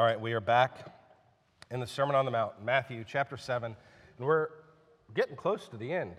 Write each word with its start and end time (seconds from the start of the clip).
All 0.00 0.06
right, 0.06 0.18
we 0.18 0.32
are 0.32 0.40
back 0.40 0.78
in 1.70 1.78
the 1.78 1.86
Sermon 1.86 2.16
on 2.16 2.24
the 2.24 2.30
Mount, 2.30 2.64
Matthew 2.64 3.04
chapter 3.06 3.36
7, 3.36 3.76
and 4.16 4.26
we're 4.26 4.48
getting 5.12 5.36
close 5.36 5.68
to 5.68 5.76
the 5.76 5.92
end 5.92 6.14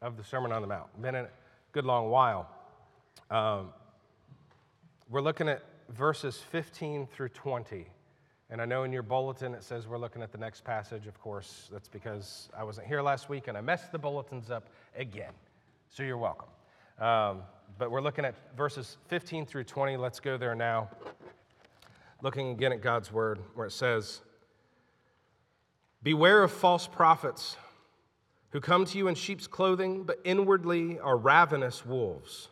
of 0.00 0.16
the 0.16 0.24
Sermon 0.24 0.50
on 0.50 0.60
the 0.60 0.66
Mount. 0.66 1.00
Been 1.00 1.14
a 1.14 1.28
good 1.70 1.84
long 1.84 2.10
while. 2.10 2.50
Um, 3.30 3.68
we're 5.08 5.20
looking 5.20 5.48
at 5.48 5.62
verses 5.88 6.38
15 6.50 7.06
through 7.06 7.28
20. 7.28 7.86
And 8.50 8.60
I 8.60 8.64
know 8.64 8.82
in 8.82 8.90
your 8.90 9.04
bulletin 9.04 9.54
it 9.54 9.62
says 9.62 9.86
we're 9.86 9.98
looking 9.98 10.20
at 10.20 10.32
the 10.32 10.38
next 10.38 10.64
passage. 10.64 11.06
Of 11.06 11.20
course, 11.20 11.68
that's 11.72 11.86
because 11.86 12.48
I 12.58 12.64
wasn't 12.64 12.88
here 12.88 13.02
last 13.02 13.28
week 13.28 13.46
and 13.46 13.56
I 13.56 13.60
messed 13.60 13.92
the 13.92 14.00
bulletins 14.00 14.50
up 14.50 14.68
again. 14.96 15.32
So 15.90 16.02
you're 16.02 16.18
welcome. 16.18 16.48
Um, 16.98 17.42
but 17.78 17.92
we're 17.92 18.02
looking 18.02 18.24
at 18.24 18.34
verses 18.56 18.96
15 19.06 19.46
through 19.46 19.62
20. 19.62 19.96
Let's 19.96 20.18
go 20.18 20.36
there 20.36 20.56
now. 20.56 20.90
Looking 22.22 22.50
again 22.50 22.72
at 22.72 22.80
God's 22.80 23.12
word, 23.12 23.40
where 23.54 23.66
it 23.66 23.72
says, 23.72 24.22
Beware 26.02 26.42
of 26.42 26.50
false 26.50 26.86
prophets 26.86 27.56
who 28.50 28.60
come 28.60 28.84
to 28.84 28.98
you 28.98 29.08
in 29.08 29.14
sheep's 29.14 29.46
clothing, 29.46 30.04
but 30.04 30.20
inwardly 30.24 30.98
are 31.00 31.16
ravenous 31.16 31.84
wolves. 31.84 32.48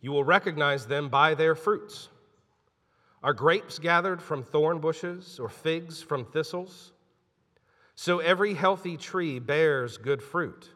You 0.00 0.12
will 0.12 0.24
recognize 0.24 0.86
them 0.86 1.08
by 1.08 1.34
their 1.34 1.54
fruits. 1.54 2.08
Are 3.22 3.32
grapes 3.32 3.78
gathered 3.78 4.22
from 4.22 4.42
thorn 4.42 4.78
bushes 4.78 5.38
or 5.40 5.48
figs 5.48 6.02
from 6.02 6.24
thistles? 6.24 6.92
So 7.96 8.20
every 8.20 8.54
healthy 8.54 8.96
tree 8.96 9.40
bears 9.40 9.98
good 9.98 10.22
fruit, 10.22 10.70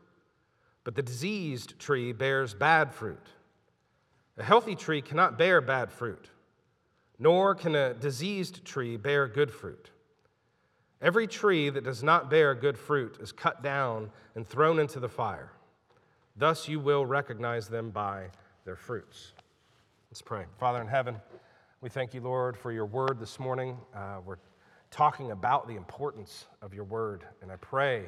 but 0.82 0.94
the 0.94 1.02
diseased 1.02 1.78
tree 1.78 2.12
bears 2.12 2.52
bad 2.52 2.92
fruit. 2.92 3.28
A 4.38 4.42
healthy 4.42 4.74
tree 4.74 5.02
cannot 5.02 5.38
bear 5.38 5.60
bad 5.60 5.92
fruit, 5.92 6.30
nor 7.18 7.54
can 7.54 7.74
a 7.74 7.94
diseased 7.94 8.64
tree 8.64 8.96
bear 8.96 9.28
good 9.28 9.50
fruit. 9.50 9.90
Every 11.00 11.26
tree 11.26 11.68
that 11.70 11.84
does 11.84 12.02
not 12.02 12.30
bear 12.30 12.54
good 12.54 12.78
fruit 12.78 13.18
is 13.20 13.32
cut 13.32 13.62
down 13.62 14.10
and 14.34 14.46
thrown 14.46 14.78
into 14.78 15.00
the 15.00 15.08
fire. 15.08 15.52
Thus 16.36 16.68
you 16.68 16.80
will 16.80 17.04
recognize 17.04 17.68
them 17.68 17.90
by 17.90 18.28
their 18.64 18.76
fruits. 18.76 19.32
Let's 20.10 20.22
pray. 20.22 20.44
Father 20.58 20.80
in 20.80 20.86
heaven, 20.86 21.16
we 21.80 21.88
thank 21.88 22.14
you, 22.14 22.20
Lord, 22.20 22.56
for 22.56 22.70
your 22.70 22.86
word 22.86 23.18
this 23.18 23.40
morning. 23.40 23.76
Uh, 23.94 24.20
we're 24.24 24.38
talking 24.90 25.32
about 25.32 25.66
the 25.66 25.74
importance 25.74 26.46
of 26.60 26.72
your 26.72 26.84
word, 26.84 27.24
and 27.40 27.50
I 27.50 27.56
pray, 27.56 28.04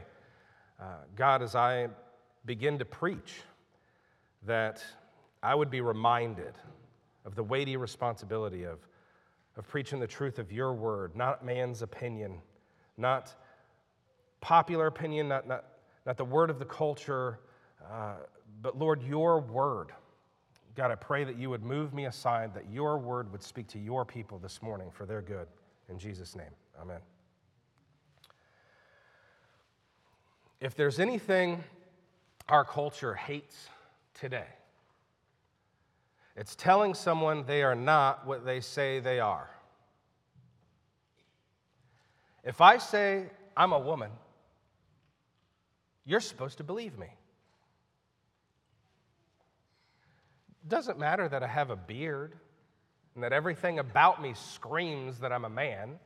uh, 0.81 0.85
God, 1.17 1.43
as 1.43 1.55
I 1.55 1.89
begin 2.45 2.79
to 2.79 2.85
preach, 2.85 3.41
that 4.47 4.85
I 5.43 5.55
would 5.55 5.71
be 5.71 5.81
reminded 5.81 6.55
of 7.25 7.35
the 7.35 7.43
weighty 7.43 7.77
responsibility 7.77 8.65
of, 8.65 8.79
of 9.57 9.67
preaching 9.69 10.01
the 10.01 10.07
truth 10.07 10.39
of 10.39 10.53
your 10.53 10.73
word, 10.73 11.15
not 11.15 11.45
man's 11.45 11.83
opinion, 11.83 12.39
not 12.97 13.35
popular 14.41 14.87
opinion, 14.87 15.29
not, 15.29 15.47
not, 15.47 15.65
not 16.07 16.17
the 16.17 16.25
word 16.25 16.51
of 16.51 16.59
the 16.59 16.65
culture, 16.65 17.39
uh, 17.91 18.15
but 18.63 18.79
Lord, 18.79 19.03
your 19.03 19.41
word. 19.41 19.93
God, 20.75 20.91
I 20.91 20.97
pray 20.97 21.23
that 21.25 21.39
you 21.39 21.51
would 21.51 21.63
move 21.63 21.95
me 21.95 22.07
aside, 22.07 22.53
that 22.55 22.69
your 22.71 22.99
word 22.99 23.31
would 23.31 23.43
speak 23.43 23.69
to 23.69 23.79
your 23.79 24.05
people 24.05 24.39
this 24.39 24.61
morning 24.61 24.91
for 24.93 25.07
their 25.07 25.23
good. 25.23 25.47
In 25.89 25.99
Jesus' 25.99 26.35
name, 26.35 26.51
amen. 26.81 26.99
If 30.61 30.75
there's 30.75 30.99
anything 30.99 31.63
our 32.49 32.65
culture 32.65 33.15
hates 33.15 33.69
today, 34.14 34.47
it's 36.36 36.55
telling 36.55 36.95
someone 36.95 37.45
they 37.46 37.62
are 37.62 37.74
not 37.74 38.27
what 38.27 38.45
they 38.45 38.61
say 38.61 39.00
they 39.00 39.20
are. 39.20 39.48
If 42.42 42.61
I 42.61 42.78
say 42.78 43.27
I'm 43.56 43.72
a 43.72 43.78
woman, 43.78 44.11
you're 46.05 46.20
supposed 46.20 46.58
to 46.58 46.64
believe 46.64 46.98
me. 46.98 47.08
doesn't 50.68 50.98
matter 50.98 51.28
that 51.28 51.42
I 51.42 51.46
have 51.46 51.70
a 51.70 51.77
beard 51.77 52.34
and 53.14 53.22
that 53.22 53.33
everything 53.33 53.78
about 53.78 54.20
me 54.22 54.34
screams 54.34 55.18
that 55.20 55.33
I'm 55.33 55.45
a 55.45 55.51
man. 55.51 55.98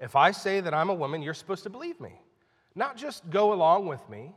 If 0.00 0.16
I 0.16 0.30
say 0.30 0.60
that 0.60 0.72
I'm 0.72 0.90
a 0.90 0.94
woman, 0.94 1.22
you're 1.22 1.34
supposed 1.34 1.64
to 1.64 1.70
believe 1.70 2.00
me. 2.00 2.12
Not 2.74 2.96
just 2.96 3.28
go 3.30 3.52
along 3.52 3.86
with 3.86 4.08
me, 4.08 4.32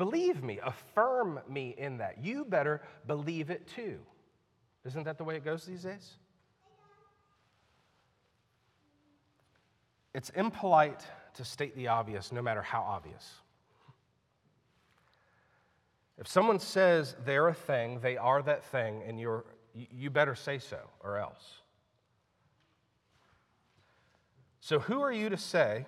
believe 0.00 0.42
me, 0.42 0.58
affirm 0.64 1.40
me 1.46 1.74
in 1.76 1.98
that. 1.98 2.24
You 2.24 2.46
better 2.46 2.80
believe 3.06 3.50
it 3.50 3.68
too. 3.68 3.98
Isn't 4.86 5.04
that 5.04 5.18
the 5.18 5.24
way 5.24 5.36
it 5.36 5.44
goes 5.44 5.66
these 5.66 5.82
days? 5.82 6.12
It's 10.14 10.30
impolite 10.30 11.04
to 11.34 11.44
state 11.44 11.76
the 11.76 11.88
obvious, 11.88 12.32
no 12.32 12.40
matter 12.40 12.62
how 12.62 12.80
obvious. 12.80 13.30
If 16.16 16.26
someone 16.26 16.60
says 16.60 17.14
they're 17.26 17.48
a 17.48 17.54
thing, 17.54 18.00
they 18.00 18.16
are 18.16 18.40
that 18.40 18.64
thing, 18.64 19.02
and 19.06 19.20
you're, 19.20 19.44
you 19.74 20.08
better 20.08 20.34
say 20.34 20.60
so 20.60 20.78
or 21.00 21.18
else. 21.18 21.58
So, 24.60 24.78
who 24.78 25.02
are 25.02 25.12
you 25.12 25.28
to 25.28 25.36
say 25.36 25.84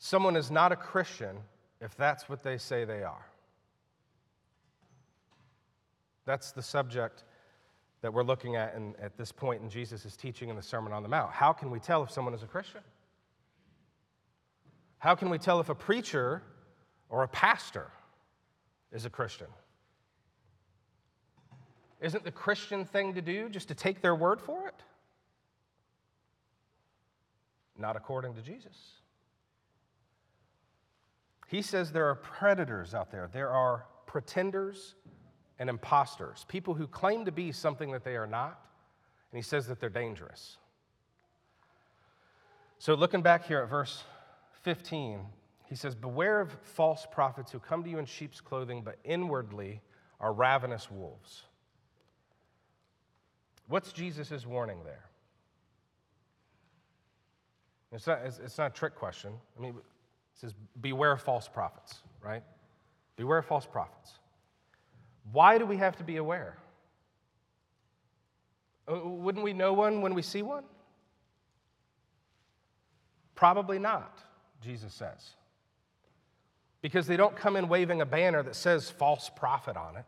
someone 0.00 0.34
is 0.34 0.50
not 0.50 0.72
a 0.72 0.76
Christian 0.76 1.38
if 1.80 1.96
that's 1.96 2.28
what 2.28 2.42
they 2.42 2.58
say 2.58 2.84
they 2.84 3.02
are? 3.02 3.26
That's 6.24 6.52
the 6.52 6.62
subject 6.62 7.24
that 8.02 8.12
we're 8.12 8.22
looking 8.22 8.56
at 8.56 8.74
in, 8.74 8.94
at 9.00 9.16
this 9.16 9.32
point 9.32 9.62
in 9.62 9.70
Jesus' 9.70 10.16
teaching 10.16 10.50
in 10.50 10.56
the 10.56 10.62
Sermon 10.62 10.92
on 10.92 11.02
the 11.02 11.08
Mount. 11.08 11.32
How 11.32 11.52
can 11.52 11.70
we 11.70 11.80
tell 11.80 12.02
if 12.02 12.10
someone 12.10 12.34
is 12.34 12.42
a 12.42 12.46
Christian? 12.46 12.80
How 14.98 15.14
can 15.14 15.30
we 15.30 15.38
tell 15.38 15.60
if 15.60 15.68
a 15.68 15.74
preacher 15.74 16.42
or 17.08 17.22
a 17.22 17.28
pastor 17.28 17.90
is 18.92 19.04
a 19.04 19.10
Christian? 19.10 19.46
Isn't 22.00 22.24
the 22.24 22.32
Christian 22.32 22.84
thing 22.84 23.14
to 23.14 23.22
do 23.22 23.48
just 23.48 23.68
to 23.68 23.74
take 23.74 24.02
their 24.02 24.14
word 24.14 24.40
for 24.40 24.68
it? 24.68 24.74
Not 27.76 27.96
according 27.96 28.34
to 28.34 28.42
Jesus. 28.42 28.76
He 31.48 31.62
says 31.62 31.90
there 31.90 32.08
are 32.10 32.14
predators 32.14 32.94
out 32.94 33.10
there, 33.10 33.28
there 33.32 33.48
are 33.48 33.86
pretenders 34.06 34.94
and 35.58 35.70
imposters, 35.70 36.44
people 36.46 36.74
who 36.74 36.86
claim 36.86 37.24
to 37.24 37.32
be 37.32 37.52
something 37.52 37.90
that 37.92 38.04
they 38.04 38.16
are 38.16 38.26
not, 38.26 38.60
and 39.32 39.38
he 39.38 39.42
says 39.42 39.66
that 39.66 39.80
they're 39.80 39.88
dangerous. 39.88 40.58
So, 42.78 42.94
looking 42.94 43.22
back 43.22 43.46
here 43.46 43.60
at 43.60 43.68
verse 43.70 44.04
15, 44.62 45.20
he 45.64 45.74
says, 45.74 45.94
Beware 45.94 46.42
of 46.42 46.52
false 46.62 47.06
prophets 47.10 47.50
who 47.50 47.58
come 47.58 47.82
to 47.82 47.88
you 47.88 47.98
in 47.98 48.04
sheep's 48.04 48.42
clothing, 48.42 48.82
but 48.82 48.98
inwardly 49.02 49.80
are 50.20 50.34
ravenous 50.34 50.90
wolves. 50.90 51.44
What's 53.68 53.90
Jesus' 53.92 54.44
warning 54.46 54.84
there? 54.84 55.06
It's 57.90 58.06
not, 58.06 58.20
it's 58.22 58.58
not 58.58 58.72
a 58.72 58.74
trick 58.74 58.94
question. 58.94 59.32
I 59.58 59.62
mean, 59.62 59.74
says, 60.40 60.54
Beware 60.80 61.12
of 61.12 61.22
false 61.22 61.48
prophets, 61.48 61.96
right? 62.22 62.42
Beware 63.16 63.38
of 63.38 63.46
false 63.46 63.66
prophets. 63.66 64.12
Why 65.32 65.58
do 65.58 65.66
we 65.66 65.76
have 65.76 65.96
to 65.98 66.04
be 66.04 66.16
aware? 66.16 66.56
Uh, 68.90 69.00
wouldn't 69.06 69.44
we 69.44 69.52
know 69.52 69.74
one 69.74 70.00
when 70.00 70.14
we 70.14 70.22
see 70.22 70.42
one? 70.42 70.64
Probably 73.34 73.78
not, 73.78 74.18
Jesus 74.62 74.94
says 74.94 75.34
because 76.80 77.06
they 77.06 77.16
don't 77.16 77.36
come 77.36 77.56
in 77.56 77.68
waving 77.68 78.00
a 78.00 78.06
banner 78.06 78.42
that 78.42 78.54
says 78.54 78.90
false 78.90 79.30
prophet 79.34 79.76
on 79.76 79.96
it. 79.96 80.06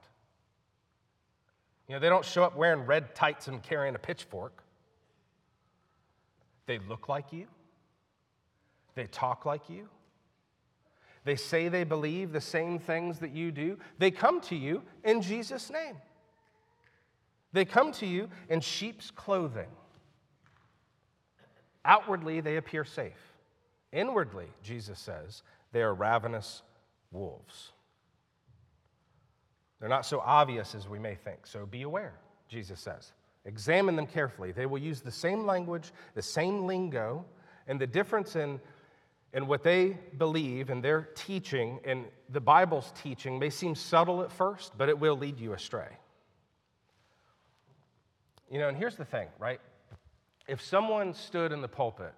You 1.89 1.95
know, 1.95 2.01
they 2.01 2.09
don't 2.09 2.25
show 2.25 2.45
up 2.45 2.57
wearing 2.57 2.87
red 2.87 3.15
tights 3.15 3.49
and 3.49 3.63
carrying 3.63 3.95
a 3.95 3.99
pitchfork. 3.99 4.63
They 6.67 6.79
look 6.79 7.09
like 7.09 7.33
you, 7.33 7.47
they 8.95 9.07
talk 9.07 9.45
like 9.45 9.69
you, 9.69 9.89
they 11.25 11.37
say 11.37 11.69
they 11.69 11.85
believe 11.85 12.33
the 12.33 12.41
same 12.41 12.79
things 12.79 13.19
that 13.19 13.31
you 13.33 13.53
do. 13.53 13.79
They 13.99 14.11
come 14.11 14.41
to 14.43 14.57
you 14.57 14.83
in 15.05 15.21
Jesus' 15.21 15.71
name. 15.71 15.97
They 17.53 17.65
come 17.65 17.93
to 17.93 18.07
you 18.07 18.29
in 18.49 18.61
sheep's 18.61 19.11
clothing. 19.11 19.69
Outwardly, 21.85 22.41
they 22.41 22.57
appear 22.57 22.85
safe. 22.85 23.35
Inwardly, 23.93 24.47
Jesus 24.63 24.99
says, 24.99 25.43
they 25.73 25.83
are 25.83 25.95
ravenous 25.95 26.63
wolves. 27.11 27.73
They're 29.81 29.89
not 29.89 30.07
so 30.07 30.21
obvious 30.21 30.75
as 30.75 30.89
we 30.89 30.99
may 30.99 31.15
think, 31.15 31.47
so 31.47 31.67
be 31.67 31.83
aware, 31.83 32.15
Jesus 32.49 32.81
says. 32.81 33.13
Examine 33.47 33.97
them 33.97 34.07
carefully. 34.07 34.53
They 34.53 34.67
will 34.67 34.79
use 34.79 35.01
the 35.01 35.11
same 35.11 35.47
language, 35.47 35.93
the 36.15 36.23
same 36.23 36.67
lingo, 36.67 37.25
and 37.67 37.81
the 37.81 37.87
difference 37.87 38.37
in, 38.37 38.61
in 39.33 39.47
what 39.47 39.63
they 39.63 39.97
believe 40.19 40.71
and 40.71 40.83
their 40.83 41.09
teaching 41.15 41.81
and 41.85 42.05
the 42.29 42.41
Bible's 42.41 42.93
teaching 43.03 43.39
may 43.39 43.51
seem 43.51 43.75
subtle 43.75 44.23
at 44.23 44.33
first, 44.33 44.77
but 44.77 44.89
it 44.89 44.99
will 44.99 45.17
lead 45.17 45.39
you 45.39 45.53
astray. 45.53 45.97
You 48.51 48.59
know, 48.59 48.69
and 48.69 48.77
here's 48.77 48.97
the 48.97 49.05
thing, 49.05 49.29
right? 49.39 49.61
if 50.51 50.61
someone 50.61 51.15
stood 51.15 51.53
in 51.53 51.63
the 51.63 51.69
pulpit 51.69 52.15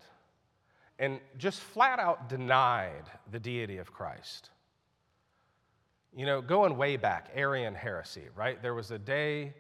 and 0.99 1.20
just 1.37 1.61
flat 1.61 1.99
out 1.99 2.31
denied 2.31 3.05
the 3.31 3.38
deity 3.38 3.76
of 3.76 3.93
Christ, 3.93 4.49
you 6.17 6.25
know, 6.25 6.41
going 6.41 6.79
way 6.79 6.97
back, 6.97 7.31
Arian 7.35 7.75
heresy, 7.75 8.25
right? 8.35 8.61
There 8.62 8.73
was 8.73 8.91
a 8.91 8.99
day 8.99 9.53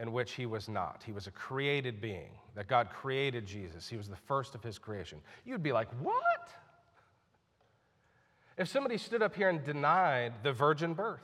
in 0.00 0.12
which 0.12 0.32
he 0.32 0.44
was 0.44 0.68
not. 0.68 1.04
He 1.06 1.12
was 1.12 1.28
a 1.28 1.30
created 1.30 2.00
being, 2.00 2.30
that 2.56 2.66
God 2.66 2.90
created 2.90 3.46
Jesus. 3.46 3.88
He 3.88 3.96
was 3.96 4.08
the 4.08 4.16
first 4.16 4.56
of 4.56 4.62
his 4.64 4.76
creation. 4.76 5.20
You'd 5.44 5.62
be 5.62 5.72
like, 5.72 5.88
what? 6.02 6.50
If 8.58 8.68
somebody 8.68 8.96
stood 8.98 9.22
up 9.22 9.34
here 9.34 9.48
and 9.48 9.62
denied 9.62 10.32
the 10.42 10.52
virgin 10.52 10.94
birth 10.94 11.20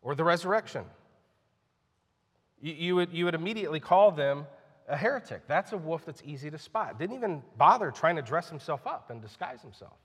or 0.00 0.14
the 0.14 0.24
resurrection, 0.24 0.84
you, 2.60 2.72
you, 2.72 2.94
would, 2.96 3.12
you 3.12 3.24
would 3.24 3.34
immediately 3.34 3.80
call 3.80 4.12
them 4.12 4.46
a 4.88 4.96
heretic. 4.96 5.42
That's 5.48 5.72
a 5.72 5.78
wolf 5.78 6.04
that's 6.04 6.22
easy 6.24 6.50
to 6.50 6.58
spot. 6.58 6.98
Didn't 6.98 7.16
even 7.16 7.42
bother 7.56 7.90
trying 7.90 8.16
to 8.16 8.22
dress 8.22 8.48
himself 8.48 8.86
up 8.86 9.10
and 9.10 9.20
disguise 9.20 9.60
himself. 9.62 9.96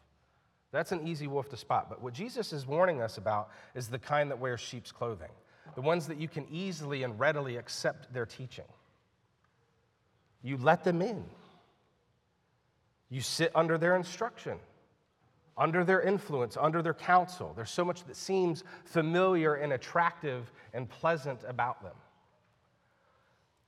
That's 0.72 0.92
an 0.92 1.08
easy 1.08 1.28
wolf 1.28 1.50
to 1.50 1.58
spot. 1.58 1.90
But 1.90 2.02
what 2.02 2.14
Jesus 2.14 2.52
is 2.52 2.66
warning 2.66 3.02
us 3.02 3.18
about 3.18 3.50
is 3.74 3.88
the 3.88 4.00
kind 4.00 4.32
that 4.32 4.40
wears 4.40 4.60
sheep's 4.60 4.92
clothing, 4.92 5.32
the 5.76 5.82
ones 5.82 6.08
that 6.08 6.18
you 6.18 6.28
can 6.28 6.46
easily 6.52 7.04
and 7.04 7.20
readily 7.20 7.58
accept 7.58 8.14
their 8.14 8.26
teaching. 8.26 8.66
You 10.44 10.58
let 10.58 10.84
them 10.84 11.02
in, 11.02 11.24
you 13.10 13.22
sit 13.22 13.52
under 13.56 13.78
their 13.78 13.96
instruction, 13.96 14.60
under 15.58 15.84
their 15.84 16.02
influence, 16.02 16.56
under 16.60 16.82
their 16.82 16.94
counsel. 16.94 17.54
There's 17.56 17.72
so 17.72 17.84
much 17.84 18.04
that 18.06 18.16
seems 18.16 18.64
familiar 18.86 19.56
and 19.56 19.74
attractive 19.74 20.52
and 20.74 20.88
pleasant 20.88 21.40
about 21.48 21.82
them. 21.82 21.96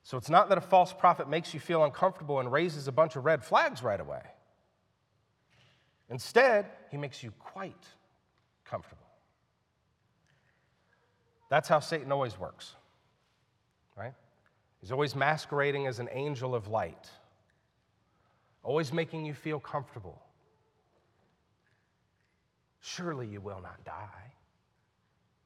So 0.02 0.16
it's 0.16 0.30
not 0.30 0.48
that 0.48 0.58
a 0.58 0.62
false 0.62 0.92
prophet 0.92 1.28
makes 1.28 1.52
you 1.52 1.60
feel 1.60 1.84
uncomfortable 1.84 2.40
and 2.40 2.50
raises 2.50 2.88
a 2.88 2.92
bunch 2.92 3.16
of 3.16 3.24
red 3.24 3.44
flags 3.44 3.82
right 3.82 4.00
away. 4.00 4.22
Instead, 6.08 6.66
he 6.90 6.96
makes 6.96 7.22
you 7.22 7.32
quite 7.38 7.86
comfortable. 8.64 9.06
That's 11.48 11.68
how 11.68 11.80
Satan 11.80 12.12
always 12.12 12.38
works, 12.38 12.74
right? 13.96 14.14
He's 14.80 14.92
always 14.92 15.14
masquerading 15.14 15.86
as 15.86 15.98
an 15.98 16.08
angel 16.12 16.54
of 16.54 16.68
light, 16.68 17.10
always 18.62 18.92
making 18.92 19.26
you 19.26 19.34
feel 19.34 19.60
comfortable. 19.60 20.22
Surely 22.80 23.26
you 23.26 23.40
will 23.40 23.60
not 23.62 23.84
die. 23.84 24.32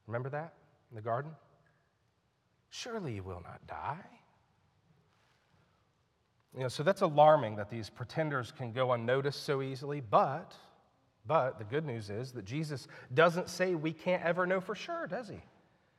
Remember 0.07 0.29
that 0.29 0.53
in 0.91 0.95
the 0.95 1.01
garden? 1.01 1.31
Surely 2.69 3.13
you 3.13 3.23
will 3.23 3.41
not 3.43 3.65
die. 3.67 4.05
You 6.55 6.61
know, 6.61 6.67
so 6.69 6.83
that's 6.83 7.01
alarming 7.01 7.57
that 7.57 7.69
these 7.69 7.89
pretenders 7.89 8.51
can 8.51 8.71
go 8.71 8.93
unnoticed 8.93 9.43
so 9.43 9.61
easily, 9.61 10.01
but 10.01 10.55
but 11.27 11.57
the 11.57 11.65
good 11.65 11.85
news 11.85 12.09
is 12.09 12.31
that 12.33 12.45
Jesus 12.45 12.87
doesn't 13.13 13.49
say 13.49 13.75
we 13.75 13.93
can't 13.93 14.23
ever 14.23 14.45
know 14.45 14.61
for 14.61 14.75
sure, 14.75 15.07
does 15.07 15.27
he? 15.27 15.41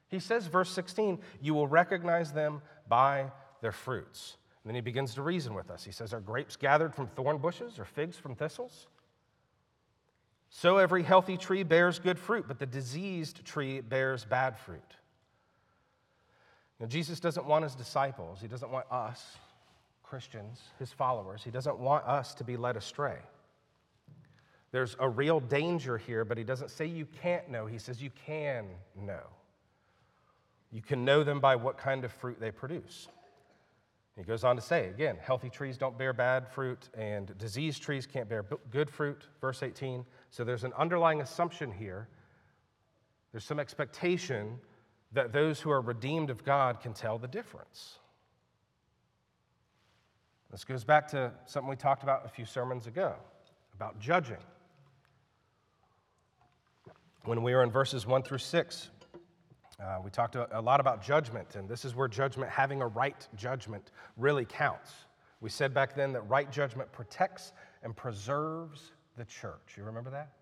He 0.09 0.21
says, 0.21 0.47
verse 0.47 0.71
16, 0.71 1.19
you 1.41 1.53
will 1.53 1.67
recognize 1.67 2.33
them 2.33 2.63
by 2.89 3.33
their 3.61 3.73
fruits. 3.73 4.37
And 4.63 4.71
then 4.71 4.77
he 4.77 4.81
begins 4.81 5.15
to 5.15 5.23
reason 5.23 5.55
with 5.55 5.71
us. 5.71 5.85
He 5.85 5.91
says, 5.91 6.13
Are 6.13 6.21
grapes 6.21 6.57
gathered 6.57 6.95
from 6.95 7.09
thorn 7.09 7.39
bushes 7.39 7.79
or 7.79 7.85
figs 7.85 8.17
from 8.17 8.37
thistles? 8.37 8.87
So 10.59 10.79
every 10.79 11.03
healthy 11.03 11.37
tree 11.37 11.65
bears 11.65 11.99
good 11.99 12.19
fruit, 12.19 12.47
but 12.49 12.59
the 12.59 12.65
diseased 12.65 13.45
tree 13.45 13.83
bears 13.83 14.25
bad 14.25 14.57
fruit. 14.57 14.97
Now, 16.81 16.87
Jesus 16.87 17.21
doesn't 17.21 17.45
want 17.45 17.65
his 17.65 17.75
disciples, 17.75 18.41
he 18.41 18.49
doesn't 18.49 18.71
want 18.71 18.87
us 18.91 19.37
Christians, 20.03 20.63
his 20.79 20.91
followers, 20.91 21.43
he 21.45 21.51
doesn't 21.51 21.79
want 21.79 22.07
us 22.07 22.33
to 22.37 22.45
be 22.45 22.57
led 22.57 22.75
astray. 22.75 23.19
There's 24.73 24.97
a 24.99 25.07
real 25.07 25.41
danger 25.41 25.99
here, 25.99 26.25
but 26.25 26.39
he 26.39 26.45
doesn't 26.45 26.71
say 26.71 26.87
you 26.87 27.05
can't 27.21 27.51
know. 27.51 27.67
He 27.67 27.77
says 27.77 28.01
you 28.01 28.11
can 28.25 28.65
know. 28.99 29.25
You 30.73 30.81
can 30.81 31.05
know 31.05 31.23
them 31.23 31.39
by 31.39 31.57
what 31.57 31.77
kind 31.77 32.03
of 32.03 32.13
fruit 32.13 32.41
they 32.41 32.51
produce. 32.51 33.09
He 34.17 34.23
goes 34.23 34.43
on 34.43 34.57
to 34.57 34.63
say, 34.63 34.89
again, 34.89 35.19
healthy 35.21 35.51
trees 35.51 35.77
don't 35.77 35.99
bear 35.99 36.15
bad 36.15 36.49
fruit, 36.49 36.89
and 36.97 37.37
diseased 37.37 37.83
trees 37.83 38.07
can't 38.07 38.27
bear 38.27 38.43
good 38.71 38.89
fruit, 38.89 39.27
verse 39.43 39.63
18. 39.63 40.07
So 40.31 40.45
there's 40.45 40.65
an 40.65 40.73
underlying 40.77 41.21
assumption 41.21 41.73
here. 41.73 42.09
There's 43.33 43.45
some 43.45 43.61
expectation 43.61 44.59
that 45.13 45.33
those 45.33 45.61
who 45.61 45.71
are 45.71 45.81
redeemed 45.81 46.31
of 46.31 46.45
God 46.45 46.81
can 46.81 46.93
tell 46.93 47.19
the 47.19 47.29
difference. 47.29 47.99
This 50.51 50.65
goes 50.65 50.85
back 50.85 51.09
to 51.09 51.33
something 51.45 51.69
we 51.69 51.77
talked 51.77 52.03
about 52.03 52.25
a 52.25 52.29
few 52.29 52.45
sermons 52.45 52.87
ago 52.87 53.15
about 53.75 53.99
judging. 54.01 54.39
When 57.25 57.43
we 57.43 57.55
were 57.55 57.63
in 57.63 57.71
verses 57.71 58.07
1 58.07 58.23
through 58.23 58.39
6, 58.39 58.91
uh, 59.79 59.99
we 60.03 60.11
talked 60.11 60.37
a, 60.37 60.61
lot 60.61 60.81
about 60.81 61.03
judgment, 61.03 61.57
and 61.57 61.69
this 61.69 61.85
is 61.85 61.95
where 61.95 62.09
judgment, 62.09 62.51
having 62.51 62.81
a 62.81 62.87
right 62.87 63.29
judgment, 63.37 63.91
really 64.17 64.47
counts. 64.47 64.93
We 65.41 65.51
said 65.51 65.75
back 65.75 65.95
then 65.95 66.13
that 66.13 66.23
right 66.23 66.51
judgment 66.51 66.91
protects 66.93 67.53
and 67.83 67.95
preserves 67.95 68.93
the 69.17 69.25
church. 69.25 69.75
You 69.77 69.85
remember 69.85 70.11
that? 70.11 70.33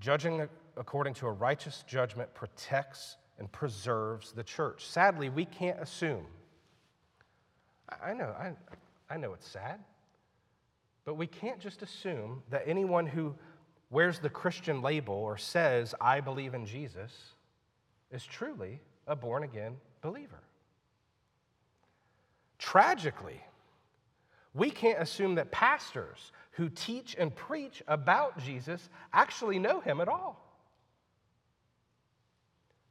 Judging 0.00 0.48
according 0.76 1.14
to 1.14 1.26
a 1.26 1.32
righteous 1.32 1.84
judgment 1.86 2.32
protects 2.34 3.16
and 3.38 3.50
preserves 3.50 4.32
the 4.32 4.44
church. 4.44 4.86
Sadly, 4.86 5.28
we 5.28 5.44
can't 5.44 5.80
assume 5.80 6.26
I 8.02 8.12
know, 8.12 8.34
I, 8.38 8.52
I 9.10 9.16
know 9.16 9.32
it's 9.32 9.48
sad. 9.48 9.80
But 11.04 11.14
we 11.14 11.26
can't 11.26 11.58
just 11.58 11.82
assume 11.82 12.42
that 12.50 12.62
anyone 12.66 13.06
who 13.06 13.34
wears 13.90 14.18
the 14.18 14.28
Christian 14.28 14.82
label 14.82 15.14
or 15.14 15.38
says, 15.38 15.94
I 16.00 16.20
believe 16.20 16.54
in 16.54 16.66
Jesus, 16.66 17.12
is 18.10 18.24
truly 18.24 18.80
a 19.06 19.16
born 19.16 19.42
again 19.42 19.76
believer. 20.02 20.42
Tragically, 22.58 23.40
we 24.54 24.70
can't 24.70 25.00
assume 25.00 25.36
that 25.36 25.50
pastors 25.50 26.32
who 26.52 26.68
teach 26.68 27.14
and 27.18 27.34
preach 27.34 27.82
about 27.86 28.38
Jesus 28.38 28.88
actually 29.12 29.58
know 29.58 29.80
him 29.80 30.00
at 30.00 30.08
all. 30.08 30.44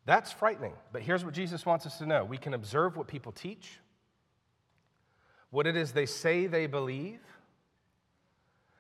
That's 0.06 0.32
frightening. 0.32 0.72
But 0.94 1.02
here's 1.02 1.26
what 1.26 1.34
Jesus 1.34 1.66
wants 1.66 1.86
us 1.86 1.98
to 1.98 2.06
know 2.06 2.24
we 2.24 2.38
can 2.38 2.54
observe 2.54 2.96
what 2.96 3.08
people 3.08 3.34
teach, 3.34 3.78
what 5.50 5.68
it 5.68 5.76
is 5.76 5.92
they 5.92 6.06
say 6.06 6.48
they 6.48 6.66
believe, 6.66 7.20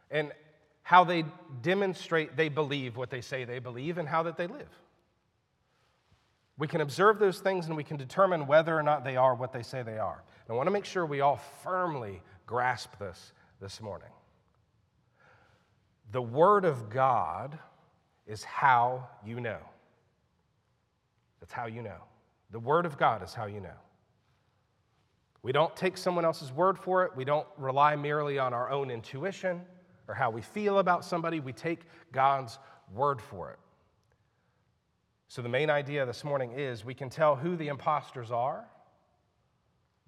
and 0.10 0.32
how 0.84 1.04
they 1.04 1.26
demonstrate 1.62 2.38
they 2.38 2.48
believe 2.48 2.96
what 2.96 3.10
they 3.10 3.20
say 3.20 3.44
they 3.44 3.60
believe, 3.60 3.98
and 3.98 4.08
how 4.08 4.24
that 4.24 4.38
they 4.38 4.48
live. 4.48 4.70
We 6.58 6.68
can 6.68 6.82
observe 6.82 7.20
those 7.20 7.40
things 7.40 7.68
and 7.68 7.76
we 7.76 7.84
can 7.84 7.98
determine 7.98 8.48
whether 8.48 8.76
or 8.76 8.82
not 8.82 9.04
they 9.04 9.16
are 9.16 9.36
what 9.36 9.52
they 9.52 9.64
say 9.64 9.84
they 9.84 10.00
are. 10.00 10.24
And 10.48 10.54
I 10.54 10.58
want 10.58 10.68
to 10.68 10.72
make 10.72 10.86
sure 10.86 11.06
we 11.06 11.22
all 11.22 11.40
firmly 11.62 12.22
grasp 12.48 12.98
this 12.98 13.34
this 13.62 13.80
morning. 13.80 14.10
The 16.12 16.22
Word 16.22 16.66
of 16.66 16.89
God 16.89 17.60
is 18.25 18.44
how 18.44 19.08
you 19.24 19.39
know. 19.39 19.60
That's 21.39 21.54
how 21.54 21.68
you 21.68 21.84
know. 21.84 22.01
The 22.51 22.60
Word 22.60 22.88
of 22.88 22.98
God 22.98 23.22
is 23.22 23.34
how 23.34 23.46
you 23.46 23.60
know. 23.60 23.70
We 25.44 25.51
don't 25.51 25.75
take 25.75 25.98
someone 25.98 26.25
else's 26.25 26.51
word 26.51 26.77
for 26.77 27.06
it. 27.06 27.12
We 27.16 27.24
don't 27.24 27.48
rely 27.58 27.96
merely 27.96 28.39
on 28.39 28.54
our 28.54 28.70
own 28.70 28.89
intuition 28.89 29.62
or 30.08 30.13
how 30.13 30.30
we 30.30 30.42
feel 30.42 30.80
about 30.80 31.06
somebody. 31.06 31.39
We 31.39 31.54
take 31.54 31.82
God's 32.12 32.58
word 32.94 33.22
for 33.22 33.51
it. 33.51 33.60
So, 35.30 35.42
the 35.42 35.50
main 35.50 35.70
idea 35.70 36.06
this 36.06 36.24
morning 36.24 36.54
is 36.54 36.84
we 36.84 36.94
can 36.94 37.10
tell 37.10 37.36
who 37.36 37.56
the 37.56 37.68
imposters 37.68 38.32
are 38.32 38.66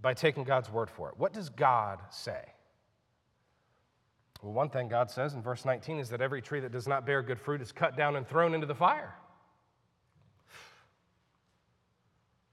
by 0.01 0.13
taking 0.13 0.43
God's 0.43 0.69
word 0.69 0.89
for 0.89 1.09
it. 1.09 1.15
What 1.17 1.33
does 1.33 1.49
God 1.49 1.99
say? 2.09 2.41
Well, 4.41 4.53
one 4.53 4.69
thing 4.69 4.87
God 4.87 5.11
says 5.11 5.33
in 5.33 5.41
verse 5.41 5.65
19 5.65 5.99
is 5.99 6.09
that 6.09 6.21
every 6.21 6.41
tree 6.41 6.61
that 6.61 6.71
does 6.71 6.87
not 6.87 7.05
bear 7.05 7.21
good 7.21 7.39
fruit 7.39 7.61
is 7.61 7.71
cut 7.71 7.97
down 7.97 8.15
and 8.15 8.27
thrown 8.27 8.53
into 8.53 8.65
the 8.65 8.75
fire. 8.75 9.15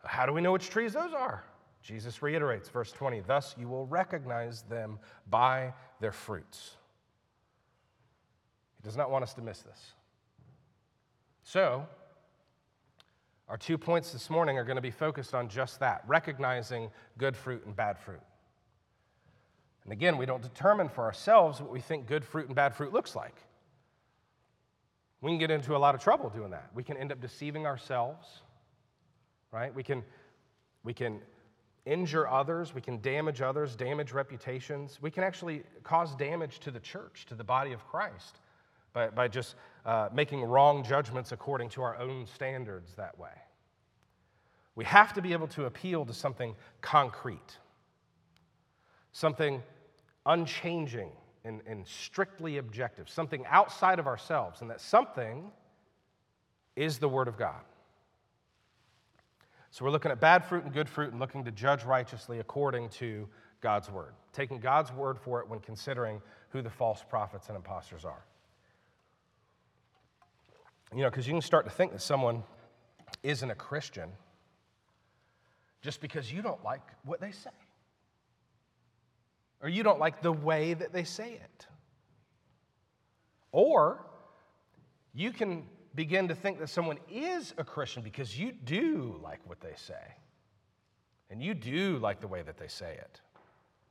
How 0.05 0.27
do 0.27 0.33
we 0.33 0.41
know 0.41 0.53
which 0.53 0.71
trees 0.71 0.93
those 0.93 1.13
are? 1.13 1.45
Jesus 1.83 2.21
reiterates, 2.23 2.69
verse 2.69 2.91
20, 2.91 3.21
thus 3.21 3.55
you 3.57 3.69
will 3.69 3.87
recognize 3.87 4.63
them 4.63 4.99
by 5.31 5.73
their 6.01 6.11
fruits. 6.11 6.73
He 8.77 8.83
does 8.83 8.97
not 8.97 9.11
want 9.11 9.23
us 9.23 9.35
to 9.35 9.43
miss 9.43 9.61
this. 9.61 9.93
So, 11.45 11.87
our 13.49 13.57
two 13.57 13.79
points 13.79 14.13
this 14.13 14.29
morning 14.29 14.59
are 14.59 14.65
going 14.65 14.77
to 14.77 14.83
be 14.83 14.91
focused 14.91 15.35
on 15.35 15.49
just 15.49 15.81
that 15.81 16.03
recognizing 16.07 16.91
good 17.17 17.37
fruit 17.37 17.65
and 17.65 17.77
bad 17.77 17.99
fruit. 17.99 18.21
And 19.85 19.93
again, 19.93 20.17
we 20.17 20.27
don't 20.27 20.43
determine 20.43 20.89
for 20.89 21.05
ourselves 21.05 21.61
what 21.61 21.71
we 21.71 21.81
think 21.81 22.07
good 22.07 22.25
fruit 22.25 22.47
and 22.47 22.57
bad 22.57 22.75
fruit 22.75 22.93
looks 22.93 23.15
like. 23.15 23.37
We 25.21 25.31
can 25.31 25.39
get 25.39 25.51
into 25.51 25.77
a 25.77 25.79
lot 25.79 25.95
of 25.95 26.01
trouble 26.01 26.29
doing 26.29 26.51
that. 26.51 26.71
We 26.75 26.83
can 26.83 26.97
end 26.97 27.13
up 27.13 27.21
deceiving 27.21 27.67
ourselves, 27.67 28.43
right? 29.53 29.73
We 29.73 29.85
can, 29.85 30.03
we 30.83 30.93
can 30.93 31.21
injure 31.85 32.29
others, 32.29 32.75
we 32.75 32.81
can 32.81 33.01
damage 33.01 33.41
others, 33.41 33.77
damage 33.77 34.13
reputations. 34.13 34.99
We 35.01 35.13
can 35.13 35.23
actually 35.23 35.63
cause 35.85 36.17
damage 36.17 36.59
to 36.61 36.73
the 36.73 36.81
church, 36.81 37.27
to 37.27 37.37
the 37.37 37.45
body 37.45 37.73
of 37.73 37.87
Christ, 37.87 38.41
by, 38.97 39.09
by 39.11 39.29
just 39.29 39.57
uh, 39.85 40.09
making 40.11 40.43
wrong 40.43 40.83
judgments 40.83 41.31
according 41.31 41.69
to 41.69 41.83
our 41.83 41.99
own 41.99 42.27
standards 42.35 42.95
that 42.95 43.17
way. 43.19 43.29
We 44.75 44.87
have 44.87 45.13
to 45.13 45.23
be 45.23 45.35
able 45.35 45.49
to 45.49 45.67
appeal 45.67 46.07
to 46.07 46.15
something 46.15 46.55
concrete, 46.81 47.59
something 49.13 49.63
unchanging 50.25 51.11
and, 51.45 51.61
and 51.67 51.87
strictly 51.87 52.57
objective, 52.57 53.11
something 53.11 53.45
outside 53.51 53.99
of 53.99 54.07
ourselves, 54.07 54.63
and 54.63 54.71
that 54.71 54.81
something 54.81 55.51
is 56.75 56.99
the 56.99 57.09
Word 57.09 57.29
of 57.29 57.37
God. 57.37 57.61
So 59.73 59.85
we're 59.85 59.91
looking 59.91 60.11
at 60.11 60.21
bad 60.21 60.43
fruit 60.43 60.65
and 60.65 60.73
good 60.73 60.89
fruit 60.89 61.11
and 61.11 61.21
looking 61.21 61.45
to 61.45 61.51
judge 61.51 61.85
righteously 61.85 62.39
according 62.39 62.89
to 62.91 63.29
God's 63.61 63.91
Word, 63.91 64.15
taking 64.33 64.59
God's 64.59 64.91
Word 64.91 65.19
for 65.19 65.43
it 65.43 65.49
when 65.49 65.61
considering 65.61 66.23
who 66.49 66.63
the 66.63 66.71
false 66.71 67.05
prophets 67.07 67.49
and 67.49 67.57
imposters 67.57 68.07
are. 68.07 68.25
You 70.95 71.03
know, 71.03 71.11
because 71.11 71.27
you 71.27 71.33
can 71.33 71.43
start 71.43 71.65
to 71.65 71.71
think 71.71 71.93
that 71.93 72.01
someone 72.01 72.43
isn't 73.23 73.51
a 73.51 73.55
Christian 73.55 74.11
just 75.83 76.01
because 76.01 76.33
you 76.33 76.43
don't 76.43 76.63
like 76.65 76.83
what 77.05 77.21
they 77.21 77.33
say 77.33 77.51
or 79.63 79.69
you 79.69 79.83
don't 79.83 79.99
like 79.99 80.23
the 80.23 80.33
way 80.33 80.75
that 80.75 80.93
they 80.93 81.05
say 81.05 81.33
it. 81.33 81.67
Or 83.53 84.05
you 85.15 85.33
can 85.33 85.65
begin 85.95 86.29
to 86.29 86.35
think 86.35 86.59
that 86.59 86.69
someone 86.69 86.99
is 87.11 87.55
a 87.57 87.65
Christian 87.65 88.03
because 88.03 88.39
you 88.39 88.53
do 88.53 89.19
like 89.23 89.41
what 89.45 89.61
they 89.61 89.75
say. 89.75 90.15
And 91.31 91.43
you 91.43 91.55
do 91.55 91.99
like 91.99 92.21
the 92.21 92.29
way 92.29 92.43
that 92.43 92.59
they 92.59 92.69
say 92.69 92.93
it, 92.93 93.21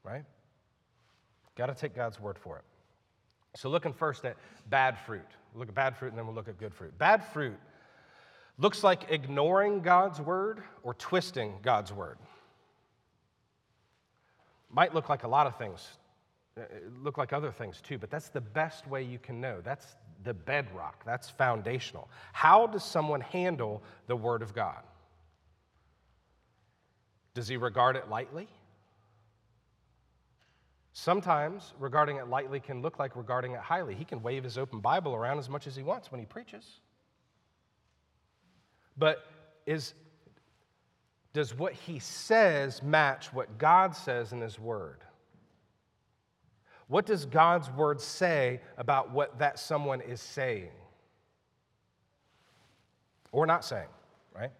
right? 0.03 0.23
Got 1.57 1.65
to 1.65 1.73
take 1.73 1.95
God's 1.95 2.19
word 2.19 2.37
for 2.37 2.57
it. 2.57 2.63
So, 3.57 3.69
looking 3.69 3.93
first 3.93 4.23
at 4.23 4.37
bad 4.69 4.97
fruit. 5.05 5.27
We'll 5.55 5.61
look 5.61 5.69
at 5.69 5.75
bad 5.75 5.95
fruit 5.95 6.09
and 6.09 6.17
then 6.17 6.25
we'll 6.25 6.35
look 6.35 6.49
at 6.49 6.57
good 6.57 6.73
fruit. 6.73 6.97
Bad 6.97 7.23
fruit 7.23 7.57
looks 8.57 8.83
like 8.83 9.09
ignoring 9.09 9.79
God's 9.79 10.19
word 10.19 10.61
or 10.83 10.93
twisting 10.95 11.53
God's 11.61 11.93
word. 11.93 12.17
Might 14.69 14.93
look 14.93 15.07
like 15.07 15.23
a 15.23 15.29
lot 15.29 15.47
of 15.47 15.57
things, 15.57 15.87
uh, 16.59 16.63
look 17.01 17.17
like 17.17 17.31
other 17.31 17.51
things 17.51 17.79
too, 17.79 17.97
but 17.97 18.11
that's 18.11 18.27
the 18.27 18.41
best 18.41 18.85
way 18.87 19.01
you 19.01 19.17
can 19.17 19.39
know. 19.39 19.61
That's 19.63 19.95
the 20.25 20.33
bedrock, 20.33 21.05
that's 21.05 21.29
foundational. 21.29 22.09
How 22.33 22.67
does 22.67 22.83
someone 22.83 23.21
handle 23.21 23.81
the 24.07 24.15
Word 24.17 24.41
of 24.41 24.53
God? 24.53 24.83
Does 27.33 27.47
he 27.47 27.55
regard 27.55 27.95
it 27.95 28.09
lightly? 28.09 28.49
Sometimes 30.97 31.73
regarding 31.77 32.15
it 32.15 32.29
lightly 32.29 32.61
can 32.61 32.81
look 32.81 32.99
like 32.99 33.17
regarding 33.17 33.51
it 33.51 33.59
highly. 33.59 33.95
He 33.95 34.05
can 34.05 34.23
wave 34.23 34.45
his 34.45 34.57
open 34.57 34.79
Bible 34.79 35.13
around 35.13 35.39
as 35.39 35.49
much 35.49 35.67
as 35.67 35.75
he 35.75 35.83
wants 35.83 36.09
when 36.09 36.21
he 36.21 36.25
preaches. 36.25 36.79
But 38.95 39.25
is 39.65 39.93
does 41.33 41.53
what 41.53 41.73
he 41.73 41.99
says 41.99 42.81
match 42.81 43.33
what 43.33 43.57
God 43.57 43.93
says 43.93 44.31
in 44.31 44.39
his 44.39 44.57
word? 44.57 44.99
What 46.87 47.05
does 47.05 47.25
God's 47.25 47.69
word 47.71 47.99
say 47.99 48.61
about 48.77 49.11
what 49.11 49.37
that 49.39 49.59
someone 49.59 49.99
is 49.99 50.21
saying? 50.21 50.71
Or 53.33 53.45
not 53.45 53.65
saying, 53.65 53.89
right? 54.33 54.51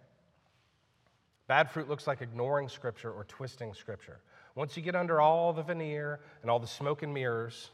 Bad 1.46 1.70
fruit 1.70 1.88
looks 1.88 2.06
like 2.06 2.20
ignoring 2.20 2.68
scripture 2.68 3.10
or 3.10 3.24
twisting 3.24 3.72
scripture. 3.72 4.20
Once 4.56 4.74
you 4.76 4.82
get 4.82 4.96
under 4.96 5.20
all 5.20 5.52
the 5.52 5.62
veneer 5.62 6.18
and 6.42 6.50
all 6.50 6.58
the 6.58 6.66
smoke 6.66 7.02
and 7.02 7.14
mirrors, 7.14 7.70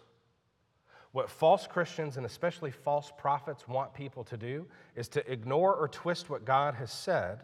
what 1.13 1.31
false 1.31 1.67
Christians 1.67 2.17
and 2.17 2.27
especially 2.27 2.73
false 2.73 3.13
prophets 3.17 3.69
want 3.69 3.95
people 3.95 4.25
to 4.25 4.37
do 4.37 4.67
is 4.97 5.09
to 5.11 5.33
ignore 5.33 5.75
or 5.75 5.87
twist 5.89 6.29
what 6.29 6.45
God 6.45 6.75
has 6.75 6.91
said 6.91 7.41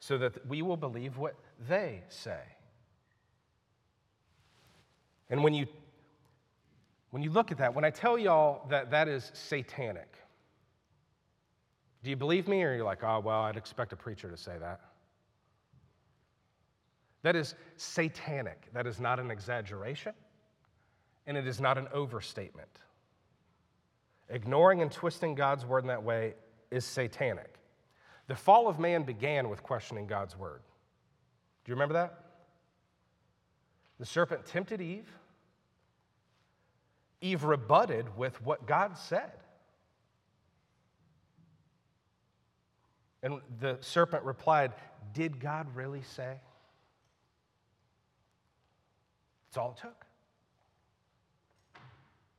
so 0.00 0.18
that 0.18 0.46
we 0.46 0.62
will 0.62 0.76
believe 0.76 1.18
what 1.18 1.34
they 1.68 2.02
say. 2.08 2.40
And 5.28 5.44
when 5.44 5.54
you 5.54 5.66
when 7.10 7.22
you 7.22 7.30
look 7.30 7.52
at 7.52 7.58
that, 7.58 7.74
when 7.74 7.84
I 7.84 7.90
tell 7.90 8.18
y'all 8.18 8.66
that 8.70 8.90
that 8.92 9.06
is 9.06 9.30
satanic, 9.34 10.16
do 12.02 12.08
you 12.08 12.16
believe 12.16 12.48
me 12.48 12.64
or 12.64 12.74
you're 12.74 12.86
like, 12.86 13.04
oh, 13.04 13.20
well, 13.20 13.42
I'd 13.42 13.58
expect 13.58 13.92
a 13.92 13.96
preacher 13.96 14.30
to 14.30 14.36
say 14.36 14.56
that? 14.58 14.80
That 17.22 17.36
is 17.36 17.54
satanic. 17.76 18.68
That 18.72 18.86
is 18.86 19.00
not 19.00 19.20
an 19.20 19.30
exaggeration, 19.30 20.12
and 21.26 21.36
it 21.36 21.46
is 21.46 21.60
not 21.60 21.78
an 21.78 21.88
overstatement. 21.92 22.80
Ignoring 24.28 24.82
and 24.82 24.90
twisting 24.90 25.34
God's 25.34 25.64
word 25.64 25.84
in 25.84 25.88
that 25.88 26.02
way 26.02 26.34
is 26.70 26.84
satanic. 26.84 27.54
The 28.28 28.34
fall 28.34 28.68
of 28.68 28.78
man 28.78 29.02
began 29.02 29.48
with 29.48 29.62
questioning 29.62 30.06
God's 30.06 30.36
word. 30.36 30.62
Do 31.64 31.70
you 31.70 31.74
remember 31.74 31.94
that? 31.94 32.18
The 34.00 34.06
serpent 34.06 34.46
tempted 34.46 34.80
Eve. 34.80 35.08
Eve 37.20 37.44
rebutted 37.44 38.16
with 38.16 38.42
what 38.42 38.66
God 38.66 38.96
said. 38.98 39.30
And 43.22 43.40
the 43.60 43.78
serpent 43.80 44.24
replied, 44.24 44.72
Did 45.12 45.38
God 45.38 45.68
really 45.76 46.02
say? 46.02 46.40
That's 49.52 49.58
all 49.58 49.72
it 49.72 49.82
took. 49.82 50.06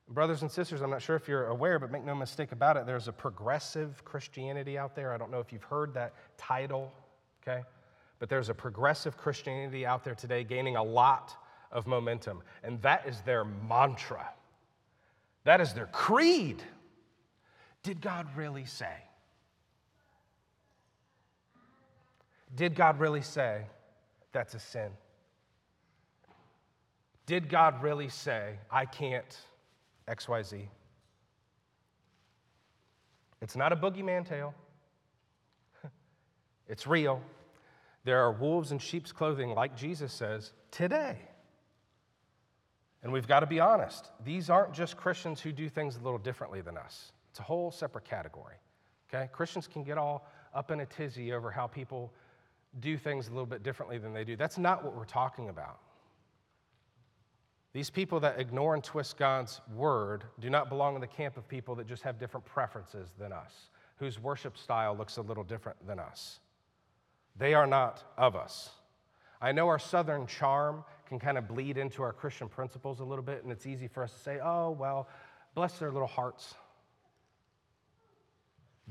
Brothers 0.09 0.41
and 0.41 0.49
sisters, 0.49 0.81
I'm 0.81 0.89
not 0.89 1.03
sure 1.03 1.15
if 1.15 1.27
you're 1.27 1.45
aware, 1.45 1.77
but 1.77 1.91
make 1.91 2.03
no 2.03 2.15
mistake 2.15 2.51
about 2.51 2.75
it, 2.75 2.87
there's 2.87 3.07
a 3.07 3.11
progressive 3.11 4.03
Christianity 4.03 4.79
out 4.79 4.95
there. 4.95 5.13
I 5.13 5.17
don't 5.17 5.29
know 5.29 5.39
if 5.39 5.53
you've 5.53 5.63
heard 5.63 5.93
that 5.93 6.15
title, 6.39 6.91
okay? 7.43 7.61
But 8.17 8.29
there's 8.29 8.49
a 8.49 8.53
progressive 8.55 9.15
Christianity 9.15 9.85
out 9.85 10.03
there 10.03 10.15
today 10.15 10.43
gaining 10.43 10.75
a 10.75 10.81
lot 10.81 11.35
of 11.71 11.85
momentum, 11.85 12.41
and 12.63 12.81
that 12.81 13.07
is 13.07 13.21
their 13.21 13.45
mantra. 13.45 14.27
That 15.43 15.61
is 15.61 15.71
their 15.73 15.87
creed. 15.87 16.63
Did 17.83 18.01
God 18.01 18.27
really 18.35 18.65
say? 18.65 18.95
Did 22.55 22.73
God 22.73 22.99
really 22.99 23.21
say 23.21 23.67
that's 24.31 24.55
a 24.55 24.59
sin? 24.59 24.89
Did 27.25 27.49
God 27.49 27.81
really 27.81 28.09
say, 28.09 28.55
I 28.69 28.85
can't 28.85 29.37
XYZ? 30.07 30.67
It's 33.41 33.55
not 33.55 33.71
a 33.71 33.75
boogeyman 33.75 34.27
tale, 34.27 34.53
it's 36.67 36.87
real. 36.87 37.21
There 38.05 38.19
are 38.19 38.33
wolves 38.33 38.73
in 38.73 38.79
sheep's 38.79 39.13
clothing, 39.13 39.51
like 39.51 39.77
Jesus 39.77 40.11
says, 40.11 40.51
today. 40.71 41.17
And 43.01 43.13
we've 43.13 43.27
got 43.27 43.41
to 43.41 43.45
be 43.45 43.59
honest. 43.59 44.11
These 44.23 44.49
aren't 44.49 44.73
just 44.73 44.97
Christians 44.97 45.39
who 45.39 45.51
do 45.51 45.69
things 45.69 45.95
a 45.95 45.99
little 45.99 46.19
differently 46.19 46.61
than 46.61 46.77
us, 46.77 47.11
it's 47.29 47.39
a 47.39 47.43
whole 47.43 47.71
separate 47.71 48.05
category. 48.05 48.55
Okay? 49.13 49.29
Christians 49.31 49.67
can 49.67 49.83
get 49.83 49.97
all 49.97 50.27
up 50.53 50.71
in 50.71 50.81
a 50.81 50.85
tizzy 50.85 51.33
over 51.33 51.51
how 51.51 51.67
people 51.67 52.11
do 52.79 52.97
things 52.97 53.27
a 53.27 53.31
little 53.31 53.45
bit 53.45 53.63
differently 53.63 53.97
than 53.97 54.13
they 54.13 54.23
do. 54.23 54.35
That's 54.35 54.57
not 54.57 54.83
what 54.83 54.95
we're 54.95 55.05
talking 55.05 55.49
about. 55.49 55.79
These 57.73 57.89
people 57.89 58.19
that 58.19 58.39
ignore 58.39 58.75
and 58.75 58.83
twist 58.83 59.17
God's 59.17 59.59
word 59.75 60.23
do 60.39 60.49
not 60.49 60.69
belong 60.69 60.93
in 60.95 61.01
the 61.01 61.07
camp 61.07 61.37
of 61.37 61.47
people 61.47 61.73
that 61.75 61.87
just 61.87 62.03
have 62.03 62.19
different 62.19 62.45
preferences 62.45 63.09
than 63.17 63.33
us, 63.33 63.69
whose 63.97 64.19
worship 64.19 64.57
style 64.57 64.95
looks 64.95 65.17
a 65.17 65.21
little 65.21 65.43
different 65.43 65.85
than 65.87 65.99
us. 65.99 66.39
They 67.35 67.55
are 67.55 67.65
not 67.65 68.03
of 68.15 68.35
us. 68.35 68.69
I 69.41 69.51
know 69.51 69.67
our 69.67 69.79
southern 69.79 70.27
charm 70.27 70.85
can 71.07 71.19
kind 71.19 71.37
of 71.37 71.47
bleed 71.47 71.77
into 71.77 72.03
our 72.03 72.13
Christian 72.13 72.47
principles 72.47 72.99
a 72.99 73.03
little 73.03 73.23
bit, 73.23 73.43
and 73.43 73.51
it's 73.51 73.65
easy 73.65 73.87
for 73.87 74.03
us 74.03 74.13
to 74.13 74.19
say, 74.19 74.39
oh, 74.41 74.69
well, 74.69 75.09
bless 75.55 75.79
their 75.79 75.91
little 75.91 76.07
hearts. 76.07 76.53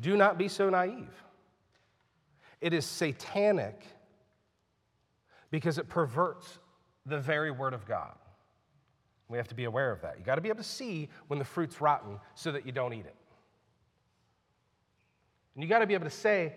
Do 0.01 0.17
not 0.17 0.39
be 0.39 0.49
so 0.49 0.69
naive. 0.71 1.15
It 2.61 2.73
is 2.73 2.85
satanic 2.85 3.81
because 5.51 5.79
it 5.79 5.89
perverts 5.89 6.59
the 7.07 7.19
very 7.19 7.51
word 7.51 7.75
of 7.75 7.87
God. 7.87 8.15
We 9.33 9.39
have 9.39 9.49
to 9.49 9.55
be 9.55 9.65
aware 9.65 9.91
of 9.91 10.03
that. 10.03 10.17
You 10.19 10.25
got 10.25 10.35
to 10.35 10.43
be 10.43 10.51
able 10.51 10.59
to 10.59 10.65
see 10.65 11.09
when 11.29 11.39
the 11.39 11.45
fruit's 11.45 11.81
rotten 11.81 12.19
so 12.35 12.53
that 12.53 12.67
you 12.67 12.73
don't 12.73 12.93
eat 12.93 13.07
it. 13.07 13.17
And 15.55 15.65
you 15.65 15.69
got 15.69 15.79
to 15.79 15.87
be 15.87 15.95
able 15.95 16.05
to 16.05 16.11
say, 16.11 16.53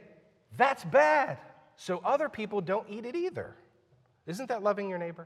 that's 0.58 0.84
bad, 0.84 1.38
so 1.78 2.02
other 2.04 2.28
people 2.28 2.60
don't 2.60 2.86
eat 2.90 3.06
it 3.06 3.16
either. 3.16 3.56
Isn't 4.28 4.50
that 4.50 4.62
loving 4.62 4.90
your 4.90 5.00
neighbor? 5.00 5.26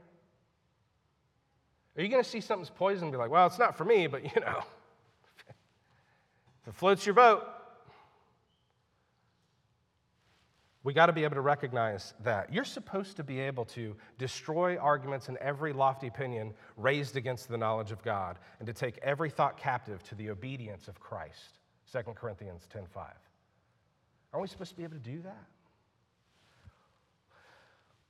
Are 1.96 2.02
you 2.02 2.08
going 2.08 2.22
to 2.22 2.28
see 2.28 2.40
something's 2.40 2.70
poison 2.70 3.04
and 3.04 3.12
be 3.12 3.18
like, 3.18 3.30
well, 3.30 3.46
it's 3.46 3.58
not 3.58 3.76
for 3.76 3.84
me, 3.84 4.06
but 4.06 4.22
you 4.22 4.40
know, 4.40 4.62
if 6.62 6.68
it 6.68 6.74
floats 6.74 7.04
your 7.04 7.14
boat. 7.14 7.46
We 10.82 10.94
got 10.94 11.06
to 11.06 11.12
be 11.12 11.24
able 11.24 11.34
to 11.34 11.42
recognize 11.42 12.14
that. 12.24 12.52
You're 12.52 12.64
supposed 12.64 13.16
to 13.18 13.24
be 13.24 13.38
able 13.38 13.66
to 13.66 13.94
destroy 14.16 14.78
arguments 14.78 15.28
and 15.28 15.36
every 15.36 15.74
lofty 15.74 16.06
opinion 16.06 16.54
raised 16.76 17.16
against 17.16 17.48
the 17.48 17.58
knowledge 17.58 17.92
of 17.92 18.02
God 18.02 18.38
and 18.58 18.66
to 18.66 18.72
take 18.72 18.98
every 19.02 19.28
thought 19.28 19.58
captive 19.58 20.02
to 20.04 20.14
the 20.14 20.30
obedience 20.30 20.88
of 20.88 20.98
Christ. 20.98 21.58
2 21.92 22.14
Corinthians 22.14 22.66
10:5. 22.72 23.14
Aren't 24.32 24.42
we 24.42 24.48
supposed 24.48 24.70
to 24.70 24.76
be 24.76 24.84
able 24.84 24.94
to 24.94 25.00
do 25.00 25.20
that? 25.22 25.44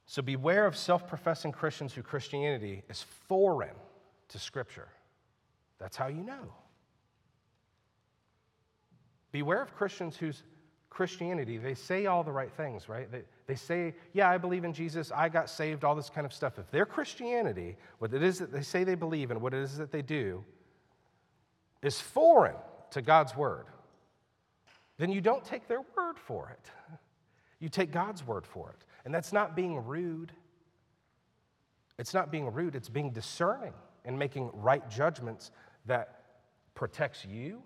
So 0.07 0.23
beware 0.23 0.67
of 0.67 0.77
self-professing 0.77 1.53
Christians 1.53 1.95
who 1.95 2.03
Christianity 2.03 2.83
is 2.89 3.03
foreign 3.03 3.77
to 4.29 4.39
scripture. 4.39 4.89
That's 5.79 5.97
how 5.97 6.09
you 6.09 6.23
know. 6.23 6.53
Beware 9.33 9.62
of 9.62 9.75
Christians 9.75 10.17
whose 10.17 10.43
Christianity, 10.90 11.56
they 11.56 11.75
say 11.75 12.06
all 12.06 12.25
the 12.25 12.32
right 12.32 12.52
things, 12.52 12.88
right? 12.88 13.11
They, 13.11 13.23
they 13.47 13.54
say, 13.54 13.94
yeah, 14.12 14.28
I 14.28 14.38
believe 14.38 14.64
in 14.64 14.73
Jesus, 14.73 15.12
I 15.14 15.28
got 15.28 15.49
saved, 15.49 15.85
all 15.85 15.94
this 15.94 16.11
kind 16.11 16.26
of 16.26 16.32
stuff. 16.32 16.59
If 16.59 16.70
their 16.70 16.85
Christianity, 16.85 17.76
what 17.99 18.12
it 18.12 18.23
is 18.23 18.40
that 18.40 18.52
they 18.52 18.62
say 18.62 18.85
they 18.85 18.97
believe 18.97 19.30
and 19.30 19.40
what 19.40 19.54
it 19.54 19.61
is 19.61 19.78
that 19.78 19.92
they 19.92 20.02
do, 20.02 20.44
is 21.80 22.00
foreign 22.00 22.56
to 22.90 23.00
God's 23.00 23.37
word, 23.37 23.66
then 24.99 25.11
you 25.11 25.20
don't 25.20 25.44
take 25.44 25.68
their 25.68 25.80
word 25.97 26.18
for 26.18 26.50
it. 26.50 26.70
You 27.61 27.68
take 27.68 27.92
God's 27.92 28.26
word 28.26 28.47
for 28.47 28.70
it. 28.70 28.85
And 29.04 29.14
that's 29.14 29.32
not 29.32 29.54
being 29.54 29.85
rude. 29.85 30.32
It's 31.99 32.14
not 32.14 32.30
being 32.30 32.52
rude, 32.52 32.75
it's 32.75 32.88
being 32.88 33.11
discerning 33.11 33.75
and 34.04 34.18
making 34.18 34.50
right 34.54 34.88
judgments 34.90 35.50
that 35.87 36.23
protects 36.75 37.25
you 37.25 37.62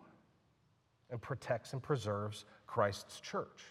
and 1.10 1.22
protects 1.22 1.72
and 1.72 1.82
preserves 1.82 2.44
Christ's 2.66 3.20
church. 3.20 3.64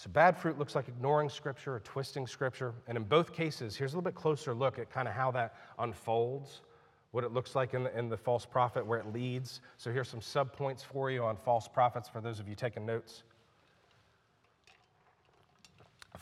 So, 0.00 0.08
bad 0.08 0.34
fruit 0.38 0.58
looks 0.58 0.74
like 0.74 0.88
ignoring 0.88 1.28
Scripture 1.28 1.74
or 1.74 1.80
twisting 1.80 2.26
Scripture. 2.26 2.72
And 2.88 2.96
in 2.96 3.04
both 3.04 3.34
cases, 3.34 3.76
here's 3.76 3.92
a 3.92 3.96
little 3.96 4.10
bit 4.10 4.14
closer 4.14 4.54
look 4.54 4.78
at 4.78 4.90
kind 4.90 5.06
of 5.06 5.12
how 5.12 5.30
that 5.32 5.56
unfolds, 5.78 6.62
what 7.10 7.22
it 7.22 7.32
looks 7.32 7.54
like 7.54 7.74
in 7.74 7.84
the, 7.84 7.98
in 7.98 8.08
the 8.08 8.16
false 8.16 8.46
prophet, 8.46 8.86
where 8.86 8.98
it 8.98 9.12
leads. 9.12 9.60
So, 9.76 9.92
here's 9.92 10.08
some 10.08 10.20
subpoints 10.20 10.82
for 10.82 11.10
you 11.10 11.22
on 11.22 11.36
false 11.36 11.68
prophets 11.68 12.08
for 12.08 12.22
those 12.22 12.40
of 12.40 12.48
you 12.48 12.54
taking 12.54 12.86
notes. 12.86 13.24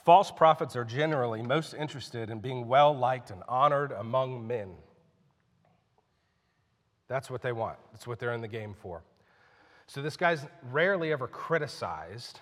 False 0.04 0.32
prophets 0.32 0.74
are 0.74 0.84
generally 0.84 1.42
most 1.42 1.72
interested 1.72 2.30
in 2.30 2.40
being 2.40 2.66
well 2.66 2.96
liked 2.96 3.30
and 3.30 3.44
honored 3.48 3.92
among 3.92 4.44
men. 4.44 4.70
That's 7.06 7.30
what 7.30 7.42
they 7.42 7.52
want, 7.52 7.78
that's 7.92 8.08
what 8.08 8.18
they're 8.18 8.32
in 8.32 8.40
the 8.40 8.48
game 8.48 8.74
for. 8.74 9.04
So 9.88 10.02
this 10.02 10.18
guy's 10.18 10.44
rarely 10.70 11.12
ever 11.12 11.26
criticized, 11.26 12.40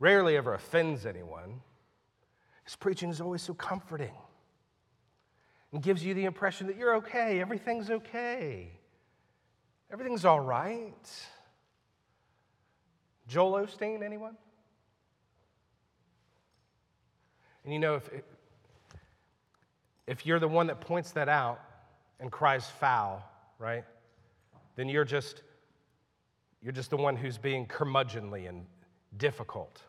rarely 0.00 0.38
ever 0.38 0.54
offends 0.54 1.04
anyone. 1.04 1.60
His 2.64 2.76
preaching 2.76 3.10
is 3.10 3.20
always 3.20 3.42
so 3.42 3.52
comforting 3.52 4.14
and 5.70 5.82
gives 5.82 6.02
you 6.02 6.14
the 6.14 6.24
impression 6.24 6.66
that 6.68 6.76
you're 6.76 6.96
okay, 6.96 7.40
everything's 7.40 7.90
okay, 7.90 8.70
everything's 9.92 10.24
all 10.24 10.40
right. 10.40 11.28
Joel 13.28 13.66
Osteen, 13.66 14.02
anyone? 14.02 14.36
And 17.64 17.72
you 17.72 17.78
know, 17.78 17.96
if, 17.96 18.08
if 20.06 20.24
you're 20.24 20.40
the 20.40 20.48
one 20.48 20.68
that 20.68 20.80
points 20.80 21.12
that 21.12 21.28
out 21.28 21.60
and 22.18 22.32
cries 22.32 22.66
foul, 22.66 23.22
right, 23.58 23.84
then 24.74 24.88
you're 24.88 25.04
just 25.04 25.42
you're 26.62 26.72
just 26.72 26.90
the 26.90 26.96
one 26.96 27.16
who's 27.16 27.38
being 27.38 27.66
curmudgeonly 27.66 28.48
and 28.48 28.66
difficult. 29.16 29.80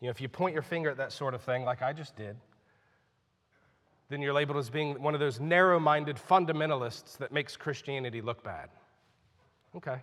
You 0.00 0.06
know, 0.06 0.10
if 0.10 0.20
you 0.20 0.28
point 0.28 0.52
your 0.52 0.62
finger 0.62 0.90
at 0.90 0.98
that 0.98 1.12
sort 1.12 1.34
of 1.34 1.42
thing, 1.42 1.64
like 1.64 1.82
I 1.82 1.92
just 1.92 2.14
did, 2.14 2.36
then 4.08 4.22
you're 4.22 4.32
labeled 4.32 4.58
as 4.58 4.70
being 4.70 5.00
one 5.02 5.14
of 5.14 5.20
those 5.20 5.40
narrow 5.40 5.78
minded 5.78 6.16
fundamentalists 6.16 7.18
that 7.18 7.32
makes 7.32 7.56
Christianity 7.56 8.20
look 8.20 8.42
bad. 8.42 8.70
Okay. 9.76 10.00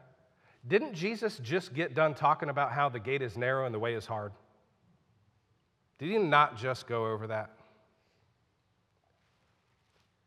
Didn't 0.68 0.94
Jesus 0.94 1.40
just 1.44 1.74
get 1.74 1.94
done 1.94 2.14
talking 2.14 2.50
about 2.50 2.72
how 2.72 2.90
the 2.90 3.00
gate 3.00 3.22
is 3.22 3.38
narrow 3.38 3.66
and 3.66 3.74
the 3.74 3.80
way 3.80 3.94
is 3.94 4.06
hard? 4.06 4.32
Did 5.98 6.10
he 6.10 6.18
not 6.18 6.58
just 6.58 6.88
go 6.88 7.08
over 7.08 7.28
that? 7.28 7.52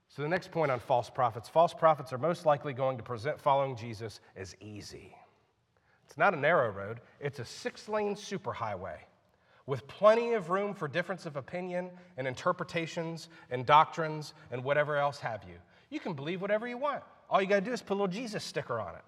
So, 0.08 0.22
the 0.22 0.28
next 0.28 0.50
point 0.50 0.72
on 0.72 0.80
false 0.80 1.10
prophets 1.10 1.48
false 1.48 1.74
prophets 1.74 2.12
are 2.12 2.18
most 2.18 2.46
likely 2.46 2.72
going 2.72 2.96
to 2.96 3.02
present 3.02 3.40
following 3.40 3.76
Jesus 3.76 4.20
as 4.36 4.56
easy. 4.60 5.14
It's 6.08 6.16
not 6.16 6.32
a 6.32 6.38
narrow 6.38 6.70
road, 6.70 7.00
it's 7.20 7.38
a 7.38 7.44
six 7.44 7.86
lane 7.86 8.14
superhighway 8.14 8.96
with 9.66 9.86
plenty 9.86 10.32
of 10.32 10.48
room 10.48 10.72
for 10.72 10.88
difference 10.88 11.26
of 11.26 11.36
opinion 11.36 11.90
and 12.16 12.26
interpretations 12.26 13.28
and 13.50 13.66
doctrines 13.66 14.32
and 14.50 14.64
whatever 14.64 14.96
else 14.96 15.18
have 15.18 15.44
you. 15.44 15.56
You 15.90 16.00
can 16.00 16.14
believe 16.14 16.40
whatever 16.40 16.66
you 16.66 16.78
want. 16.78 17.02
All 17.28 17.42
you 17.42 17.46
got 17.46 17.56
to 17.56 17.60
do 17.60 17.72
is 17.72 17.82
put 17.82 17.92
a 17.92 17.96
little 17.96 18.08
Jesus 18.08 18.42
sticker 18.42 18.80
on 18.80 18.94
it. 18.94 19.04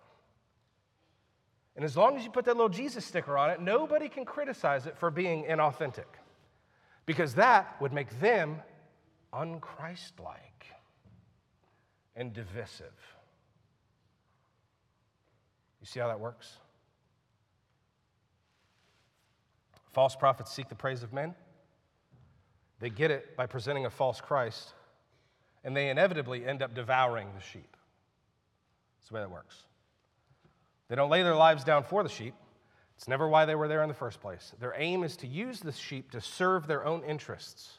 And 1.77 1.85
as 1.87 1.97
long 1.97 2.19
as 2.19 2.25
you 2.25 2.31
put 2.31 2.45
that 2.45 2.57
little 2.57 2.69
Jesus 2.69 3.07
sticker 3.07 3.39
on 3.39 3.49
it, 3.49 3.63
nobody 3.63 4.11
can 4.11 4.27
criticize 4.27 4.85
it 4.85 4.99
for 4.99 5.11
being 5.11 5.45
inauthentic 5.45 6.05
because 7.07 7.35
that 7.37 7.81
would 7.81 7.95
make 7.95 8.21
them 8.21 8.61
unchristlike 9.33 10.37
and 12.15 12.35
divisive. 12.35 12.93
You 15.81 15.87
see 15.87 16.01
how 16.01 16.09
that 16.09 16.21
works? 16.21 16.59
False 19.93 20.15
prophets 20.15 20.53
seek 20.53 20.69
the 20.69 20.75
praise 20.75 21.03
of 21.03 21.13
men. 21.13 21.35
They 22.79 22.91
get 22.91 23.11
it 23.11 23.37
by 23.37 23.47
presenting 23.47 23.87
a 23.87 23.91
false 23.91 24.21
Christ, 24.21 24.73
and 25.65 25.77
they 25.77 25.91
inevitably 25.91 26.47
end 26.47 26.63
up 26.63 26.75
devouring 26.75 27.29
the 27.35 27.43
sheep. 27.43 27.77
That's 28.99 29.09
the 29.09 29.15
way 29.15 29.21
that 29.21 29.31
works. 29.31 29.65
They 30.89 30.97
don't 30.97 31.11
lay 31.11 31.23
their 31.23 31.37
lives 31.37 31.65
down 31.65 31.85
for 31.85 32.03
the 32.03 32.09
sheep. 32.09 32.35
It's 32.97 33.09
never 33.09 33.29
why 33.29 33.47
they 33.47 33.55
were 33.55 33.69
there 33.69 33.83
in 33.83 33.89
the 33.89 33.95
first 33.95 34.21
place. 34.21 34.53
Their 34.61 34.75
aim 34.77 35.05
is 35.05 35.17
to 35.19 35.27
use 35.27 35.61
the 35.61 35.73
sheep 35.73 36.11
to 36.13 36.21
serve 36.21 36.67
their 36.67 36.85
own 36.85 37.03
interests. 37.05 37.79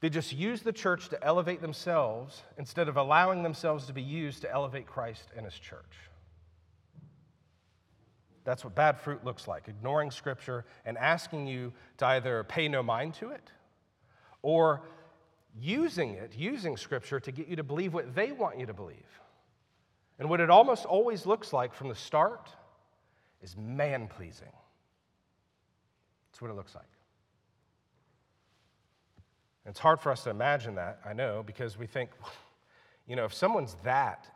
They 0.00 0.08
just 0.08 0.32
use 0.32 0.62
the 0.62 0.72
church 0.72 1.10
to 1.10 1.22
elevate 1.22 1.60
themselves 1.60 2.42
instead 2.56 2.88
of 2.88 2.96
allowing 2.96 3.42
themselves 3.42 3.86
to 3.86 3.92
be 3.92 4.02
used 4.02 4.40
to 4.42 4.50
elevate 4.50 4.86
Christ 4.86 5.28
and 5.36 5.44
his 5.44 5.54
church. 5.54 6.09
That's 8.50 8.64
what 8.64 8.74
bad 8.74 8.98
fruit 8.98 9.24
looks 9.24 9.46
like 9.46 9.68
ignoring 9.68 10.10
scripture 10.10 10.64
and 10.84 10.98
asking 10.98 11.46
you 11.46 11.72
to 11.98 12.06
either 12.06 12.42
pay 12.42 12.66
no 12.66 12.82
mind 12.82 13.14
to 13.14 13.30
it 13.30 13.48
or 14.42 14.82
using 15.56 16.14
it, 16.14 16.32
using 16.36 16.76
scripture 16.76 17.20
to 17.20 17.30
get 17.30 17.46
you 17.46 17.54
to 17.54 17.62
believe 17.62 17.94
what 17.94 18.12
they 18.12 18.32
want 18.32 18.58
you 18.58 18.66
to 18.66 18.74
believe. 18.74 18.96
And 20.18 20.28
what 20.28 20.40
it 20.40 20.50
almost 20.50 20.84
always 20.84 21.26
looks 21.26 21.52
like 21.52 21.72
from 21.72 21.90
the 21.90 21.94
start 21.94 22.48
is 23.40 23.56
man 23.56 24.08
pleasing. 24.08 24.52
That's 26.32 26.42
what 26.42 26.50
it 26.50 26.54
looks 26.54 26.74
like. 26.74 26.82
And 29.64 29.70
it's 29.70 29.78
hard 29.78 30.00
for 30.00 30.10
us 30.10 30.24
to 30.24 30.30
imagine 30.30 30.74
that, 30.74 30.98
I 31.04 31.12
know, 31.12 31.44
because 31.46 31.78
we 31.78 31.86
think, 31.86 32.10
you 33.06 33.14
know, 33.14 33.26
if 33.26 33.32
someone's 33.32 33.76
that 33.84 34.26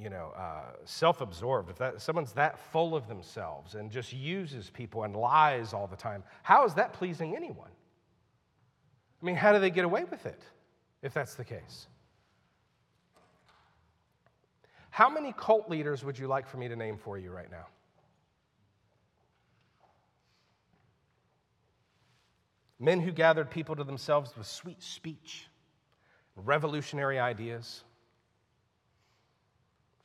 you 0.00 0.08
know, 0.08 0.32
uh, 0.36 0.72
self 0.84 1.20
absorbed, 1.20 1.70
if 1.70 1.76
that, 1.78 2.00
someone's 2.00 2.32
that 2.32 2.58
full 2.72 2.94
of 2.94 3.06
themselves 3.06 3.74
and 3.74 3.90
just 3.90 4.12
uses 4.12 4.70
people 4.70 5.04
and 5.04 5.14
lies 5.14 5.74
all 5.74 5.86
the 5.86 5.96
time, 5.96 6.22
how 6.42 6.64
is 6.64 6.74
that 6.74 6.92
pleasing 6.92 7.36
anyone? 7.36 7.70
I 9.20 9.26
mean, 9.26 9.36
how 9.36 9.52
do 9.52 9.58
they 9.58 9.70
get 9.70 9.84
away 9.84 10.04
with 10.04 10.24
it 10.24 10.42
if 11.02 11.12
that's 11.12 11.34
the 11.34 11.44
case? 11.44 11.86
How 14.88 15.10
many 15.10 15.34
cult 15.36 15.68
leaders 15.68 16.02
would 16.02 16.18
you 16.18 16.26
like 16.26 16.48
for 16.48 16.56
me 16.56 16.68
to 16.68 16.76
name 16.76 16.96
for 16.96 17.18
you 17.18 17.30
right 17.30 17.50
now? 17.50 17.66
Men 22.78 23.00
who 23.00 23.12
gathered 23.12 23.50
people 23.50 23.76
to 23.76 23.84
themselves 23.84 24.34
with 24.36 24.46
sweet 24.46 24.82
speech, 24.82 25.46
revolutionary 26.34 27.18
ideas 27.18 27.84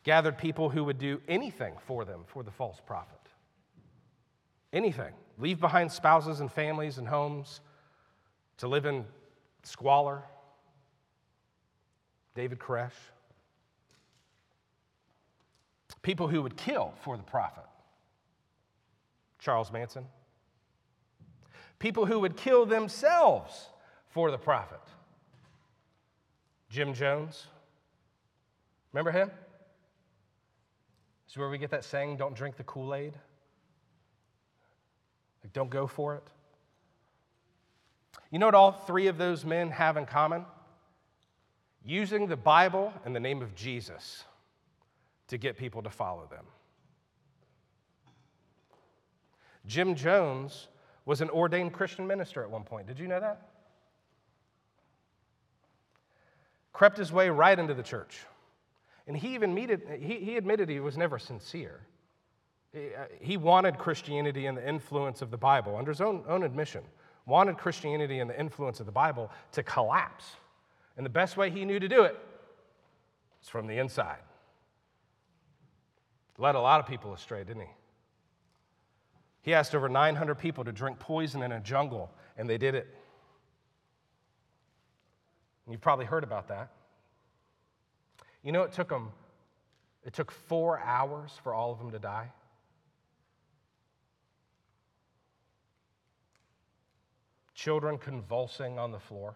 gathered 0.05 0.37
people 0.37 0.69
who 0.69 0.83
would 0.83 0.99
do 0.99 1.19
anything 1.27 1.73
for 1.85 2.05
them 2.05 2.21
for 2.27 2.43
the 2.43 2.51
false 2.51 2.79
prophet. 2.85 3.19
Anything. 4.71 5.13
Leave 5.39 5.59
behind 5.59 5.91
spouses 5.91 6.39
and 6.39 6.49
families 6.49 6.99
and 6.99 7.07
homes 7.07 7.59
to 8.57 8.67
live 8.67 8.85
in 8.85 9.03
squalor. 9.63 10.21
David 12.35 12.59
Koresh. 12.59 12.91
People 16.03 16.27
who 16.27 16.43
would 16.43 16.55
kill 16.55 16.93
for 17.01 17.17
the 17.17 17.23
prophet. 17.23 17.63
Charles 19.39 19.71
Manson. 19.71 20.05
People 21.79 22.05
who 22.05 22.19
would 22.19 22.37
kill 22.37 22.67
themselves 22.67 23.69
for 24.09 24.29
the 24.29 24.37
prophet. 24.37 24.79
Jim 26.69 26.93
Jones. 26.93 27.47
Remember 28.93 29.11
him? 29.11 29.31
Is 31.29 31.37
where 31.37 31.49
we 31.49 31.57
get 31.57 31.71
that 31.71 31.83
saying, 31.83 32.17
don't 32.17 32.35
drink 32.35 32.55
the 32.55 32.63
Kool 32.63 32.93
Aid? 32.93 33.13
Like, 35.43 35.53
don't 35.53 35.69
go 35.69 35.87
for 35.87 36.15
it. 36.15 36.23
You 38.31 38.39
know 38.39 38.47
what 38.47 38.55
all 38.55 38.71
three 38.71 39.07
of 39.07 39.17
those 39.17 39.45
men 39.45 39.69
have 39.71 39.97
in 39.97 40.05
common? 40.05 40.45
Using 41.85 42.27
the 42.27 42.35
Bible 42.35 42.93
and 43.05 43.15
the 43.15 43.19
name 43.19 43.41
of 43.41 43.53
Jesus 43.55 44.23
to 45.27 45.37
get 45.37 45.57
people 45.57 45.81
to 45.83 45.89
follow 45.89 46.27
them. 46.29 46.45
Jim 49.67 49.95
Jones 49.95 50.67
was 51.05 51.21
an 51.21 51.29
ordained 51.29 51.73
Christian 51.73 52.07
minister 52.07 52.43
at 52.43 52.49
one 52.49 52.63
point. 52.63 52.87
Did 52.87 52.99
you 52.99 53.07
know 53.07 53.19
that? 53.19 53.49
Crept 56.73 56.97
his 56.97 57.11
way 57.11 57.29
right 57.29 57.57
into 57.57 57.73
the 57.73 57.83
church. 57.83 58.19
And 59.07 59.15
he 59.15 59.35
even 59.35 59.51
admitted, 59.51 59.99
he, 60.01 60.15
he 60.15 60.37
admitted 60.37 60.69
he 60.69 60.79
was 60.79 60.97
never 60.97 61.19
sincere. 61.19 61.81
He, 62.73 62.87
uh, 62.87 63.05
he 63.19 63.37
wanted 63.37 63.77
Christianity 63.77 64.47
and 64.47 64.57
the 64.57 64.67
influence 64.67 65.21
of 65.21 65.31
the 65.31 65.37
Bible, 65.37 65.77
under 65.77 65.91
his 65.91 66.01
own, 66.01 66.23
own 66.27 66.43
admission, 66.43 66.83
wanted 67.25 67.57
Christianity 67.57 68.19
and 68.19 68.29
the 68.29 68.39
influence 68.39 68.79
of 68.79 68.85
the 68.85 68.91
Bible 68.91 69.31
to 69.53 69.63
collapse. 69.63 70.25
And 70.97 71.05
the 71.05 71.11
best 71.11 71.37
way 71.37 71.49
he 71.49 71.65
knew 71.65 71.79
to 71.79 71.87
do 71.87 72.03
it 72.03 72.17
was 73.39 73.49
from 73.49 73.67
the 73.67 73.77
inside. 73.77 74.19
Led 76.37 76.55
a 76.55 76.59
lot 76.59 76.79
of 76.79 76.87
people 76.87 77.13
astray, 77.13 77.43
didn't 77.43 77.63
he? 77.63 77.69
He 79.41 79.53
asked 79.53 79.75
over 79.75 79.87
900 79.87 80.35
people 80.35 80.63
to 80.63 80.71
drink 80.71 80.97
poison 80.97 81.43
in 81.43 81.51
a 81.51 81.59
jungle, 81.59 82.11
and 82.37 82.49
they 82.49 82.57
did 82.57 82.73
it. 82.73 82.87
You've 85.69 85.81
probably 85.81 86.05
heard 86.05 86.23
about 86.23 86.47
that. 86.47 86.71
You 88.45 88.51
know, 88.51 88.61
it 88.61 88.71
took 88.71 88.89
them, 88.89 89.09
it 90.03 90.13
took 90.13 90.31
four 90.31 90.79
hours 90.79 91.31
for 91.41 91.55
all 91.55 91.71
of 91.71 91.79
them 91.79 91.89
to 91.91 91.97
die. 91.97 92.31
Children 97.55 97.97
convulsing 97.97 98.77
on 98.77 98.91
the 98.91 98.99
floor, 98.99 99.35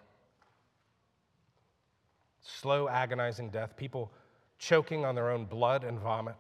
slow, 2.43 2.88
agonizing 2.88 3.50
death, 3.50 3.76
people 3.76 4.12
choking 4.60 5.06
on 5.06 5.15
their 5.15 5.32
own 5.32 5.45
blood 5.45 5.84
and 5.84 6.00
vomit. 6.00 6.39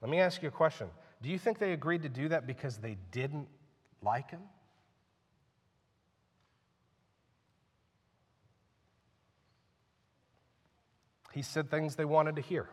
Let 0.00 0.10
me 0.10 0.18
ask 0.18 0.40
you 0.40 0.48
a 0.48 0.52
question. 0.52 0.88
Do 1.20 1.28
you 1.28 1.38
think 1.38 1.58
they 1.58 1.74
agreed 1.74 2.02
to 2.04 2.08
do 2.08 2.30
that 2.30 2.46
because 2.46 2.78
they 2.78 2.96
didn't 3.10 3.48
like 4.00 4.30
him? 4.30 4.40
He 11.36 11.42
said 11.42 11.70
things 11.70 11.96
they 11.96 12.06
wanted 12.06 12.36
to 12.36 12.40
hear. 12.40 12.66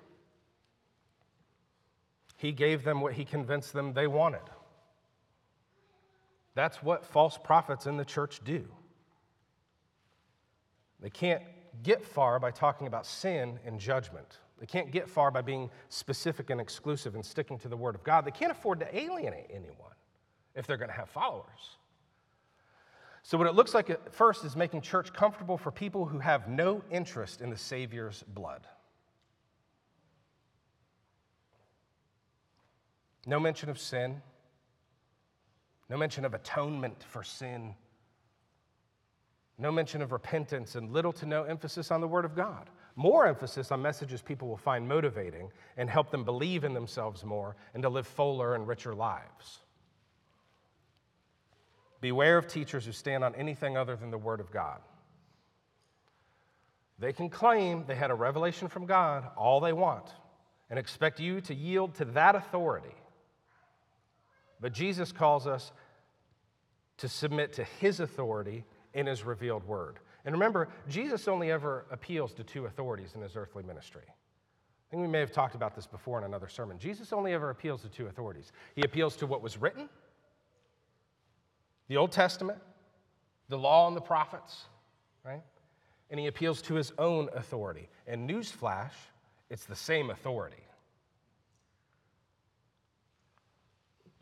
He 2.38 2.54
gave 2.54 2.86
them 2.86 3.02
what 3.02 3.12
he 3.12 3.26
convinced 3.26 3.74
them 3.74 3.92
they 3.92 4.08
wanted. 4.08 4.40
That's 6.56 6.82
what 6.82 7.04
false 7.04 7.38
prophets 7.38 7.88
in 7.88 7.98
the 7.98 8.06
church 8.06 8.40
do. 8.46 8.64
They 11.02 11.10
can't 11.10 11.44
get 11.84 12.06
far 12.06 12.40
by 12.40 12.52
talking 12.52 12.88
about 12.88 13.06
sin 13.06 13.60
and 13.66 13.82
judgment. 13.82 14.40
They 14.62 14.66
can't 14.66 14.92
get 14.92 15.10
far 15.10 15.30
by 15.30 15.42
being 15.42 15.70
specific 15.90 16.50
and 16.50 16.62
exclusive 16.62 17.16
and 17.16 17.26
sticking 17.26 17.60
to 17.60 17.68
the 17.68 17.76
Word 17.76 17.96
of 17.96 18.04
God. 18.06 18.24
They 18.24 18.32
can't 18.32 18.54
afford 18.54 18.80
to 18.80 18.98
alienate 18.98 19.48
anyone 19.50 19.92
if 20.56 20.68
they're 20.68 20.78
going 20.78 20.90
to 20.90 20.96
have 20.96 21.10
followers. 21.10 21.76
So, 23.24 23.38
what 23.38 23.48
it 23.48 23.56
looks 23.56 23.74
like 23.74 23.90
at 23.90 24.14
first 24.14 24.44
is 24.44 24.56
making 24.56 24.82
church 24.82 25.14
comfortable 25.14 25.58
for 25.58 25.72
people 25.72 26.06
who 26.06 26.20
have 26.20 26.48
no 26.48 26.82
interest 26.92 27.42
in 27.42 27.50
the 27.50 27.58
Savior's 27.58 28.24
blood. 28.28 28.68
No 33.26 33.40
mention 33.40 33.70
of 33.70 33.80
sin, 33.80 34.22
no 35.90 35.98
mention 35.98 36.26
of 36.26 36.34
atonement 36.34 37.02
for 37.04 37.24
sin, 37.24 37.76
no 39.58 39.72
mention 39.72 40.02
of 40.02 40.12
repentance, 40.12 40.76
and 40.76 40.92
little 40.92 41.14
to 41.14 41.26
no 41.26 41.44
emphasis 41.44 41.90
on 41.92 42.02
the 42.02 42.08
Word 42.08 42.26
of 42.26 42.36
God 42.36 42.70
more 42.96 43.26
emphasis 43.26 43.72
on 43.72 43.82
messages 43.82 44.22
people 44.22 44.48
will 44.48 44.58
find 44.58 44.88
motivating 44.88 45.52
and 45.78 45.90
help 45.90 46.12
them 46.12 46.24
believe 46.24 46.64
in 46.64 46.74
themselves 46.74 47.24
more 47.24 47.56
and 47.74 47.82
to 47.84 47.90
live 47.90 48.06
fuller 48.06 48.56
and 48.56 48.68
richer 48.68 48.94
lives. 48.94 49.63
Beware 52.04 52.38
of 52.38 52.48
teachers 52.48 52.86
who 52.86 52.92
stand 52.92 53.24
on 53.24 53.34
anything 53.34 53.78
other 53.78 53.96
than 53.96 54.12
the 54.12 54.18
Word 54.18 54.42
of 54.42 54.52
God. 54.52 54.82
They 57.00 57.14
can 57.14 57.30
claim 57.30 57.86
they 57.88 57.96
had 57.96 58.12
a 58.12 58.14
revelation 58.14 58.68
from 58.68 58.86
God 58.86 59.26
all 59.38 59.62
they 59.62 59.72
want 59.72 60.10
and 60.70 60.78
expect 60.78 61.22
you 61.22 61.40
to 61.40 61.56
yield 61.56 61.96
to 61.96 62.06
that 62.06 62.36
authority. 62.36 62.94
But 64.60 64.74
Jesus 64.74 65.14
calls 65.14 65.48
us 65.48 65.72
to 66.98 67.08
submit 67.08 67.54
to 67.54 67.64
His 67.64 68.02
authority 68.02 68.66
in 68.94 69.06
His 69.06 69.24
revealed 69.24 69.64
Word. 69.64 70.00
And 70.26 70.34
remember, 70.34 70.68
Jesus 70.90 71.30
only 71.30 71.52
ever 71.52 71.86
appeals 71.90 72.34
to 72.34 72.44
two 72.44 72.66
authorities 72.66 73.14
in 73.16 73.22
his 73.22 73.38
earthly 73.38 73.64
ministry. 73.64 74.04
I 74.06 74.88
think 74.92 75.02
we 75.02 75.08
may 75.08 75.22
have 75.22 75.32
talked 75.32 75.56
about 75.56 75.74
this 75.74 75.88
before 75.88 76.18
in 76.18 76.26
another 76.26 76.50
sermon. 76.50 76.80
Jesus 76.80 77.14
only 77.14 77.32
ever 77.32 77.50
appeals 77.50 77.82
to 77.84 77.88
two 77.88 78.08
authorities. 78.08 78.52
He 78.76 78.82
appeals 78.82 79.16
to 79.18 79.26
what 79.26 79.42
was 79.42 79.58
written, 79.58 79.88
the 81.94 82.00
Old 82.00 82.12
Testament, 82.12 82.58
the 83.50 83.58
law 83.58 83.88
and 83.88 83.96
the 83.96 84.02
prophets, 84.02 84.64
right? 85.24 85.44
And 86.10 86.20
he 86.20 86.26
appeals 86.26 86.60
to 86.64 86.74
his 86.74 86.92
own 86.98 87.30
authority. 87.36 87.88
And 88.08 88.28
newsflash, 88.28 88.94
it's 89.52 89.66
the 89.66 89.76
same 89.76 90.10
authority. 90.10 90.64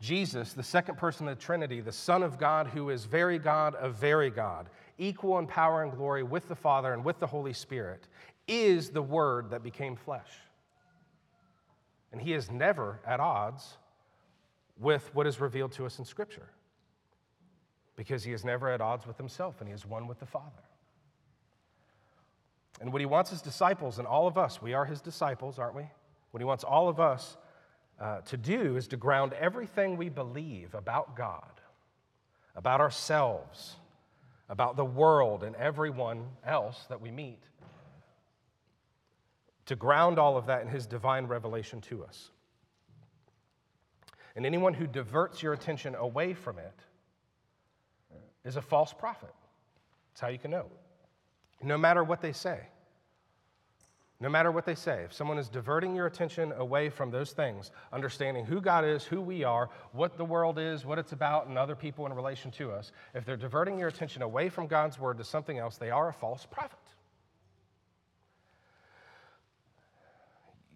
Jesus, 0.02 0.52
the 0.52 0.62
second 0.62 0.98
person 0.98 1.26
of 1.28 1.38
the 1.38 1.42
Trinity, 1.42 1.80
the 1.80 1.92
Son 1.92 2.22
of 2.22 2.38
God, 2.38 2.66
who 2.66 2.90
is 2.90 3.06
very 3.06 3.38
God 3.38 3.74
of 3.76 3.94
very 3.94 4.28
God, 4.28 4.68
equal 4.98 5.38
in 5.38 5.46
power 5.46 5.82
and 5.82 5.96
glory 5.96 6.22
with 6.22 6.48
the 6.48 6.54
Father 6.54 6.92
and 6.92 7.02
with 7.02 7.20
the 7.20 7.26
Holy 7.26 7.54
Spirit, 7.54 8.06
is 8.46 8.90
the 8.90 9.00
Word 9.00 9.48
that 9.48 9.62
became 9.62 9.96
flesh. 9.96 10.28
And 12.12 12.20
he 12.20 12.34
is 12.34 12.50
never 12.50 13.00
at 13.06 13.18
odds 13.18 13.78
with 14.78 15.08
what 15.14 15.26
is 15.26 15.40
revealed 15.40 15.72
to 15.72 15.86
us 15.86 15.98
in 15.98 16.04
Scripture 16.04 16.50
because 17.96 18.24
he 18.24 18.32
is 18.32 18.44
never 18.44 18.70
at 18.70 18.80
odds 18.80 19.06
with 19.06 19.16
himself 19.16 19.60
and 19.60 19.68
he 19.68 19.74
is 19.74 19.86
one 19.86 20.06
with 20.06 20.18
the 20.18 20.26
Father. 20.26 20.62
And 22.80 22.92
what 22.92 23.00
he 23.00 23.06
wants 23.06 23.30
his 23.30 23.42
disciples 23.42 23.98
and 23.98 24.08
all 24.08 24.26
of 24.26 24.38
us, 24.38 24.60
we 24.60 24.74
are 24.74 24.84
his 24.84 25.00
disciples, 25.00 25.58
aren't 25.58 25.76
we? 25.76 25.86
What 26.30 26.40
he 26.40 26.44
wants 26.44 26.64
all 26.64 26.88
of 26.88 26.98
us 26.98 27.36
uh, 28.00 28.20
to 28.22 28.36
do 28.36 28.76
is 28.76 28.88
to 28.88 28.96
ground 28.96 29.32
everything 29.34 29.96
we 29.96 30.08
believe 30.08 30.74
about 30.74 31.14
God, 31.16 31.60
about 32.56 32.80
ourselves, 32.80 33.76
about 34.48 34.76
the 34.76 34.84
world 34.84 35.44
and 35.44 35.54
everyone 35.56 36.24
else 36.44 36.84
that 36.88 37.00
we 37.00 37.10
meet, 37.10 37.42
to 39.66 39.76
ground 39.76 40.18
all 40.18 40.36
of 40.36 40.46
that 40.46 40.62
in 40.62 40.68
His 40.68 40.86
divine 40.86 41.26
revelation 41.26 41.80
to 41.82 42.04
us. 42.04 42.30
And 44.34 44.44
anyone 44.44 44.74
who 44.74 44.86
diverts 44.86 45.42
your 45.42 45.52
attention 45.52 45.94
away 45.94 46.34
from 46.34 46.58
it 46.58 46.80
is 48.44 48.56
a 48.56 48.62
false 48.62 48.92
prophet. 48.92 49.32
That's 50.12 50.20
how 50.20 50.28
you 50.28 50.38
can 50.38 50.50
know. 50.50 50.66
No 51.62 51.78
matter 51.78 52.02
what 52.02 52.20
they 52.20 52.32
say. 52.32 52.60
No 54.22 54.28
matter 54.28 54.52
what 54.52 54.64
they 54.64 54.76
say, 54.76 55.02
if 55.02 55.12
someone 55.12 55.36
is 55.36 55.48
diverting 55.48 55.96
your 55.96 56.06
attention 56.06 56.52
away 56.52 56.90
from 56.90 57.10
those 57.10 57.32
things, 57.32 57.72
understanding 57.92 58.44
who 58.44 58.60
God 58.60 58.84
is, 58.84 59.02
who 59.02 59.20
we 59.20 59.42
are, 59.42 59.68
what 59.90 60.16
the 60.16 60.24
world 60.24 60.60
is, 60.60 60.86
what 60.86 60.96
it's 60.96 61.10
about, 61.10 61.48
and 61.48 61.58
other 61.58 61.74
people 61.74 62.06
in 62.06 62.12
relation 62.12 62.52
to 62.52 62.70
us, 62.70 62.92
if 63.14 63.24
they're 63.24 63.36
diverting 63.36 63.80
your 63.80 63.88
attention 63.88 64.22
away 64.22 64.48
from 64.48 64.68
God's 64.68 64.96
word 64.96 65.18
to 65.18 65.24
something 65.24 65.58
else, 65.58 65.76
they 65.76 65.90
are 65.90 66.08
a 66.08 66.12
false 66.12 66.46
prophet. 66.48 66.78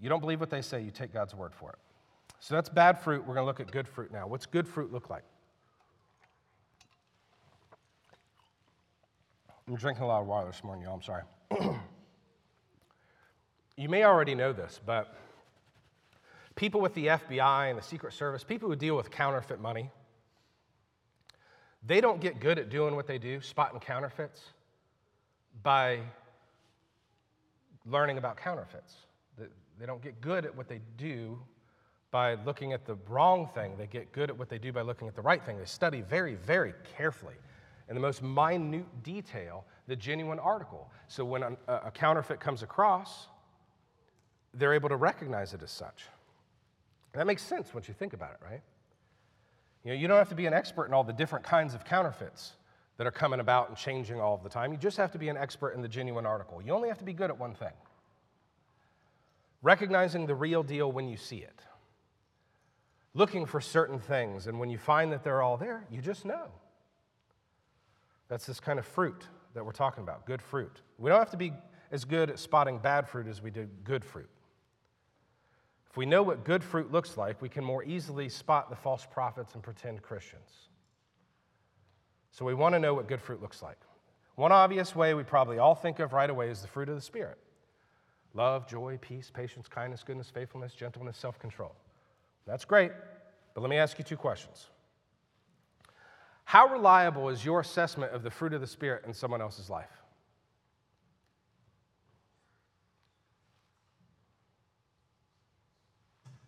You 0.03 0.09
don't 0.09 0.21
believe 0.21 0.41
what 0.41 0.51
they 0.51 0.63
say, 0.63 0.83
you 0.83 0.91
take 0.91 1.13
God's 1.13 1.33
word 1.33 1.55
for 1.55 1.71
it. 1.71 1.79
So 2.41 2.57
that's 2.57 2.69
bad 2.69 2.99
fruit. 2.99 3.21
We're 3.21 3.35
going 3.35 3.45
to 3.45 3.47
look 3.47 3.61
at 3.61 3.71
good 3.71 3.87
fruit 3.87 4.13
now. 4.13 4.27
What's 4.27 4.47
good 4.47 4.67
fruit 4.67 4.93
look 4.93 5.09
like? 5.09 5.23
I'm 9.69 9.75
drinking 9.75 10.05
a 10.05 10.07
lot 10.07 10.21
of 10.21 10.29
water 10.29 10.47
this 10.47 10.63
morning, 10.63 10.85
y'all. 10.85 10.95
I'm 10.95 11.03
sorry. 11.03 11.23
You 13.79 13.91
may 13.91 14.05
already 14.05 14.35
know 14.35 14.55
this, 14.55 14.81
but 14.87 15.15
people 16.55 16.81
with 16.81 16.95
the 16.95 17.09
FBI 17.09 17.69
and 17.69 17.79
the 17.79 17.83
Secret 17.83 18.15
Service, 18.15 18.43
people 18.43 18.71
who 18.71 18.77
deal 18.77 18.97
with 18.97 19.11
counterfeit 19.11 19.61
money, 19.61 19.91
they 21.85 22.01
don't 22.01 22.19
get 22.19 22.41
good 22.41 22.59
at 22.59 22.71
doing 22.71 22.97
what 22.97 23.07
they 23.07 23.19
do, 23.19 23.43
spotting 23.43 23.79
counterfeits, 23.79 24.41
by 25.63 26.01
learning 27.85 28.17
about 28.17 28.39
counterfeits. 28.39 28.95
They 29.79 29.85
don't 29.85 30.01
get 30.01 30.23
good 30.23 30.47
at 30.47 30.57
what 30.57 30.69
they 30.69 30.81
do 30.97 31.39
by 32.11 32.37
looking 32.47 32.73
at 32.73 32.87
the 32.87 32.97
wrong 33.11 33.51
thing. 33.55 33.77
They 33.77 33.87
get 33.87 34.11
good 34.13 34.31
at 34.31 34.39
what 34.39 34.49
they 34.49 34.59
do 34.59 34.73
by 34.73 34.81
looking 34.81 35.07
at 35.07 35.15
the 35.15 35.21
right 35.21 35.45
thing. 35.45 35.59
They 35.59 35.67
study 35.67 36.01
very, 36.01 36.37
very 36.37 36.73
carefully, 36.97 37.35
in 37.89 37.95
the 37.95 38.01
most 38.01 38.23
minute 38.23 38.87
detail, 39.03 39.65
the 39.87 39.97
genuine 39.97 40.39
article. 40.39 40.91
So 41.09 41.25
when 41.25 41.43
a, 41.43 41.57
a 41.69 41.91
counterfeit 41.91 42.41
comes 42.41 42.63
across, 42.63 43.29
they're 44.55 44.75
able 44.75 44.89
to 44.89 44.97
recognize 44.97 45.55
it 45.55 45.63
as 45.63 45.71
such. 45.71 46.05
And 47.13 47.21
That 47.21 47.27
makes 47.27 47.43
sense 47.43 47.73
once 47.73 47.89
you 47.89 47.95
think 47.95 48.13
about 48.13 48.33
it, 48.33 48.39
right? 48.45 48.63
You 49.85 49.93
know, 49.93 49.97
you 49.97 50.09
don't 50.09 50.19
have 50.19 50.31
to 50.31 50.35
be 50.35 50.47
an 50.47 50.55
expert 50.55 50.87
in 50.87 50.95
all 50.95 51.05
the 51.05 51.13
different 51.13 51.45
kinds 51.45 51.75
of 51.75 51.85
counterfeits 51.85 52.53
that 52.97 53.07
are 53.07 53.13
coming 53.13 53.41
about 53.41 53.69
and 53.69 53.77
changing 53.77 54.21
all 54.21 54.35
of 54.35 54.43
the 54.43 54.49
time. 54.49 54.73
You 54.73 54.79
just 54.79 54.97
have 54.97 55.13
to 55.13 55.19
be 55.19 55.29
an 55.29 55.37
expert 55.37 55.73
in 55.73 55.83
the 55.83 55.89
genuine 55.89 56.27
article. 56.27 56.61
You 56.61 56.73
only 56.73 56.89
have 56.89 56.99
to 56.99 57.05
be 57.05 57.13
good 57.13 57.31
at 57.31 57.39
one 57.39 57.55
thing 57.55 57.73
recognizing 59.67 60.27
the 60.27 60.35
real 60.35 60.63
deal 60.63 60.93
when 60.93 61.09
you 61.09 61.17
see 61.17 61.39
it, 61.39 61.61
looking 63.15 63.47
for 63.47 63.61
certain 63.61 63.99
things, 63.99 64.47
and 64.47 64.61
when 64.61 64.71
you 64.71 64.79
find 64.79 65.13
that 65.13 65.25
they're 65.25 65.43
all 65.43 65.57
there, 65.57 65.85
you 65.91 66.01
just 66.01 66.25
know. 66.25 66.47
That's 68.29 68.47
this 68.47 68.61
kind 68.61 68.79
of 68.79 68.87
fruit 68.87 69.27
that 69.55 69.65
we're 69.65 69.73
talking 69.73 70.03
about 70.03 70.27
good 70.27 70.43
fruit. 70.43 70.83
We 70.99 71.09
don't 71.09 71.19
have 71.19 71.31
to 71.31 71.37
be 71.37 71.53
as 71.91 72.05
good 72.05 72.31
at 72.31 72.39
spotting 72.39 72.79
bad 72.79 73.09
fruit 73.09 73.27
as 73.27 73.41
we 73.41 73.51
do 73.51 73.69
good 73.85 74.05
fruit. 74.05 74.29
If 75.91 75.97
we 75.97 76.07
know 76.07 76.23
what 76.23 76.45
good 76.45 76.63
fruit 76.63 76.93
looks 76.93 77.17
like, 77.17 77.41
we 77.41 77.49
can 77.49 77.65
more 77.65 77.83
easily 77.85 78.29
spot 78.29 78.69
the 78.69 78.77
false 78.77 79.07
prophets 79.11 79.55
and 79.55 79.63
pretend 79.63 80.03
Christians. 80.03 80.69
So 82.33 82.45
we 82.45 82.53
want 82.53 82.75
to 82.75 82.79
know 82.79 82.93
what 82.93 83.09
good 83.09 83.23
fruit 83.23 83.41
looks 83.41 83.63
like. 83.63 83.79
One 84.35 84.53
obvious 84.53 84.95
way 84.95 85.15
we 85.15 85.23
probably 85.23 85.59
all 85.59 85.75
think 85.75 85.99
of 85.99 86.13
right 86.13 86.29
away 86.29 86.51
is 86.51 86.61
the 86.61 86.69
fruit 86.69 86.91
of 86.91 86.95
the 86.95 87.01
Spirit 87.01 87.39
love, 88.35 88.69
joy, 88.69 88.99
peace, 89.01 89.31
patience, 89.33 89.67
kindness, 89.67 90.03
goodness, 90.05 90.29
faithfulness, 90.29 90.75
gentleness, 90.75 91.17
self 91.17 91.39
control. 91.39 91.75
That's 92.47 92.67
great, 92.67 92.93
but 93.55 93.63
let 93.63 93.71
me 93.71 93.79
ask 93.79 93.99
you 93.99 94.05
two 94.05 94.19
questions. 94.19 94.67
How 96.47 96.69
reliable 96.69 97.29
is 97.29 97.45
your 97.45 97.59
assessment 97.59 98.13
of 98.13 98.23
the 98.23 98.31
fruit 98.31 98.53
of 98.55 98.61
the 98.61 98.69
Spirit 98.69 99.05
in 99.05 99.13
someone 99.13 99.41
else's 99.41 99.69
life? 99.69 99.91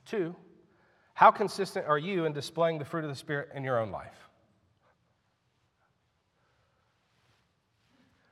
Two, 0.07 0.37
how 1.15 1.33
consistent 1.33 1.85
are 1.87 1.99
you 1.99 2.27
in 2.27 2.33
displaying 2.33 2.79
the 2.79 2.85
fruit 2.85 3.03
of 3.03 3.11
the 3.11 3.17
Spirit 3.17 3.49
in 3.57 3.65
your 3.65 3.81
own 3.81 3.91
life? 3.91 4.29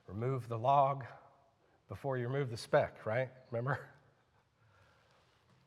Remove 0.07 0.48
the 0.48 0.57
log 0.57 1.05
before 1.88 2.16
you 2.16 2.29
remove 2.29 2.48
the 2.48 2.57
speck, 2.57 3.05
right? 3.05 3.29
Remember? 3.50 3.81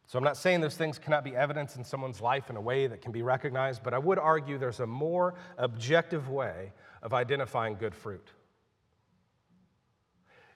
So 0.10 0.18
I'm 0.18 0.24
not 0.24 0.38
saying 0.38 0.62
those 0.62 0.76
things 0.76 0.98
cannot 0.98 1.24
be 1.24 1.36
evidence 1.36 1.76
in 1.76 1.84
someone's 1.84 2.20
life 2.20 2.50
in 2.50 2.56
a 2.56 2.62
way 2.62 2.88
that 2.88 3.00
can 3.00 3.12
be 3.12 3.22
recognized, 3.22 3.84
but 3.84 3.94
I 3.94 4.00
would 4.00 4.18
argue 4.18 4.58
there's 4.58 4.80
a 4.80 4.88
more 4.88 5.36
objective 5.60 6.30
way 6.30 6.74
of 7.04 7.14
identifying 7.14 7.76
good 7.76 7.94
fruit. 7.94 8.32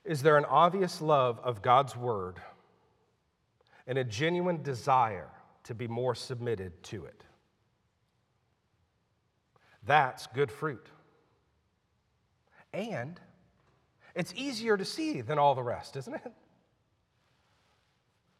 Is 0.03 0.23
there 0.23 0.37
an 0.37 0.45
obvious 0.45 1.01
love 1.01 1.39
of 1.43 1.61
God's 1.61 1.95
word 1.95 2.37
and 3.85 3.99
a 3.99 4.03
genuine 4.03 4.63
desire 4.63 5.29
to 5.65 5.75
be 5.75 5.87
more 5.87 6.15
submitted 6.15 6.81
to 6.85 7.05
it? 7.05 7.23
That's 9.85 10.25
good 10.25 10.51
fruit. 10.51 10.87
And 12.73 13.19
it's 14.15 14.33
easier 14.35 14.77
to 14.77 14.85
see 14.85 15.21
than 15.21 15.37
all 15.37 15.53
the 15.53 15.61
rest, 15.61 15.95
isn't 15.95 16.15
it? 16.15 16.33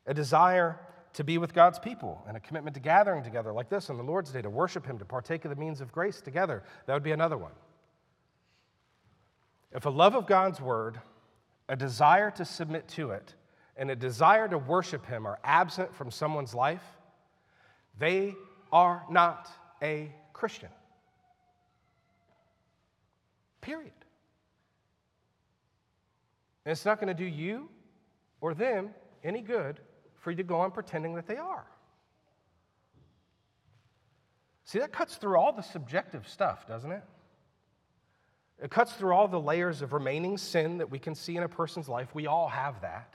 A 0.07 0.15
desire 0.15 0.79
to 1.13 1.23
be 1.23 1.37
with 1.37 1.53
God's 1.53 1.79
people 1.79 2.23
and 2.27 2.35
a 2.35 2.39
commitment 2.39 2.73
to 2.75 2.79
gathering 2.79 3.23
together 3.23 3.53
like 3.53 3.69
this 3.69 3.89
on 3.89 3.97
the 3.97 4.03
Lord's 4.03 4.31
Day 4.31 4.41
to 4.41 4.49
worship 4.49 4.85
Him, 4.85 4.97
to 4.97 5.05
partake 5.05 5.45
of 5.45 5.49
the 5.49 5.55
means 5.55 5.79
of 5.79 5.91
grace 5.91 6.21
together. 6.21 6.63
That 6.85 6.93
would 6.93 7.03
be 7.03 7.11
another 7.11 7.37
one. 7.37 7.51
If 9.71 9.85
a 9.85 9.89
love 9.89 10.15
of 10.15 10.27
God's 10.27 10.59
word, 10.59 10.99
a 11.69 11.75
desire 11.75 12.31
to 12.31 12.45
submit 12.45 12.87
to 12.89 13.11
it, 13.11 13.35
and 13.77 13.89
a 13.89 13.95
desire 13.95 14.47
to 14.47 14.57
worship 14.57 15.05
Him 15.05 15.25
are 15.25 15.39
absent 15.43 15.93
from 15.95 16.11
someone's 16.11 16.53
life, 16.53 16.83
they 17.99 18.35
are 18.71 19.03
not 19.09 19.49
a 19.81 20.11
Christian. 20.33 20.69
Period. 23.61 23.91
And 26.65 26.71
it's 26.71 26.85
not 26.85 26.99
going 26.99 27.15
to 27.15 27.23
do 27.23 27.25
you 27.25 27.69
or 28.41 28.53
them 28.53 28.89
any 29.23 29.41
good 29.41 29.79
you 30.31 30.37
to 30.37 30.43
go 30.43 30.61
on 30.61 30.71
pretending 30.71 31.15
that 31.15 31.27
they 31.27 31.37
are. 31.37 31.65
See, 34.65 34.79
that 34.79 34.91
cuts 34.91 35.15
through 35.15 35.37
all 35.37 35.53
the 35.53 35.61
subjective 35.61 36.27
stuff, 36.27 36.67
doesn't 36.67 36.91
it? 36.91 37.03
It 38.61 38.71
cuts 38.71 38.93
through 38.93 39.13
all 39.13 39.27
the 39.27 39.39
layers 39.39 39.81
of 39.81 39.93
remaining 39.93 40.37
sin 40.37 40.77
that 40.77 40.89
we 40.89 40.99
can 40.99 41.15
see 41.15 41.35
in 41.35 41.43
a 41.43 41.49
person's 41.49 41.89
life. 41.89 42.15
We 42.15 42.27
all 42.27 42.47
have 42.47 42.81
that. 42.81 43.13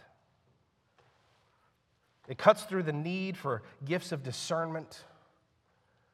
It 2.29 2.37
cuts 2.37 2.65
through 2.65 2.83
the 2.83 2.93
need 2.93 3.37
for 3.37 3.63
gifts 3.85 4.13
of 4.13 4.23
discernment 4.23 5.05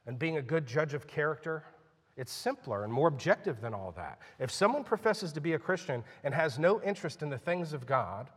and 0.06 0.18
being 0.18 0.36
a 0.36 0.42
good 0.42 0.66
judge 0.66 0.94
of 0.94 1.08
character. 1.08 1.64
It's 2.16 2.30
simpler 2.32 2.84
and 2.84 2.92
more 2.92 3.08
objective 3.08 3.60
than 3.60 3.74
all 3.74 3.92
that. 3.96 4.20
If 4.38 4.52
someone 4.52 4.84
professes 4.84 5.32
to 5.32 5.40
be 5.40 5.54
a 5.54 5.58
Christian 5.58 6.04
and 6.22 6.32
has 6.32 6.58
no 6.58 6.80
interest 6.82 7.22
in 7.22 7.30
the 7.30 7.38
things 7.38 7.72
of 7.72 7.86
God, 7.86 8.30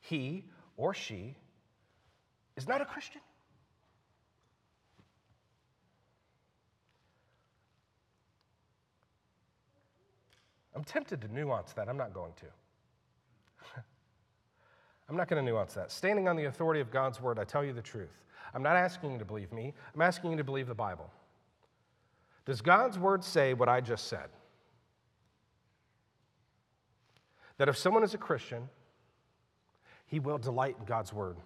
he 0.00 0.44
or 0.76 0.92
she 0.92 1.36
is 2.58 2.66
not 2.66 2.82
a 2.82 2.84
Christian. 2.84 3.20
I'm 10.74 10.82
tempted 10.82 11.20
to 11.20 11.32
nuance 11.32 11.72
that. 11.74 11.88
I'm 11.88 11.96
not 11.96 12.12
going 12.12 12.32
to. 12.34 12.46
I'm 15.08 15.16
not 15.16 15.28
going 15.28 15.44
to 15.44 15.50
nuance 15.50 15.74
that. 15.74 15.92
Standing 15.92 16.28
on 16.28 16.36
the 16.36 16.46
authority 16.46 16.80
of 16.80 16.90
God's 16.90 17.20
word, 17.20 17.38
I 17.38 17.44
tell 17.44 17.64
you 17.64 17.72
the 17.72 17.80
truth. 17.80 18.24
I'm 18.52 18.62
not 18.62 18.74
asking 18.74 19.12
you 19.12 19.18
to 19.18 19.24
believe 19.24 19.52
me, 19.52 19.72
I'm 19.94 20.02
asking 20.02 20.32
you 20.32 20.36
to 20.36 20.44
believe 20.44 20.66
the 20.66 20.74
Bible. 20.74 21.10
Does 22.44 22.60
God's 22.60 22.98
word 22.98 23.22
say 23.22 23.54
what 23.54 23.68
I 23.68 23.80
just 23.80 24.08
said? 24.08 24.30
That 27.58 27.68
if 27.68 27.76
someone 27.76 28.02
is 28.02 28.14
a 28.14 28.18
Christian, 28.18 28.68
he 30.06 30.18
will 30.18 30.38
delight 30.38 30.76
in 30.78 30.86
God's 30.86 31.12
word. 31.12 31.36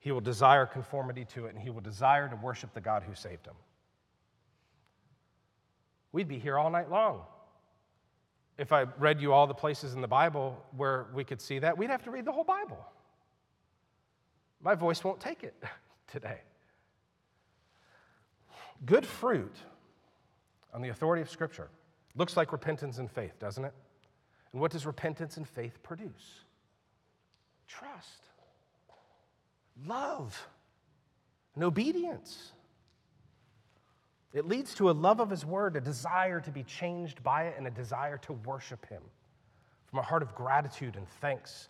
He 0.00 0.12
will 0.12 0.20
desire 0.20 0.66
conformity 0.66 1.24
to 1.26 1.46
it, 1.46 1.54
and 1.54 1.58
he 1.58 1.70
will 1.70 1.80
desire 1.80 2.28
to 2.28 2.36
worship 2.36 2.72
the 2.72 2.80
God 2.80 3.02
who 3.02 3.14
saved 3.14 3.46
him. 3.46 3.54
We'd 6.12 6.28
be 6.28 6.38
here 6.38 6.56
all 6.58 6.70
night 6.70 6.90
long. 6.90 7.22
If 8.56 8.72
I 8.72 8.82
read 8.98 9.20
you 9.20 9.32
all 9.32 9.46
the 9.46 9.54
places 9.54 9.94
in 9.94 10.00
the 10.00 10.08
Bible 10.08 10.64
where 10.76 11.06
we 11.14 11.24
could 11.24 11.40
see 11.40 11.58
that, 11.60 11.76
we'd 11.76 11.90
have 11.90 12.02
to 12.04 12.10
read 12.10 12.24
the 12.24 12.32
whole 12.32 12.44
Bible. 12.44 12.84
My 14.60 14.74
voice 14.74 15.04
won't 15.04 15.20
take 15.20 15.44
it 15.44 15.54
today. 16.10 16.40
Good 18.84 19.06
fruit 19.06 19.54
on 20.72 20.82
the 20.82 20.88
authority 20.88 21.22
of 21.22 21.30
Scripture 21.30 21.68
looks 22.16 22.36
like 22.36 22.52
repentance 22.52 22.98
and 22.98 23.10
faith, 23.10 23.38
doesn't 23.38 23.64
it? 23.64 23.74
And 24.52 24.60
what 24.60 24.70
does 24.70 24.86
repentance 24.86 25.36
and 25.36 25.46
faith 25.46 25.82
produce? 25.82 26.44
Trust 27.66 28.22
love 29.86 30.48
and 31.54 31.64
obedience. 31.64 32.52
It 34.32 34.46
leads 34.46 34.74
to 34.74 34.90
a 34.90 34.92
love 34.92 35.20
of 35.20 35.30
His 35.30 35.44
Word, 35.44 35.76
a 35.76 35.80
desire 35.80 36.40
to 36.40 36.50
be 36.50 36.62
changed 36.62 37.22
by 37.22 37.44
it, 37.44 37.54
and 37.56 37.66
a 37.66 37.70
desire 37.70 38.18
to 38.18 38.32
worship 38.32 38.86
Him 38.88 39.02
from 39.86 40.00
a 40.00 40.02
heart 40.02 40.22
of 40.22 40.34
gratitude 40.34 40.96
and 40.96 41.08
thanks 41.20 41.68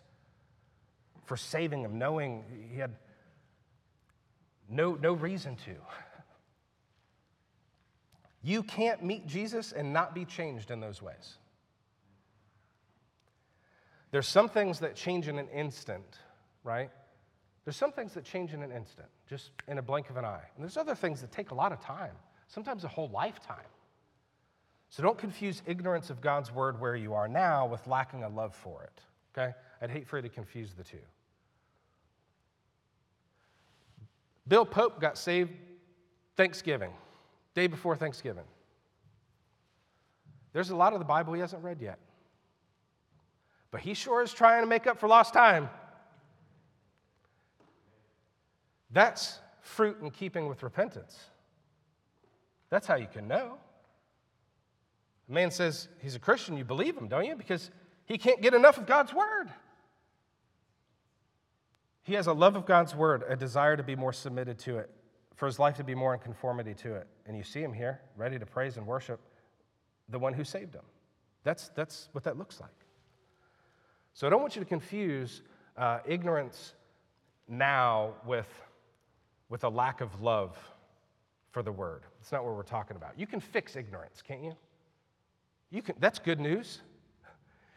for 1.25 1.37
saving 1.37 1.81
Him, 1.81 1.97
knowing 1.97 2.43
He 2.71 2.79
had 2.79 2.95
no, 4.69 4.95
no 4.95 5.13
reason 5.13 5.55
to. 5.65 5.75
You 8.41 8.63
can't 8.63 9.03
meet 9.03 9.25
Jesus 9.25 9.71
and 9.71 9.91
not 9.91 10.13
be 10.13 10.25
changed 10.25 10.71
in 10.71 10.79
those 10.79 11.01
ways. 11.01 11.37
There's 14.11 14.27
some 14.27 14.49
things 14.49 14.79
that 14.79 14.95
change 14.95 15.27
in 15.27 15.37
an 15.37 15.49
instant, 15.49 16.17
right? 16.63 16.89
There's 17.65 17.75
some 17.75 17.91
things 17.91 18.13
that 18.13 18.23
change 18.23 18.53
in 18.53 18.63
an 18.63 18.71
instant, 18.71 19.07
just 19.29 19.51
in 19.67 19.77
a 19.77 19.81
blink 19.81 20.09
of 20.09 20.17
an 20.17 20.25
eye. 20.25 20.43
And 20.55 20.63
there's 20.63 20.77
other 20.77 20.95
things 20.95 21.21
that 21.21 21.31
take 21.31 21.51
a 21.51 21.55
lot 21.55 21.71
of 21.71 21.79
time, 21.79 22.13
sometimes 22.47 22.83
a 22.83 22.87
whole 22.87 23.09
lifetime. 23.09 23.57
So 24.89 25.03
don't 25.03 25.17
confuse 25.17 25.61
ignorance 25.67 26.09
of 26.09 26.19
God's 26.19 26.51
word 26.51 26.79
where 26.79 26.95
you 26.95 27.13
are 27.13 27.27
now 27.27 27.67
with 27.67 27.85
lacking 27.85 28.23
a 28.23 28.29
love 28.29 28.55
for 28.55 28.83
it, 28.83 29.01
okay? 29.37 29.53
I'd 29.81 29.91
hate 29.91 30.07
for 30.07 30.17
you 30.17 30.23
to 30.23 30.29
confuse 30.29 30.73
the 30.73 30.83
two. 30.83 30.97
Bill 34.47 34.65
Pope 34.65 34.99
got 34.99 35.17
saved 35.17 35.51
Thanksgiving, 36.35 36.91
day 37.53 37.67
before 37.67 37.95
Thanksgiving. 37.95 38.45
There's 40.53 40.71
a 40.71 40.75
lot 40.75 40.93
of 40.93 40.99
the 40.99 41.05
Bible 41.05 41.33
he 41.33 41.41
hasn't 41.41 41.63
read 41.63 41.81
yet. 41.81 41.99
But 43.69 43.81
he 43.81 43.93
sure 43.93 44.23
is 44.23 44.33
trying 44.33 44.63
to 44.63 44.67
make 44.67 44.87
up 44.87 44.97
for 44.99 45.07
lost 45.07 45.33
time. 45.33 45.69
That's 48.91 49.39
fruit 49.61 49.97
in 50.01 50.11
keeping 50.11 50.47
with 50.47 50.63
repentance. 50.63 51.17
That's 52.69 52.87
how 52.87 52.95
you 52.95 53.07
can 53.11 53.27
know. 53.27 53.57
A 55.27 55.31
man 55.31 55.51
says 55.51 55.87
he's 55.99 56.15
a 56.15 56.19
Christian, 56.19 56.57
you 56.57 56.63
believe 56.63 56.97
him, 56.97 57.07
don't 57.07 57.25
you? 57.25 57.35
Because 57.35 57.69
he 58.05 58.17
can't 58.17 58.41
get 58.41 58.53
enough 58.53 58.77
of 58.77 58.87
God's 58.87 59.13
word. 59.13 59.49
He 62.03 62.15
has 62.15 62.25
a 62.25 62.33
love 62.33 62.55
of 62.55 62.65
God's 62.65 62.95
word, 62.95 63.23
a 63.27 63.35
desire 63.35 63.77
to 63.77 63.83
be 63.83 63.95
more 63.95 64.13
submitted 64.13 64.57
to 64.59 64.77
it, 64.79 64.89
for 65.35 65.45
his 65.45 65.59
life 65.59 65.75
to 65.75 65.83
be 65.83 65.93
more 65.93 66.13
in 66.15 66.19
conformity 66.19 66.73
to 66.75 66.95
it. 66.95 67.07
And 67.27 67.37
you 67.37 67.43
see 67.43 67.61
him 67.61 67.73
here, 67.73 68.01
ready 68.17 68.39
to 68.39 68.45
praise 68.45 68.77
and 68.77 68.87
worship 68.87 69.19
the 70.09 70.17
one 70.17 70.33
who 70.33 70.43
saved 70.43 70.73
him. 70.73 70.85
That's, 71.43 71.69
that's 71.69 72.09
what 72.13 72.23
that 72.23 72.37
looks 72.37 72.59
like. 72.59 72.71
So 74.13 74.25
I 74.25 74.31
don't 74.31 74.41
want 74.41 74.55
you 74.55 74.61
to 74.61 74.67
confuse 74.67 75.43
uh, 75.77 75.99
ignorance 76.05 76.73
now 77.47 78.13
with, 78.25 78.47
with 79.49 79.63
a 79.63 79.69
lack 79.69 80.01
of 80.01 80.21
love 80.21 80.57
for 81.51 81.63
the 81.63 81.71
word. 81.71 82.03
That's 82.19 82.31
not 82.31 82.45
what 82.45 82.55
we're 82.55 82.63
talking 82.63 82.95
about. 82.95 83.17
You 83.17 83.27
can 83.27 83.39
fix 83.39 83.75
ignorance, 83.75 84.21
can't 84.21 84.43
you? 84.43 84.55
You 85.71 85.81
can, 85.81 85.95
that's 85.99 86.19
good 86.19 86.39
news. 86.39 86.79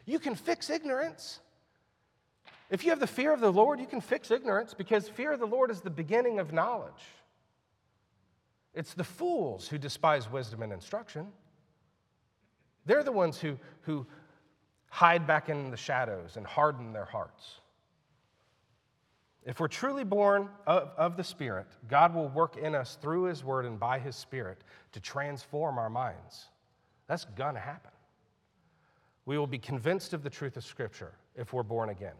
You 0.05 0.19
can 0.19 0.35
fix 0.35 0.71
ignorance. 0.71 1.41
If 2.71 2.85
you 2.85 2.91
have 2.91 3.01
the 3.01 3.07
fear 3.07 3.33
of 3.33 3.41
the 3.41 3.53
Lord, 3.53 3.81
you 3.81 3.87
can 3.87 4.01
fix 4.01 4.31
ignorance 4.31 4.75
because 4.75 5.09
fear 5.09 5.33
of 5.33 5.41
the 5.41 5.47
Lord 5.47 5.71
is 5.71 5.81
the 5.81 5.91
beginning 5.91 6.39
of 6.39 6.53
knowledge. 6.53 7.05
It's 8.75 8.95
the 8.95 9.05
fools 9.05 9.69
who 9.69 9.79
despise 9.79 10.31
wisdom 10.31 10.63
and 10.63 10.73
instruction. 10.73 11.29
They're 12.87 13.05
the 13.05 13.13
ones 13.13 13.39
who, 13.39 13.59
who 13.83 14.07
hide 14.89 15.27
back 15.27 15.49
in 15.49 15.71
the 15.71 15.77
shadows 15.77 16.37
and 16.37 16.47
harden 16.47 16.93
their 16.93 17.05
hearts. 17.05 17.61
If 19.45 19.59
we're 19.59 19.69
truly 19.69 20.05
born 20.05 20.49
of, 20.67 20.91
of, 20.97 21.17
the 21.17 21.25
Spirit, 21.25 21.67
God 21.89 22.15
will 22.15 22.29
work 22.29 22.57
in 22.57 22.75
us 22.75 22.97
through 23.01 23.25
His 23.25 23.43
Word 23.43 23.67
and 23.67 23.79
by 23.79 23.99
His 23.99 24.15
Spirit 24.15 24.63
to 24.93 25.01
transform 25.01 25.79
our 25.79 25.91
minds. 25.91 26.45
That's 27.09 27.25
going 27.25 27.55
to 27.55 27.61
happen. 27.61 27.91
We 29.27 29.39
will 29.39 29.49
be 29.49 29.59
convinced 29.59 30.13
of 30.13 30.23
the 30.23 30.31
truth 30.31 30.57
of 30.57 30.65
Scripture 30.65 31.13
if 31.35 31.53
we're 31.53 31.65
born 31.65 31.89
again. 31.89 32.15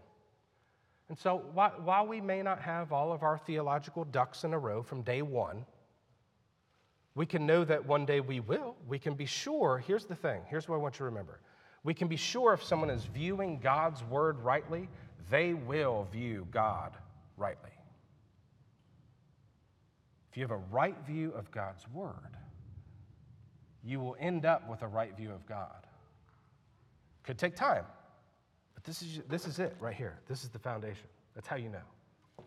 And 1.09 1.19
so, 1.19 1.43
while 1.55 2.07
we 2.07 2.21
may 2.21 2.43
not 2.43 2.61
have 2.61 2.93
all 2.93 3.13
of 3.13 3.23
our 3.23 3.39
theological 3.39 4.05
ducks 4.05 4.45
in 4.45 4.53
a 4.53 4.59
row 4.59 4.83
from 4.83 5.03
day 5.03 5.23
one, 5.23 5.65
we 7.15 7.27
can 7.27 7.47
know 7.47 7.65
that 7.65 7.87
one 7.87 8.07
day 8.07 8.21
we 8.21 8.41
will. 8.41 8.75
We 8.89 8.99
can 8.99 9.15
be 9.15 9.27
sure. 9.27 9.79
Here's 9.87 10.07
the 10.07 10.15
thing 10.15 10.41
here's 10.49 10.69
what 10.69 10.77
I 10.77 10.79
want 10.79 10.95
you 10.95 10.99
to 10.99 11.05
remember. 11.05 11.41
We 11.85 11.95
can 11.95 12.09
be 12.09 12.17
sure 12.17 12.53
if 12.53 12.65
someone 12.65 12.91
is 12.91 13.05
viewing 13.05 13.61
God's 13.61 14.03
word 14.05 14.39
rightly, 14.41 14.89
they 15.31 15.55
will 15.55 16.09
view 16.11 16.47
God 16.51 16.93
rightly. 17.43 17.71
If 20.31 20.37
you 20.37 20.45
have 20.45 20.53
a 20.53 20.63
right 20.71 20.97
view 21.07 21.33
of 21.33 21.51
God's 21.51 21.85
word, 21.93 22.37
you 23.85 23.99
will 23.99 24.17
end 24.21 24.47
up 24.47 24.71
with 24.71 24.83
a 24.83 24.87
right 24.87 25.15
view 25.17 25.33
of 25.33 25.45
God. 25.47 25.87
Could 27.25 27.37
take 27.37 27.57
time, 27.57 27.85
but 28.75 28.85
this 28.85 29.03
is, 29.03 29.21
this 29.29 29.47
is 29.47 29.59
it 29.59 29.77
right 29.81 29.95
here. 29.95 30.21
This 30.29 30.45
is 30.45 30.51
the 30.51 30.59
foundation. 30.59 31.09
That's 31.35 31.49
how 31.49 31.57
you 31.57 31.69
know. 31.69 32.45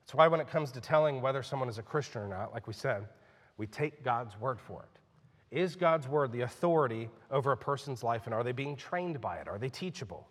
That's 0.00 0.14
why, 0.14 0.28
when 0.28 0.38
it 0.38 0.48
comes 0.48 0.70
to 0.72 0.80
telling 0.80 1.20
whether 1.20 1.42
someone 1.42 1.68
is 1.68 1.78
a 1.78 1.82
Christian 1.82 2.22
or 2.22 2.28
not, 2.28 2.54
like 2.54 2.68
we 2.68 2.72
said, 2.72 3.08
we 3.56 3.66
take 3.66 4.04
God's 4.04 4.38
word 4.40 4.60
for 4.60 4.84
it. 4.84 5.56
Is 5.56 5.74
God's 5.74 6.06
word 6.06 6.30
the 6.30 6.42
authority 6.42 7.10
over 7.30 7.50
a 7.50 7.56
person's 7.56 8.04
life, 8.04 8.22
and 8.26 8.34
are 8.34 8.44
they 8.44 8.52
being 8.52 8.76
trained 8.76 9.20
by 9.20 9.38
it? 9.38 9.48
Are 9.48 9.58
they 9.58 9.68
teachable? 9.68 10.28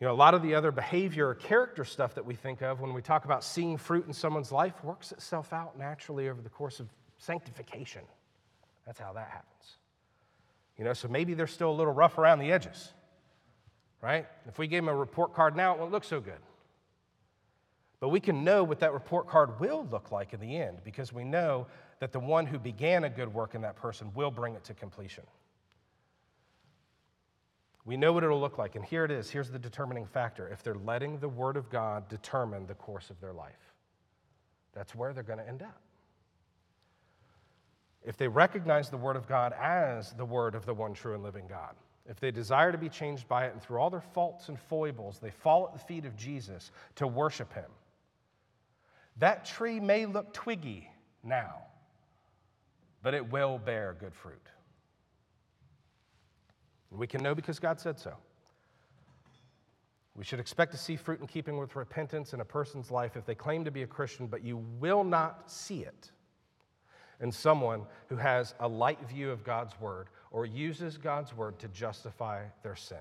You 0.00 0.06
know, 0.06 0.12
a 0.12 0.14
lot 0.14 0.34
of 0.34 0.42
the 0.42 0.54
other 0.54 0.70
behavior 0.70 1.28
or 1.28 1.34
character 1.34 1.84
stuff 1.84 2.14
that 2.16 2.26
we 2.26 2.34
think 2.34 2.60
of 2.60 2.80
when 2.80 2.92
we 2.92 3.00
talk 3.00 3.24
about 3.24 3.42
seeing 3.42 3.78
fruit 3.78 4.06
in 4.06 4.12
someone's 4.12 4.52
life 4.52 4.84
works 4.84 5.12
itself 5.12 5.52
out 5.52 5.78
naturally 5.78 6.28
over 6.28 6.42
the 6.42 6.50
course 6.50 6.80
of 6.80 6.88
sanctification. 7.18 8.02
That's 8.84 9.00
how 9.00 9.14
that 9.14 9.28
happens. 9.28 9.76
You 10.76 10.84
know, 10.84 10.92
so 10.92 11.08
maybe 11.08 11.32
they're 11.32 11.46
still 11.46 11.70
a 11.70 11.72
little 11.72 11.94
rough 11.94 12.18
around 12.18 12.40
the 12.40 12.52
edges, 12.52 12.92
right? 14.02 14.26
If 14.46 14.58
we 14.58 14.66
gave 14.66 14.82
them 14.82 14.88
a 14.88 14.94
report 14.94 15.32
card 15.32 15.56
now, 15.56 15.72
it 15.72 15.80
won't 15.80 15.92
look 15.92 16.04
so 16.04 16.20
good. 16.20 16.40
But 17.98 18.10
we 18.10 18.20
can 18.20 18.44
know 18.44 18.62
what 18.62 18.80
that 18.80 18.92
report 18.92 19.26
card 19.26 19.58
will 19.58 19.88
look 19.90 20.12
like 20.12 20.34
in 20.34 20.40
the 20.40 20.58
end 20.58 20.78
because 20.84 21.14
we 21.14 21.24
know 21.24 21.66
that 22.00 22.12
the 22.12 22.20
one 22.20 22.44
who 22.44 22.58
began 22.58 23.04
a 23.04 23.08
good 23.08 23.32
work 23.32 23.54
in 23.54 23.62
that 23.62 23.76
person 23.76 24.12
will 24.14 24.30
bring 24.30 24.54
it 24.54 24.64
to 24.64 24.74
completion. 24.74 25.24
We 27.86 27.96
know 27.96 28.12
what 28.12 28.24
it'll 28.24 28.40
look 28.40 28.58
like, 28.58 28.74
and 28.74 28.84
here 28.84 29.04
it 29.04 29.12
is. 29.12 29.30
Here's 29.30 29.48
the 29.48 29.60
determining 29.60 30.06
factor 30.06 30.48
if 30.48 30.62
they're 30.62 30.74
letting 30.74 31.18
the 31.18 31.28
Word 31.28 31.56
of 31.56 31.70
God 31.70 32.08
determine 32.08 32.66
the 32.66 32.74
course 32.74 33.10
of 33.10 33.20
their 33.20 33.32
life, 33.32 33.72
that's 34.74 34.94
where 34.94 35.12
they're 35.12 35.22
going 35.22 35.38
to 35.38 35.48
end 35.48 35.62
up. 35.62 35.80
If 38.04 38.16
they 38.16 38.26
recognize 38.26 38.90
the 38.90 38.96
Word 38.96 39.16
of 39.16 39.28
God 39.28 39.54
as 39.60 40.12
the 40.12 40.24
Word 40.24 40.56
of 40.56 40.66
the 40.66 40.74
one 40.74 40.94
true 40.94 41.14
and 41.14 41.22
living 41.22 41.46
God, 41.48 41.76
if 42.08 42.18
they 42.18 42.32
desire 42.32 42.72
to 42.72 42.78
be 42.78 42.88
changed 42.88 43.28
by 43.28 43.46
it, 43.46 43.52
and 43.52 43.62
through 43.62 43.78
all 43.78 43.90
their 43.90 44.00
faults 44.00 44.48
and 44.48 44.58
foibles, 44.58 45.20
they 45.20 45.30
fall 45.30 45.66
at 45.66 45.72
the 45.72 45.78
feet 45.78 46.04
of 46.04 46.16
Jesus 46.16 46.72
to 46.96 47.06
worship 47.06 47.52
Him, 47.52 47.70
that 49.18 49.44
tree 49.44 49.78
may 49.78 50.06
look 50.06 50.32
twiggy 50.32 50.90
now, 51.22 51.62
but 53.02 53.14
it 53.14 53.30
will 53.30 53.58
bear 53.58 53.96
good 53.98 54.14
fruit. 54.14 54.42
And 56.90 56.98
we 56.98 57.06
can 57.06 57.22
know 57.22 57.34
because 57.34 57.58
God 57.58 57.80
said 57.80 57.98
so. 57.98 58.14
We 60.14 60.24
should 60.24 60.40
expect 60.40 60.72
to 60.72 60.78
see 60.78 60.96
fruit 60.96 61.20
in 61.20 61.26
keeping 61.26 61.58
with 61.58 61.76
repentance 61.76 62.32
in 62.32 62.40
a 62.40 62.44
person's 62.44 62.90
life 62.90 63.16
if 63.16 63.26
they 63.26 63.34
claim 63.34 63.64
to 63.64 63.70
be 63.70 63.82
a 63.82 63.86
Christian, 63.86 64.26
but 64.26 64.42
you 64.42 64.56
will 64.78 65.04
not 65.04 65.50
see 65.50 65.80
it 65.82 66.10
in 67.20 67.30
someone 67.30 67.82
who 68.08 68.16
has 68.16 68.54
a 68.60 68.68
light 68.68 69.00
view 69.08 69.30
of 69.30 69.44
God's 69.44 69.78
word 69.80 70.08
or 70.30 70.46
uses 70.46 70.96
God's 70.96 71.36
word 71.36 71.58
to 71.58 71.68
justify 71.68 72.44
their 72.62 72.76
sin. 72.76 72.98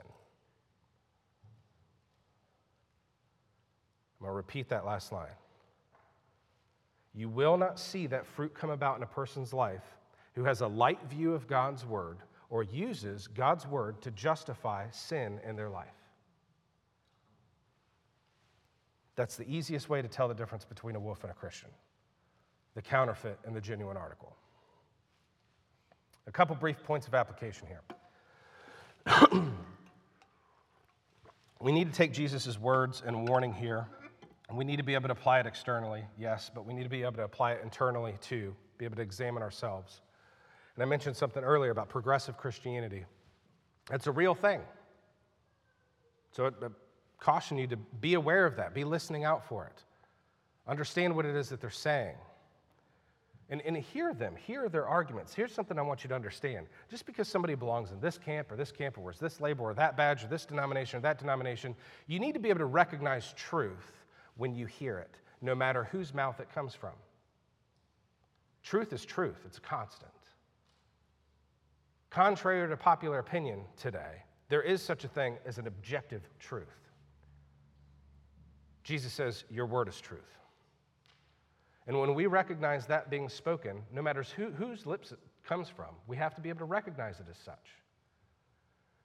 I'm 4.20 4.26
going 4.26 4.32
to 4.32 4.36
repeat 4.36 4.70
that 4.70 4.86
last 4.86 5.12
line. 5.12 5.28
You 7.14 7.30
will 7.30 7.58
not 7.58 7.80
see 7.80 8.08
that 8.08 8.26
fruit 8.26 8.54
come 8.54 8.70
about 8.70 8.98
in 8.98 9.04
a 9.04 9.08
person's 9.08 9.54
life 9.54 9.84
who 10.34 10.44
has 10.44 10.60
a 10.62 10.68
light 10.68 11.00
view 11.10 11.34
of 11.34 11.48
God's 11.48 11.86
word 11.86 12.18
or 12.56 12.64
uses 12.64 13.28
God's 13.28 13.68
word 13.68 14.02
to 14.04 14.12
justify 14.12 14.90
sin 14.90 15.42
in 15.46 15.58
their 15.58 15.68
life. 15.68 15.88
That's 19.18 19.36
the 19.36 19.44
easiest 19.44 19.90
way 19.90 20.02
to 20.02 20.08
tell 20.08 20.30
the 20.30 20.34
difference 20.34 20.64
between 20.64 20.96
a 20.96 21.00
wolf 21.00 21.22
and 21.24 21.32
a 21.32 21.34
Christian 21.34 21.68
the 22.76 22.82
counterfeit 22.82 23.38
and 23.46 23.54
the 23.54 23.60
genuine 23.60 23.98
article. 23.98 24.38
A 26.28 26.32
couple 26.32 26.56
brief 26.56 26.82
points 26.82 27.08
of 27.08 27.14
application 27.14 27.68
here. 27.68 27.82
we 31.62 31.74
need 31.74 31.92
to 31.92 31.98
take 31.98 32.14
Jesus' 32.14 32.58
words 32.58 33.04
and 33.06 33.28
warning 33.28 33.52
here, 33.54 33.86
and 34.48 34.58
we 34.58 34.64
need 34.64 34.78
to 34.78 34.84
be 34.84 34.94
able 34.94 35.10
to 35.10 35.14
apply 35.14 35.42
it 35.42 35.46
externally, 35.46 36.06
yes, 36.18 36.50
but 36.56 36.66
we 36.66 36.74
need 36.74 36.84
to 36.84 36.90
be 36.90 37.04
able 37.04 37.14
to 37.14 37.24
apply 37.24 37.52
it 37.52 37.62
internally 37.64 38.16
too, 38.22 38.56
be 38.78 38.86
able 38.86 38.96
to 38.96 39.02
examine 39.02 39.44
ourselves. 39.44 40.00
And 40.76 40.84
I 40.84 40.86
mentioned 40.86 41.16
something 41.16 41.44
earlier 41.44 41.72
about 41.72 41.90
progressive 41.90 42.38
Christianity. 42.38 43.06
It's 43.92 44.08
a 44.08 44.12
real 44.12 44.36
thing. 44.36 44.62
So 46.32 46.46
I 46.46 46.66
uh, 46.66 46.70
caution 47.20 47.58
you 47.58 47.68
to 47.68 47.78
be 47.78 48.16
aware 48.16 48.46
of 48.46 48.58
that, 48.58 48.74
be 48.74 48.84
listening 48.84 49.24
out 49.24 49.48
for 49.48 49.66
it, 49.66 49.84
understand 50.68 51.16
what 51.16 51.26
it 51.26 51.36
is 51.36 51.50
that 51.50 51.62
they're 51.62 51.70
saying. 51.70 52.16
And, 53.48 53.62
and 53.62 53.78
hear 53.78 54.14
them, 54.14 54.36
hear 54.36 54.70
their 54.70 54.88
arguments. 54.88 55.34
Here's 55.34 55.54
something 55.54 55.78
I 55.78 55.84
want 55.84 56.04
you 56.04 56.08
to 56.10 56.16
understand. 56.16 56.66
Just 56.90 57.06
because 57.06 57.28
somebody 57.28 57.54
belongs 57.54 57.92
in 57.92 58.00
this 58.00 58.18
camp 58.18 58.52
or 58.52 58.56
this 58.56 58.72
camp 58.72 58.98
or 58.98 59.02
wears 59.02 59.20
this 59.20 59.40
label 59.40 59.66
or 59.66 59.76
that 59.76 59.96
badge 59.96 60.24
or 60.24 60.28
this 60.28 60.46
denomination 60.46 60.98
or 60.98 61.02
that 61.02 61.20
denomination, 61.20 61.76
you 62.08 62.20
need 62.20 62.34
to 62.34 62.40
be 62.40 62.50
able 62.50 62.60
to 62.60 62.66
recognize 62.66 63.34
truth 63.34 64.04
when 64.36 64.56
you 64.56 64.66
hear 64.66 64.98
it, 64.98 65.20
no 65.42 65.54
matter 65.54 65.84
whose 65.86 66.12
mouth 66.12 66.40
it 66.40 66.52
comes 66.54 66.74
from. 66.74 66.94
Truth 68.64 68.94
is 68.94 69.06
truth, 69.06 69.38
it's 69.46 69.60
a 69.60 69.62
constant. 69.62 70.12
Contrary 72.16 72.66
to 72.66 72.78
popular 72.78 73.20
opinion 73.20 73.60
today, 73.76 74.24
there 74.48 74.62
is 74.62 74.82
such 74.82 75.04
a 75.04 75.08
thing 75.10 75.38
as 75.46 75.58
an 75.58 75.68
objective 75.68 76.22
truth. 76.40 76.80
Jesus 78.86 79.12
says, 79.12 79.44
Your 79.50 79.66
word 79.66 79.90
is 79.90 80.00
truth. 80.00 80.22
And 81.88 82.00
when 82.00 82.16
we 82.16 82.28
recognize 82.28 82.86
that 82.86 83.10
being 83.10 83.28
spoken, 83.28 83.82
no 83.92 84.02
matter 84.02 84.24
who, 84.38 84.50
whose 84.52 84.86
lips 84.86 85.12
it 85.12 85.20
comes 85.46 85.68
from, 85.68 85.90
we 86.08 86.16
have 86.16 86.34
to 86.36 86.42
be 86.42 86.48
able 86.48 86.60
to 86.60 86.66
recognize 86.66 87.20
it 87.20 87.26
as 87.30 87.38
such. 87.38 87.84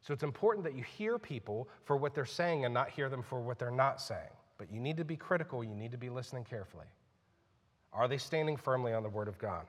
So 0.02 0.14
it's 0.14 0.22
important 0.22 0.62
that 0.62 0.76
you 0.76 0.84
hear 0.84 1.18
people 1.18 1.68
for 1.82 1.96
what 1.96 2.14
they're 2.14 2.24
saying 2.24 2.64
and 2.64 2.72
not 2.72 2.90
hear 2.90 3.08
them 3.08 3.24
for 3.24 3.40
what 3.40 3.58
they're 3.58 3.72
not 3.72 4.00
saying. 4.00 4.30
But 4.56 4.70
you 4.70 4.78
need 4.78 4.96
to 4.98 5.04
be 5.04 5.16
critical, 5.16 5.64
you 5.64 5.74
need 5.74 5.90
to 5.90 5.98
be 5.98 6.10
listening 6.10 6.44
carefully. 6.44 6.86
Are 7.92 8.06
they 8.06 8.18
standing 8.18 8.56
firmly 8.56 8.92
on 8.92 9.02
the 9.02 9.08
Word 9.08 9.26
of 9.26 9.36
God? 9.36 9.66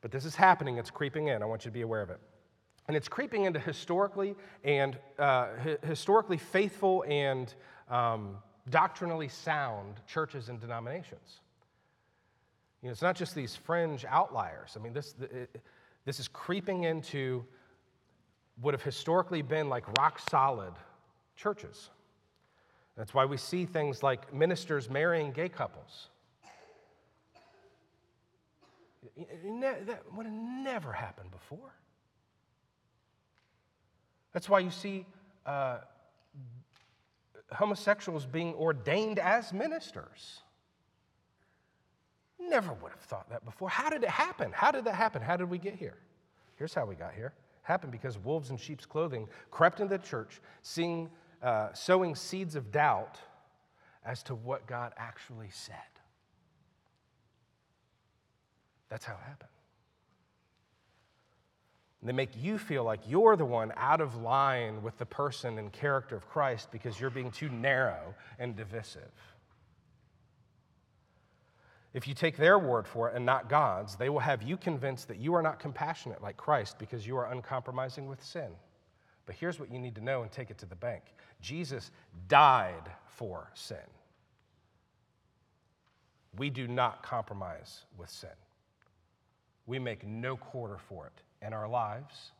But 0.00 0.10
this 0.10 0.24
is 0.24 0.34
happening, 0.34 0.78
it's 0.78 0.90
creeping 0.90 1.28
in. 1.28 1.44
I 1.44 1.46
want 1.46 1.64
you 1.64 1.70
to 1.70 1.74
be 1.74 1.82
aware 1.82 2.02
of 2.02 2.10
it. 2.10 2.18
And 2.88 2.96
it's 2.96 3.08
creeping 3.08 3.44
into 3.44 3.58
historically 3.58 4.36
and 4.62 4.96
uh, 5.18 5.48
historically 5.82 6.38
faithful 6.38 7.04
and 7.08 7.52
um, 7.90 8.36
doctrinally 8.70 9.28
sound 9.28 9.94
churches 10.06 10.48
and 10.48 10.60
denominations. 10.60 11.40
You 12.82 12.88
know, 12.88 12.92
it's 12.92 13.02
not 13.02 13.16
just 13.16 13.34
these 13.34 13.56
fringe 13.56 14.04
outliers. 14.08 14.76
I 14.78 14.82
mean, 14.82 14.92
this, 14.92 15.14
this 16.04 16.20
is 16.20 16.28
creeping 16.28 16.84
into 16.84 17.44
what 18.60 18.74
have 18.74 18.82
historically 18.82 19.42
been 19.42 19.68
like 19.68 19.86
rock 19.98 20.20
solid 20.30 20.72
churches. 21.36 21.90
That's 22.96 23.12
why 23.12 23.24
we 23.24 23.36
see 23.36 23.66
things 23.66 24.02
like 24.02 24.32
ministers 24.32 24.88
marrying 24.88 25.32
gay 25.32 25.48
couples. 25.48 26.08
That 29.60 30.02
would 30.14 30.26
have 30.26 30.34
never 30.34 30.92
happened 30.92 31.30
before. 31.30 31.72
That's 34.36 34.50
why 34.50 34.58
you 34.58 34.70
see 34.70 35.06
uh, 35.46 35.78
homosexuals 37.50 38.26
being 38.26 38.52
ordained 38.52 39.18
as 39.18 39.50
ministers. 39.50 40.42
Never 42.38 42.74
would 42.74 42.92
have 42.92 43.00
thought 43.00 43.30
that 43.30 43.46
before. 43.46 43.70
How 43.70 43.88
did 43.88 44.02
it 44.02 44.10
happen? 44.10 44.52
How 44.52 44.70
did 44.70 44.84
that 44.84 44.94
happen? 44.94 45.22
How 45.22 45.38
did 45.38 45.48
we 45.48 45.56
get 45.56 45.74
here? 45.74 45.96
Here's 46.56 46.74
how 46.74 46.84
we 46.84 46.94
got 46.94 47.14
here. 47.14 47.32
It 47.62 47.62
happened 47.62 47.92
because 47.92 48.18
wolves 48.18 48.50
in 48.50 48.58
sheep's 48.58 48.84
clothing 48.84 49.26
crept 49.50 49.80
into 49.80 49.96
the 49.96 50.04
church, 50.04 50.42
seeing, 50.60 51.08
uh, 51.42 51.72
sowing 51.72 52.14
seeds 52.14 52.56
of 52.56 52.70
doubt 52.70 53.18
as 54.04 54.22
to 54.24 54.34
what 54.34 54.66
God 54.66 54.92
actually 54.98 55.48
said. 55.50 55.76
That's 58.90 59.06
how 59.06 59.14
it 59.14 59.26
happened. 59.26 59.55
They 62.02 62.12
make 62.12 62.30
you 62.36 62.58
feel 62.58 62.84
like 62.84 63.00
you're 63.08 63.36
the 63.36 63.44
one 63.44 63.72
out 63.76 64.00
of 64.00 64.16
line 64.16 64.82
with 64.82 64.96
the 64.98 65.06
person 65.06 65.58
and 65.58 65.72
character 65.72 66.14
of 66.16 66.28
Christ 66.28 66.70
because 66.70 67.00
you're 67.00 67.10
being 67.10 67.30
too 67.30 67.48
narrow 67.48 68.14
and 68.38 68.54
divisive. 68.54 69.10
If 71.94 72.06
you 72.06 72.12
take 72.12 72.36
their 72.36 72.58
word 72.58 72.86
for 72.86 73.08
it 73.08 73.16
and 73.16 73.24
not 73.24 73.48
God's, 73.48 73.96
they 73.96 74.10
will 74.10 74.20
have 74.20 74.42
you 74.42 74.58
convinced 74.58 75.08
that 75.08 75.16
you 75.16 75.34
are 75.34 75.42
not 75.42 75.58
compassionate 75.58 76.22
like 76.22 76.36
Christ 76.36 76.78
because 76.78 77.06
you 77.06 77.16
are 77.16 77.32
uncompromising 77.32 78.06
with 78.06 78.22
sin. 78.22 78.50
But 79.24 79.34
here's 79.34 79.58
what 79.58 79.72
you 79.72 79.78
need 79.78 79.94
to 79.94 80.04
know 80.04 80.22
and 80.22 80.30
take 80.30 80.50
it 80.50 80.58
to 80.58 80.66
the 80.66 80.76
bank 80.76 81.02
Jesus 81.40 81.90
died 82.28 82.90
for 83.06 83.50
sin. 83.54 83.78
We 86.36 86.50
do 86.50 86.68
not 86.68 87.02
compromise 87.02 87.86
with 87.96 88.10
sin. 88.10 88.28
We 89.64 89.78
make 89.78 90.06
no 90.06 90.36
quarter 90.36 90.76
for 90.76 91.06
it 91.06 91.22
in 91.46 91.52
our 91.52 91.68
lives. 91.68 92.32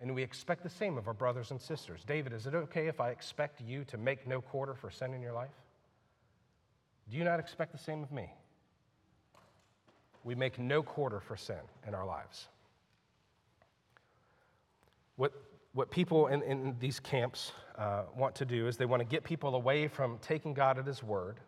And 0.00 0.14
we 0.14 0.22
expect 0.22 0.62
the 0.62 0.70
same 0.70 0.96
of 0.96 1.08
our 1.08 1.14
brothers 1.14 1.50
and 1.50 1.60
sisters. 1.60 2.02
David, 2.06 2.32
is 2.32 2.46
it 2.46 2.54
okay 2.54 2.86
if 2.86 3.00
I 3.00 3.10
expect 3.10 3.60
you 3.60 3.84
to 3.84 3.96
make 3.96 4.26
no 4.28 4.40
quarter 4.40 4.74
for 4.74 4.90
sin 4.90 5.12
in 5.12 5.20
your 5.20 5.32
life? 5.32 5.50
Do 7.10 7.16
you 7.16 7.24
not 7.24 7.40
expect 7.40 7.72
the 7.72 7.78
same 7.78 8.02
of 8.02 8.12
me? 8.12 8.30
We 10.24 10.34
make 10.34 10.58
no 10.58 10.82
quarter 10.82 11.20
for 11.20 11.36
sin 11.36 11.56
in 11.86 11.94
our 11.94 12.06
lives. 12.06 12.48
What, 15.16 15.32
what 15.72 15.90
people 15.90 16.28
in, 16.28 16.42
in 16.42 16.76
these 16.78 17.00
camps 17.00 17.52
uh, 17.76 18.02
want 18.16 18.34
to 18.36 18.44
do 18.44 18.68
is 18.68 18.76
they 18.76 18.86
want 18.86 19.00
to 19.00 19.06
get 19.06 19.24
people 19.24 19.54
away 19.54 19.88
from 19.88 20.18
taking 20.20 20.54
God 20.54 20.78
at 20.78 20.86
His 20.86 21.02
word. 21.02 21.40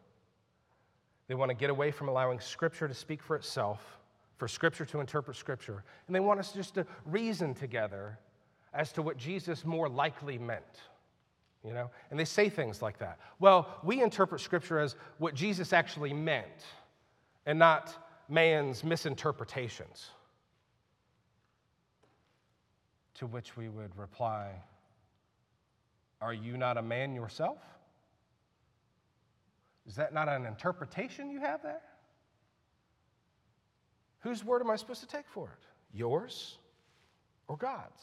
They 1.28 1.34
want 1.34 1.50
to 1.50 1.54
get 1.54 1.70
away 1.70 1.92
from 1.92 2.08
allowing 2.08 2.40
Scripture 2.40 2.88
to 2.88 2.94
speak 2.94 3.22
for 3.22 3.36
itself, 3.36 3.99
for 4.40 4.48
Scripture 4.48 4.84
to 4.86 4.98
interpret 4.98 5.36
Scripture. 5.36 5.84
And 6.08 6.16
they 6.16 6.20
want 6.20 6.40
us 6.40 6.50
just 6.50 6.74
to 6.74 6.86
reason 7.06 7.54
together 7.54 8.18
as 8.74 8.90
to 8.92 9.02
what 9.02 9.16
Jesus 9.16 9.64
more 9.64 9.88
likely 9.88 10.36
meant 10.38 10.80
you 11.64 11.74
know? 11.74 11.90
And 12.10 12.18
they 12.18 12.24
say 12.24 12.48
things 12.48 12.80
like 12.80 12.98
that. 12.98 13.18
Well, 13.38 13.68
we 13.82 14.02
interpret 14.02 14.40
Scripture 14.40 14.78
as 14.78 14.96
what 15.18 15.34
Jesus 15.34 15.72
actually 15.72 16.12
meant 16.12 16.64
and 17.46 17.58
not 17.58 17.94
man's 18.28 18.82
misinterpretations. 18.82 20.10
To 23.16 23.26
which 23.26 23.56
we 23.56 23.68
would 23.68 23.94
reply, 23.98 24.52
Are 26.22 26.32
you 26.32 26.56
not 26.56 26.78
a 26.78 26.82
man 26.82 27.14
yourself? 27.14 27.58
Is 29.86 29.96
that 29.96 30.14
not 30.14 30.28
an 30.28 30.46
interpretation 30.46 31.30
you 31.30 31.40
have 31.40 31.62
there? 31.62 31.82
Whose 34.20 34.44
word 34.44 34.62
am 34.62 34.70
I 34.70 34.76
supposed 34.76 35.00
to 35.00 35.06
take 35.06 35.28
for 35.28 35.46
it? 35.46 35.96
Yours 35.96 36.58
or 37.48 37.56
God's? 37.56 38.02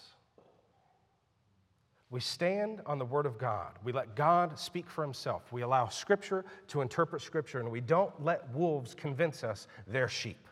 We 2.10 2.22
stand 2.22 2.82
on 2.86 3.00
the 3.00 3.06
Word 3.06 3.26
of 3.26 3.38
God. 3.38 3.74
We 3.84 3.92
let 3.92 4.16
God 4.16 4.58
speak 4.58 4.90
for 4.90 5.04
Himself. 5.04 5.52
We 5.52 5.62
allow 5.62 5.90
Scripture 5.90 6.46
to 6.70 6.82
interpret 6.82 7.22
Scripture, 7.22 7.60
and 7.60 7.70
we 7.70 7.82
don't 7.82 8.14
let 8.24 8.50
wolves 8.54 8.96
convince 8.96 9.44
us 9.44 9.68
they're 9.88 10.08
sheep. 10.08 10.48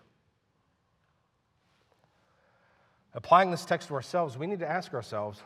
Applying 3.13 3.51
this 3.51 3.63
text 3.63 3.87
to 3.87 3.93
ourselves, 3.93 4.37
we 4.37 4.47
need 4.47 4.59
to 4.59 4.69
ask 4.69 4.93
ourselves 4.93 5.41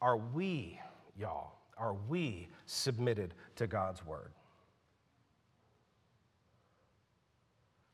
are 0.00 0.16
we, 0.16 0.80
y'all, 1.18 1.52
are 1.76 1.94
we 2.08 2.48
submitted 2.66 3.34
to 3.56 3.66
God's 3.66 4.06
Word? 4.06 4.30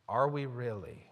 Are 0.09 0.29
we 0.29 0.45
really? 0.45 1.06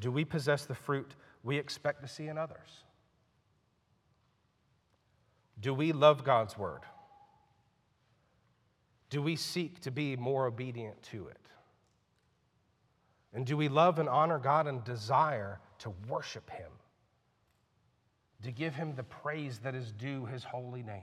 Do 0.00 0.10
we 0.10 0.24
possess 0.24 0.64
the 0.64 0.74
fruit 0.74 1.14
we 1.44 1.58
expect 1.58 2.02
to 2.02 2.08
see 2.08 2.26
in 2.26 2.36
others? 2.36 2.84
Do 5.60 5.74
we 5.74 5.92
love 5.92 6.24
God's 6.24 6.56
word? 6.56 6.80
Do 9.10 9.20
we 9.20 9.36
seek 9.36 9.80
to 9.80 9.90
be 9.90 10.16
more 10.16 10.46
obedient 10.46 11.02
to 11.04 11.28
it? 11.28 11.36
And 13.34 13.44
do 13.46 13.56
we 13.56 13.68
love 13.68 13.98
and 13.98 14.08
honor 14.08 14.38
God 14.38 14.66
and 14.66 14.82
desire 14.82 15.60
to 15.80 15.92
worship 16.08 16.48
Him? 16.50 16.70
To 18.42 18.50
give 18.50 18.74
Him 18.74 18.94
the 18.94 19.02
praise 19.02 19.58
that 19.58 19.74
is 19.74 19.92
due 19.92 20.24
His 20.26 20.42
holy 20.42 20.82
name? 20.82 21.02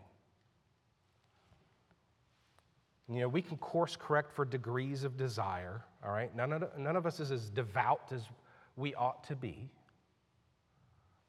You 3.09 3.21
know, 3.21 3.29
we 3.29 3.41
can 3.41 3.57
course 3.57 3.95
correct 3.95 4.33
for 4.33 4.43
degrees 4.43 5.03
of 5.05 5.15
desire, 5.15 5.81
all 6.03 6.11
right? 6.11 6.35
None 6.35 6.51
of, 6.51 6.77
none 6.77 6.97
of 6.97 7.05
us 7.05 7.21
is 7.21 7.31
as 7.31 7.49
devout 7.49 8.11
as 8.11 8.23
we 8.77 8.95
ought 8.95 9.25
to 9.25 9.35
be. 9.35 9.69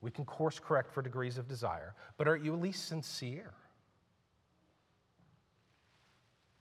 We 0.01 0.13
can 0.13 0.25
course 0.25 0.61
correct 0.61 0.93
for 0.93 1.03
degrees 1.03 1.39
of 1.39 1.49
desire, 1.49 1.95
but 2.17 2.29
are 2.29 2.37
you 2.37 2.55
at 2.55 2.61
least 2.61 2.87
sincere? 2.87 3.53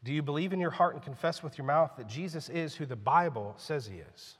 Do 0.04 0.14
you 0.14 0.24
believe 0.24 0.54
in 0.54 0.60
your 0.60 0.72
heart 0.72 0.96
and 0.96 1.04
confess 1.04 1.44
with 1.44 1.58
your 1.58 1.68
mouth 1.68 1.92
that 1.98 2.08
Jesus 2.08 2.50
is 2.50 2.74
who 2.74 2.86
the 2.86 2.96
Bible 2.96 3.54
says 3.58 3.86
he 3.86 3.98
is? 3.98 4.38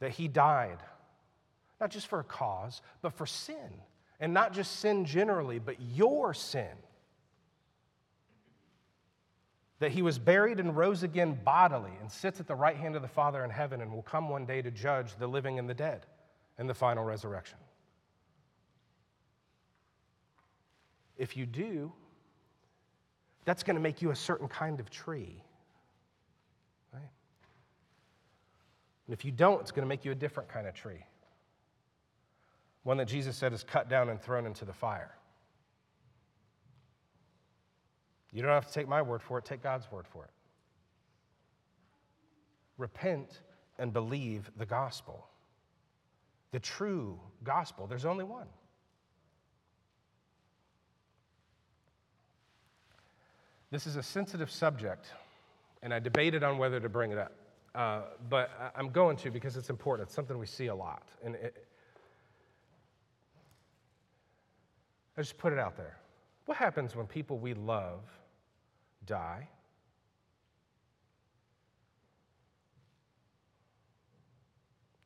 That 0.00 0.10
he 0.10 0.28
died, 0.28 0.78
not 1.80 1.90
just 1.90 2.06
for 2.06 2.20
a 2.20 2.24
cause, 2.24 2.82
but 3.02 3.14
for 3.14 3.26
sin. 3.26 3.80
And 4.20 4.34
not 4.34 4.52
just 4.52 4.80
sin 4.80 5.04
generally, 5.04 5.58
but 5.58 5.80
your 5.80 6.34
sin. 6.34 6.76
That 9.80 9.92
he 9.92 10.02
was 10.02 10.18
buried 10.18 10.58
and 10.58 10.76
rose 10.76 11.02
again 11.02 11.38
bodily 11.44 11.92
and 12.00 12.10
sits 12.10 12.40
at 12.40 12.46
the 12.46 12.54
right 12.54 12.76
hand 12.76 12.96
of 12.96 13.02
the 13.02 13.08
Father 13.08 13.44
in 13.44 13.50
heaven 13.50 13.80
and 13.80 13.92
will 13.92 14.02
come 14.02 14.28
one 14.28 14.44
day 14.44 14.60
to 14.60 14.70
judge 14.70 15.14
the 15.18 15.26
living 15.26 15.58
and 15.58 15.68
the 15.68 15.74
dead 15.74 16.06
in 16.58 16.66
the 16.66 16.74
final 16.74 17.04
resurrection. 17.04 17.58
If 21.16 21.36
you 21.36 21.46
do, 21.46 21.92
that's 23.44 23.62
going 23.62 23.76
to 23.76 23.82
make 23.82 24.02
you 24.02 24.10
a 24.10 24.16
certain 24.16 24.48
kind 24.48 24.80
of 24.80 24.90
tree. 24.90 25.42
Right? 26.92 27.10
And 29.06 29.14
if 29.14 29.24
you 29.24 29.32
don't, 29.32 29.60
it's 29.60 29.70
going 29.70 29.84
to 29.84 29.88
make 29.88 30.04
you 30.04 30.12
a 30.12 30.16
different 30.16 30.48
kind 30.48 30.66
of 30.66 30.74
tree. 30.74 31.04
One 32.82 32.96
that 32.98 33.06
Jesus 33.06 33.36
said 33.36 33.52
is 33.52 33.62
cut 33.62 33.88
down 33.88 34.08
and 34.08 34.20
thrown 34.20 34.46
into 34.46 34.64
the 34.64 34.72
fire. 34.72 35.17
You 38.32 38.42
don't 38.42 38.50
have 38.50 38.66
to 38.66 38.72
take 38.72 38.88
my 38.88 39.02
word 39.02 39.22
for 39.22 39.38
it, 39.38 39.44
take 39.44 39.62
God's 39.62 39.90
word 39.90 40.06
for 40.06 40.24
it. 40.24 40.30
Repent 42.76 43.40
and 43.78 43.92
believe 43.92 44.50
the 44.56 44.66
gospel 44.66 45.28
the 46.50 46.58
true 46.60 47.18
gospel. 47.44 47.86
There's 47.86 48.04
only 48.04 48.24
one. 48.24 48.46
This 53.70 53.86
is 53.86 53.96
a 53.96 54.02
sensitive 54.02 54.50
subject, 54.50 55.08
and 55.82 55.92
I 55.92 55.98
debated 55.98 56.42
on 56.42 56.56
whether 56.56 56.80
to 56.80 56.88
bring 56.88 57.12
it 57.12 57.18
up. 57.18 57.32
Uh, 57.74 58.00
but 58.30 58.72
I'm 58.74 58.88
going 58.88 59.16
to 59.18 59.30
because 59.30 59.56
it's 59.56 59.68
important. 59.68 60.08
It's 60.08 60.14
something 60.14 60.38
we 60.38 60.46
see 60.46 60.68
a 60.68 60.74
lot. 60.74 61.02
And 61.22 61.34
it, 61.34 61.66
I 65.18 65.20
just 65.20 65.36
put 65.36 65.52
it 65.52 65.58
out 65.58 65.76
there. 65.76 65.98
What 66.46 66.56
happens 66.56 66.96
when 66.96 67.06
people 67.06 67.38
we 67.38 67.52
love 67.52 68.00
die? 69.08 69.48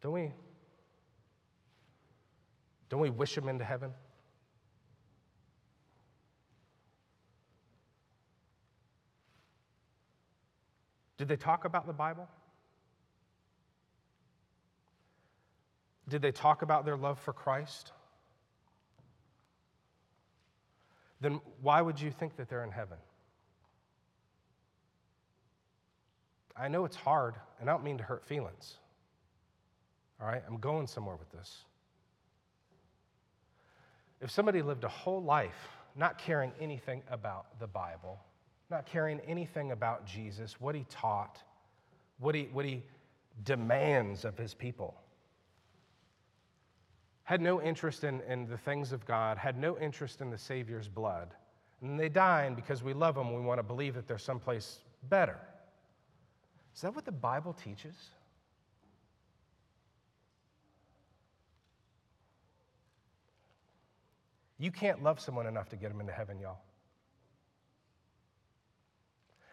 Don't 0.03 0.13
we 0.13 0.33
don't 2.91 3.01
we 3.01 3.09
wish 3.09 3.35
them 3.35 3.49
into 3.49 3.65
heaven? 3.65 3.93
Did 11.17 11.29
they 11.29 11.37
talk 11.37 11.65
about 11.65 11.87
the 11.87 11.93
Bible? 11.93 12.29
Did 16.09 16.21
they 16.21 16.33
talk 16.33 16.63
about 16.63 16.85
their 16.85 16.97
love 16.97 17.19
for 17.21 17.33
Christ? 17.33 17.93
then 21.23 21.41
why 21.61 21.81
would 21.81 22.01
you 22.01 22.11
think 22.11 22.37
that 22.37 22.49
they're 22.49 22.65
in 22.65 22.73
heaven? 22.73 22.99
I 26.57 26.69
know 26.69 26.85
it's 26.85 26.97
hard, 26.97 27.35
and 27.61 27.69
I 27.69 27.73
don't 27.73 27.85
mean 27.85 27.99
to 27.99 28.05
hurt 28.05 28.25
feelings. 28.25 28.75
All 30.21 30.27
right? 30.27 30.43
I'm 30.47 30.59
going 30.59 30.87
somewhere 30.87 31.17
with 31.17 31.31
this. 31.33 31.65
If 34.21 34.31
somebody 34.31 34.63
lived 34.63 34.85
a 34.85 34.89
whole 34.89 35.23
life 35.23 35.69
not 35.97 36.19
caring 36.19 36.53
anything 36.61 37.03
about 37.11 37.59
the 37.59 37.67
Bible, 37.67 38.21
not 38.71 38.87
caring 38.87 39.21
anything 39.21 39.73
about 39.73 40.07
Jesus, 40.07 40.61
what 40.61 40.75
he 40.75 40.87
taught, 40.89 41.43
what 42.19 42.35
he, 42.35 42.49
what 42.53 42.65
he 42.65 42.83
demands 43.45 44.25
of 44.25 44.39
his 44.39 44.55
people, 44.55 44.95
had 47.25 47.41
no 47.41 47.61
interest 47.61 48.05
in, 48.05 48.21
in 48.23 48.47
the 48.47 48.57
things 48.57 48.93
of 48.93 49.05
God, 49.07 49.39
had 49.39 49.59
no 49.59 49.79
interest 49.79 50.21
in 50.21 50.31
the 50.31 50.39
Savior's 50.39 50.89
blood, 50.89 51.35
and 51.81 51.99
they 51.99 52.09
die, 52.09 52.45
and 52.45 52.55
because 52.55 52.83
we 52.83 52.93
love 52.93 53.15
them, 53.15 53.35
we 53.35 53.41
want 53.41 53.59
to 53.59 53.63
believe 53.63 53.95
that 53.95 54.07
there's 54.07 54.23
someplace 54.23 54.79
better. 55.09 55.39
Is 56.75 56.81
that 56.81 56.95
what 56.95 57.05
the 57.05 57.13
Bible 57.13 57.53
teaches? 57.53 57.95
You 64.59 64.71
can't 64.71 65.03
love 65.03 65.19
someone 65.19 65.47
enough 65.47 65.69
to 65.71 65.77
get 65.77 65.91
them 65.91 66.01
into 66.01 66.13
heaven, 66.13 66.39
y'all. 66.39 66.61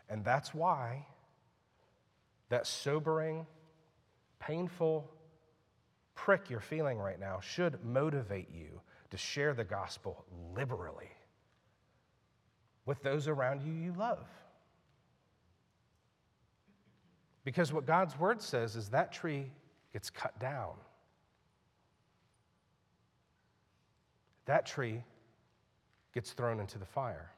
And 0.08 0.24
that's 0.24 0.54
why 0.54 1.06
that 2.50 2.68
sobering, 2.68 3.46
painful 4.40 5.10
prick 6.16 6.50
you're 6.50 6.60
feeling 6.60 6.98
right 6.98 7.20
now 7.20 7.40
should 7.40 7.84
motivate 7.84 8.50
you 8.54 8.82
to 9.12 9.18
share 9.18 9.54
the 9.54 9.64
gospel 9.64 10.26
liberally 10.56 11.10
with 12.86 13.02
those 13.04 13.28
around 13.28 13.62
you 13.62 13.72
you 13.72 13.94
love. 13.98 14.28
Because 17.44 17.72
what 17.72 17.86
God's 17.86 18.18
word 18.20 18.42
says 18.42 18.76
is 18.76 18.90
that 18.90 19.12
tree 19.12 19.52
gets 19.94 20.10
cut 20.10 20.38
down. 20.40 20.74
That 24.46 24.66
tree 24.66 25.04
gets 26.14 26.32
thrown 26.32 26.60
into 26.60 26.78
the 26.78 26.86
fire. 26.86 27.32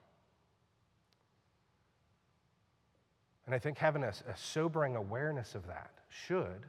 And 3.46 3.54
I 3.54 3.60
think 3.60 3.78
having 3.78 4.04
a, 4.04 4.14
a, 4.30 4.38
sobering 4.38 4.96
awareness 4.96 5.56
of 5.56 5.68
that 5.68 5.92
should 6.10 6.66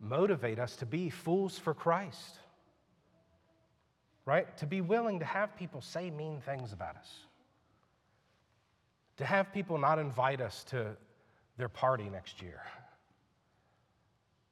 motivate 0.00 0.58
us 0.58 0.74
to 0.76 0.86
be 0.86 1.10
fools 1.10 1.56
for 1.58 1.74
Christ, 1.74 2.40
right? 4.26 4.56
To 4.56 4.66
be 4.66 4.80
willing 4.80 5.20
to 5.20 5.24
have 5.24 5.56
people 5.56 5.80
say 5.80 6.10
mean 6.10 6.40
things 6.40 6.72
about 6.72 6.96
us, 6.96 7.08
to 9.18 9.24
have 9.24 9.52
people 9.52 9.78
not 9.78 10.00
invite 10.00 10.40
us 10.40 10.64
to 10.70 10.96
their 11.56 11.68
party 11.68 12.08
next 12.08 12.42
year. 12.42 12.60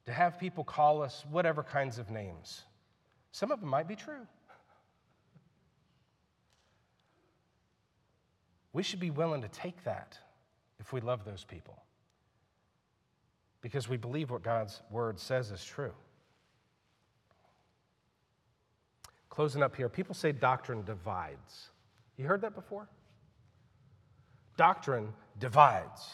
To 0.05 0.11
have 0.11 0.39
people 0.39 0.63
call 0.63 1.01
us 1.01 1.23
whatever 1.29 1.63
kinds 1.63 1.99
of 1.99 2.09
names. 2.09 2.63
Some 3.31 3.51
of 3.51 3.59
them 3.59 3.69
might 3.69 3.87
be 3.87 3.95
true. 3.95 4.27
We 8.73 8.83
should 8.83 8.99
be 8.99 9.11
willing 9.11 9.41
to 9.41 9.49
take 9.49 9.83
that 9.83 10.17
if 10.79 10.93
we 10.93 11.01
love 11.01 11.25
those 11.25 11.43
people 11.43 11.81
because 13.61 13.87
we 13.87 13.97
believe 13.97 14.31
what 14.31 14.43
God's 14.43 14.81
word 14.89 15.19
says 15.19 15.51
is 15.51 15.63
true. 15.63 15.93
Closing 19.29 19.63
up 19.63 19.75
here, 19.75 19.87
people 19.87 20.13
say 20.13 20.31
doctrine 20.31 20.83
divides. 20.83 21.69
You 22.17 22.25
heard 22.25 22.41
that 22.41 22.55
before? 22.55 22.89
Doctrine 24.57 25.13
divides. 25.39 26.09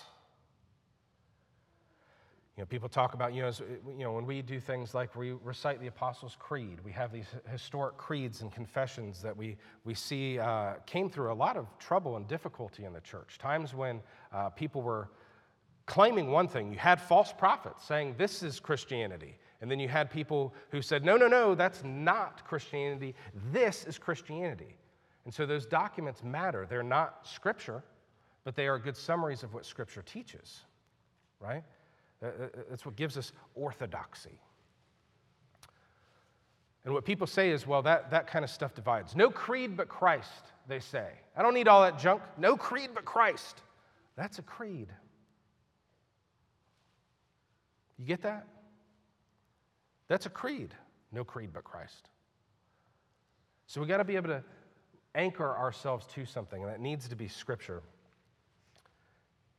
You 2.57 2.63
know, 2.63 2.65
people 2.65 2.89
talk 2.89 3.13
about, 3.13 3.35
you 3.35 3.43
know, 3.43 3.49
as, 3.49 3.59
you 3.59 4.03
know, 4.03 4.13
when 4.13 4.25
we 4.25 4.41
do 4.41 4.59
things 4.59 4.95
like 4.95 5.15
we 5.15 5.33
recite 5.43 5.79
the 5.79 5.85
Apostles' 5.87 6.35
Creed, 6.39 6.79
we 6.83 6.91
have 6.91 7.11
these 7.11 7.27
historic 7.51 7.97
creeds 7.97 8.41
and 8.41 8.51
confessions 8.51 9.21
that 9.21 9.37
we, 9.37 9.57
we 9.85 9.93
see 9.93 10.39
uh, 10.39 10.73
came 10.87 11.07
through 11.07 11.31
a 11.31 11.35
lot 11.35 11.55
of 11.55 11.67
trouble 11.77 12.17
and 12.17 12.27
difficulty 12.27 12.85
in 12.85 12.93
the 12.93 13.01
church. 13.01 13.37
Times 13.37 13.75
when 13.75 14.01
uh, 14.33 14.49
people 14.49 14.81
were 14.81 15.09
claiming 15.85 16.31
one 16.31 16.47
thing. 16.47 16.71
You 16.71 16.79
had 16.79 16.99
false 16.99 17.31
prophets 17.31 17.85
saying, 17.85 18.15
this 18.17 18.41
is 18.41 18.59
Christianity. 18.59 19.35
And 19.61 19.71
then 19.71 19.79
you 19.79 19.87
had 19.87 20.09
people 20.09 20.53
who 20.71 20.81
said, 20.81 21.05
no, 21.05 21.15
no, 21.15 21.27
no, 21.27 21.53
that's 21.55 21.83
not 21.83 22.43
Christianity. 22.43 23.15
This 23.51 23.85
is 23.85 23.99
Christianity. 23.99 24.75
And 25.25 25.33
so 25.33 25.45
those 25.45 25.65
documents 25.65 26.23
matter. 26.23 26.65
They're 26.67 26.83
not 26.83 27.25
Scripture, 27.25 27.83
but 28.43 28.55
they 28.55 28.67
are 28.67 28.79
good 28.79 28.97
summaries 28.97 29.43
of 29.43 29.53
what 29.53 29.65
Scripture 29.65 30.01
teaches, 30.01 30.61
right? 31.39 31.63
Uh, 32.21 32.25
uh, 32.25 32.29
uh, 32.29 32.47
that's 32.69 32.85
what 32.85 32.95
gives 32.95 33.17
us 33.17 33.31
orthodoxy. 33.55 34.39
And 36.85 36.93
what 36.93 37.05
people 37.05 37.27
say 37.27 37.51
is, 37.51 37.67
well, 37.67 37.81
that, 37.81 38.11
that 38.11 38.27
kind 38.27 38.45
of 38.45 38.49
stuff 38.49 38.73
divides. 38.73 39.15
No 39.15 39.29
creed 39.29 39.75
but 39.75 39.89
Christ, 39.89 40.43
they 40.67 40.79
say. 40.79 41.07
I 41.35 41.41
don't 41.41 41.53
need 41.53 41.67
all 41.67 41.81
that 41.81 41.99
junk. 41.99 42.21
No 42.37 42.55
creed 42.55 42.91
but 42.95 43.03
Christ. 43.03 43.61
That's 44.15 44.39
a 44.39 44.41
creed. 44.41 44.87
You 47.99 48.05
get 48.05 48.21
that? 48.21 48.47
That's 50.07 50.25
a 50.25 50.29
creed. 50.29 50.73
No 51.11 51.23
creed 51.23 51.49
but 51.53 51.63
Christ. 51.63 52.09
So 53.67 53.81
we 53.81 53.87
got 53.87 53.97
to 53.97 54.05
be 54.05 54.15
able 54.15 54.29
to 54.29 54.43
anchor 55.13 55.57
ourselves 55.57 56.05
to 56.13 56.25
something, 56.25 56.63
and 56.63 56.71
that 56.71 56.79
needs 56.79 57.07
to 57.09 57.15
be 57.15 57.27
Scripture. 57.27 57.83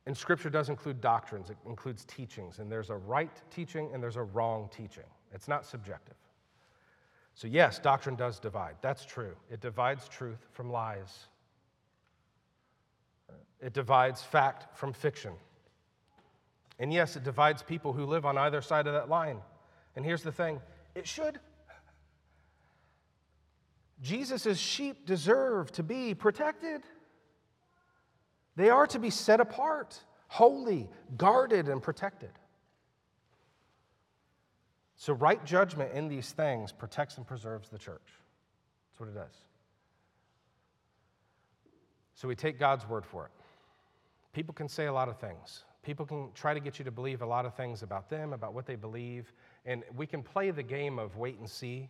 And 0.09 0.17
Scripture 0.17 0.49
does 0.49 0.69
include 0.69 1.01
doctrines, 1.01 1.51
it 1.51 1.57
includes 1.67 2.03
teachings, 2.05 2.57
and 2.57 2.71
there's 2.71 2.89
a 2.89 2.95
right 2.95 3.29
teaching 3.51 3.91
and 3.93 4.01
there's 4.01 4.15
a 4.15 4.23
wrong 4.23 4.67
teaching. 4.75 5.03
It's 5.31 5.47
not 5.47 5.67
subjective. 5.67 6.15
So, 7.35 7.45
yes, 7.45 7.77
doctrine 7.77 8.15
does 8.15 8.39
divide. 8.39 8.77
That's 8.81 9.05
true. 9.05 9.35
It 9.51 9.61
divides 9.61 10.09
truth 10.09 10.47
from 10.51 10.71
lies, 10.71 11.27
it 13.61 13.73
divides 13.73 14.23
fact 14.23 14.75
from 14.75 14.93
fiction. 14.93 15.33
And 16.79 16.91
yes, 16.91 17.15
it 17.15 17.23
divides 17.23 17.61
people 17.61 17.93
who 17.93 18.07
live 18.07 18.25
on 18.25 18.35
either 18.35 18.63
side 18.63 18.87
of 18.87 18.93
that 18.93 19.09
line. 19.09 19.37
And 19.95 20.03
here's 20.03 20.23
the 20.23 20.31
thing 20.31 20.59
it 20.95 21.07
should. 21.07 21.39
Jesus' 24.01 24.57
sheep 24.57 25.05
deserve 25.05 25.71
to 25.73 25.83
be 25.83 26.15
protected. 26.15 26.81
They 28.55 28.69
are 28.69 28.87
to 28.87 28.99
be 28.99 29.09
set 29.09 29.39
apart, 29.39 30.01
holy, 30.27 30.89
guarded, 31.17 31.67
and 31.67 31.81
protected. 31.81 32.31
So, 34.97 35.13
right 35.13 35.43
judgment 35.45 35.93
in 35.93 36.09
these 36.09 36.31
things 36.31 36.73
protects 36.73 37.17
and 37.17 37.25
preserves 37.25 37.69
the 37.69 37.77
church. 37.77 38.01
That's 38.91 38.99
what 38.99 39.09
it 39.09 39.15
does. 39.15 39.33
So, 42.15 42.27
we 42.27 42.35
take 42.35 42.59
God's 42.59 42.87
word 42.87 43.05
for 43.05 43.25
it. 43.25 43.31
People 44.33 44.53
can 44.53 44.67
say 44.67 44.87
a 44.87 44.93
lot 44.93 45.07
of 45.07 45.17
things. 45.17 45.63
People 45.83 46.05
can 46.05 46.29
try 46.33 46.53
to 46.53 46.59
get 46.59 46.77
you 46.79 46.85
to 46.85 46.91
believe 46.91 47.21
a 47.21 47.25
lot 47.25 47.45
of 47.45 47.55
things 47.55 47.81
about 47.81 48.09
them, 48.09 48.33
about 48.33 48.53
what 48.53 48.65
they 48.65 48.75
believe, 48.75 49.31
and 49.65 49.83
we 49.95 50.05
can 50.05 50.21
play 50.21 50.51
the 50.51 50.63
game 50.63 50.99
of 50.99 51.15
wait 51.15 51.39
and 51.39 51.49
see. 51.49 51.87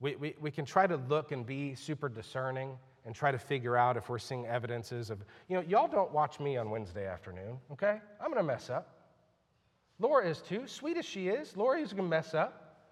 We, 0.00 0.16
we, 0.16 0.34
we 0.40 0.50
can 0.50 0.64
try 0.64 0.86
to 0.86 0.96
look 0.96 1.32
and 1.32 1.46
be 1.46 1.74
super 1.74 2.08
discerning 2.08 2.76
and 3.04 3.14
try 3.14 3.30
to 3.30 3.38
figure 3.38 3.76
out 3.76 3.96
if 3.96 4.08
we're 4.08 4.18
seeing 4.18 4.46
evidences 4.46 5.10
of, 5.10 5.18
you 5.48 5.56
know, 5.56 5.62
y'all 5.62 5.88
don't 5.88 6.12
watch 6.12 6.40
me 6.40 6.56
on 6.56 6.70
Wednesday 6.70 7.06
afternoon, 7.06 7.58
okay? 7.72 8.00
I'm 8.20 8.30
gonna 8.30 8.42
mess 8.42 8.70
up. 8.70 8.94
Laura 9.98 10.28
is 10.28 10.40
too, 10.40 10.66
sweet 10.66 10.96
as 10.96 11.04
she 11.04 11.28
is. 11.28 11.56
Laura 11.56 11.80
is 11.80 11.92
gonna 11.92 12.08
mess 12.08 12.34
up. 12.34 12.86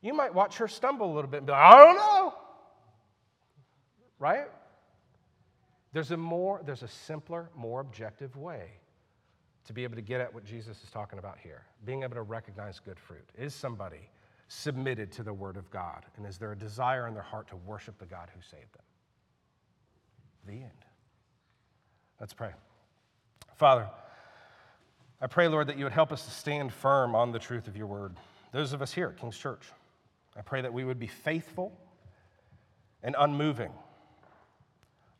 You 0.00 0.14
might 0.14 0.34
watch 0.34 0.56
her 0.58 0.68
stumble 0.68 1.12
a 1.12 1.14
little 1.14 1.30
bit 1.30 1.38
and 1.38 1.46
be 1.46 1.52
like, 1.52 1.60
I 1.60 1.84
don't 1.84 1.96
know. 1.96 2.34
Right? 4.18 4.46
There's 5.92 6.10
a 6.10 6.16
more, 6.16 6.60
there's 6.64 6.82
a 6.82 6.88
simpler, 6.88 7.50
more 7.54 7.80
objective 7.80 8.36
way 8.36 8.70
to 9.66 9.72
be 9.72 9.84
able 9.84 9.94
to 9.96 10.02
get 10.02 10.20
at 10.20 10.32
what 10.32 10.44
Jesus 10.44 10.82
is 10.82 10.90
talking 10.90 11.18
about 11.18 11.38
here. 11.38 11.62
Being 11.84 12.02
able 12.02 12.14
to 12.14 12.22
recognize 12.22 12.80
good 12.80 12.98
fruit. 12.98 13.28
Is 13.38 13.54
somebody 13.54 14.10
submitted 14.48 15.12
to 15.12 15.22
the 15.22 15.32
Word 15.32 15.56
of 15.56 15.70
God? 15.70 16.04
And 16.16 16.26
is 16.26 16.38
there 16.38 16.52
a 16.52 16.58
desire 16.58 17.06
in 17.06 17.14
their 17.14 17.22
heart 17.22 17.48
to 17.48 17.56
worship 17.56 17.98
the 17.98 18.06
God 18.06 18.28
who 18.34 18.40
saved 18.42 18.72
them? 18.74 18.82
The 20.46 20.54
end. 20.54 20.70
Let's 22.20 22.34
pray. 22.34 22.50
Father, 23.56 23.88
I 25.20 25.28
pray, 25.28 25.46
Lord, 25.48 25.68
that 25.68 25.78
you 25.78 25.84
would 25.84 25.92
help 25.92 26.12
us 26.12 26.24
to 26.24 26.30
stand 26.30 26.72
firm 26.72 27.14
on 27.14 27.30
the 27.30 27.38
truth 27.38 27.68
of 27.68 27.76
your 27.76 27.86
word. 27.86 28.16
Those 28.52 28.72
of 28.72 28.82
us 28.82 28.92
here 28.92 29.08
at 29.08 29.16
King's 29.16 29.38
Church, 29.38 29.62
I 30.36 30.42
pray 30.42 30.60
that 30.62 30.72
we 30.72 30.84
would 30.84 30.98
be 30.98 31.06
faithful 31.06 31.72
and 33.02 33.14
unmoving, 33.18 33.70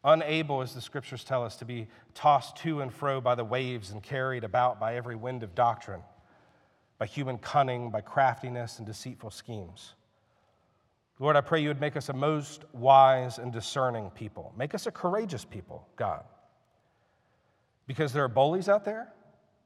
unable, 0.05 0.61
as 0.61 0.75
the 0.75 0.81
scriptures 0.81 1.23
tell 1.23 1.45
us, 1.45 1.57
to 1.57 1.64
be 1.64 1.87
tossed 2.14 2.57
to 2.59 2.81
and 2.81 2.93
fro 2.93 3.20
by 3.20 3.35
the 3.35 3.45
waves 3.45 3.91
and 3.91 4.03
carried 4.03 4.45
about 4.45 4.81
by 4.81 4.97
every 4.97 5.14
wind 5.14 5.43
of 5.43 5.55
doctrine, 5.55 6.03
by 6.99 7.07
human 7.07 7.39
cunning, 7.39 7.91
by 7.91 8.01
craftiness 8.01 8.79
and 8.79 8.87
deceitful 8.87 9.31
schemes. 9.31 9.95
Lord, 11.19 11.37
I 11.37 11.41
pray 11.41 11.61
you 11.61 11.69
would 11.69 11.81
make 11.81 11.97
us 11.97 12.09
a 12.09 12.13
most 12.13 12.65
wise 12.73 13.39
and 13.39 13.53
discerning 13.53 14.11
people. 14.11 14.53
Make 14.57 14.75
us 14.75 14.87
a 14.87 14.91
courageous 14.91 15.45
people, 15.45 15.87
God. 15.97 16.25
Because 17.87 18.13
there 18.13 18.25
are 18.25 18.29
bullies 18.29 18.69
out 18.69 18.85
there, 18.85 19.13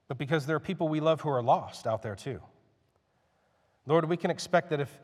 but 0.09 0.18
because 0.18 0.47
there 0.47 0.57
are 0.57 0.61
people 0.61 0.88
we 0.88 1.01
love 1.01 1.20
who 1.20 1.30
are 1.30 1.42
lost 1.42 1.86
out 1.86 2.03
there 2.03 2.16
too. 2.16 2.40
Lord, 3.86 4.09
we 4.09 4.16
can 4.16 4.30
expect 4.30 4.70
that 4.70 4.80
if, 4.80 5.01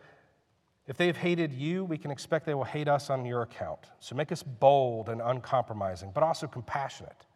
if 0.87 0.97
they've 0.97 1.17
hated 1.17 1.53
you, 1.53 1.85
we 1.85 1.97
can 1.97 2.11
expect 2.11 2.47
they 2.47 2.55
will 2.55 2.65
hate 2.65 2.89
us 2.89 3.11
on 3.11 3.25
your 3.25 3.43
account. 3.43 3.81
So 4.01 4.17
make 4.17 4.33
us 4.33 4.43
bold 4.43 5.09
and 5.09 5.21
uncompromising, 5.23 6.11
but 6.13 6.23
also 6.23 6.47
compassionate, 6.47 7.27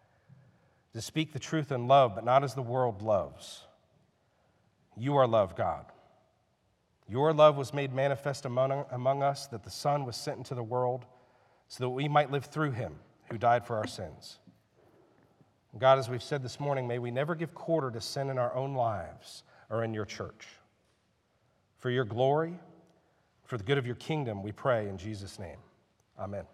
to 0.93 1.01
speak 1.01 1.33
the 1.33 1.39
truth 1.39 1.71
in 1.71 1.87
love, 1.87 2.15
but 2.15 2.25
not 2.25 2.43
as 2.43 2.55
the 2.55 2.63
world 2.63 3.03
loves. 3.03 3.63
You 4.97 5.17
are 5.17 5.27
love, 5.27 5.55
God. 5.55 5.87
Your 7.09 7.33
love 7.33 7.57
was 7.57 7.73
made 7.73 7.93
manifest 7.93 8.45
among, 8.45 8.85
among 8.91 9.23
us, 9.23 9.47
that 9.49 9.63
the 9.63 9.71
Son 9.71 10.05
was 10.05 10.17
sent 10.17 10.39
into 10.39 10.55
the 10.55 10.63
world 10.63 11.05
so 11.69 11.85
that 11.85 11.91
we 11.91 12.09
might 12.09 12.31
live 12.31 12.47
through 12.47 12.73
him 12.73 12.97
who 13.31 13.39
died 13.39 13.67
for 13.67 13.77
our 13.77 13.87
sins. 13.87 14.39
God, 15.79 15.99
as 15.99 16.09
we've 16.09 16.23
said 16.23 16.43
this 16.43 16.59
morning, 16.59 16.89
may 16.89 16.99
we 16.99 17.11
never 17.11 17.35
give 17.35 17.55
quarter 17.55 17.91
to 17.91 18.01
sin 18.01 18.31
in 18.31 18.39
our 18.39 18.55
own 18.55 18.75
lives 18.75 19.43
or 19.69 19.85
in 19.85 19.93
your 19.93 20.07
church. 20.07 20.47
For 21.79 21.91
your 21.91 22.05
glory, 22.05 22.59
for 23.45 23.59
the 23.59 23.65
good 23.65 23.79
of 23.79 23.87
your 23.87 23.97
kingdom, 23.97 24.43
we 24.43 24.53
pray 24.53 24.89
in 24.89 24.97
Jesus' 24.97 25.39
name. 25.39 25.59
Amen. 26.19 26.45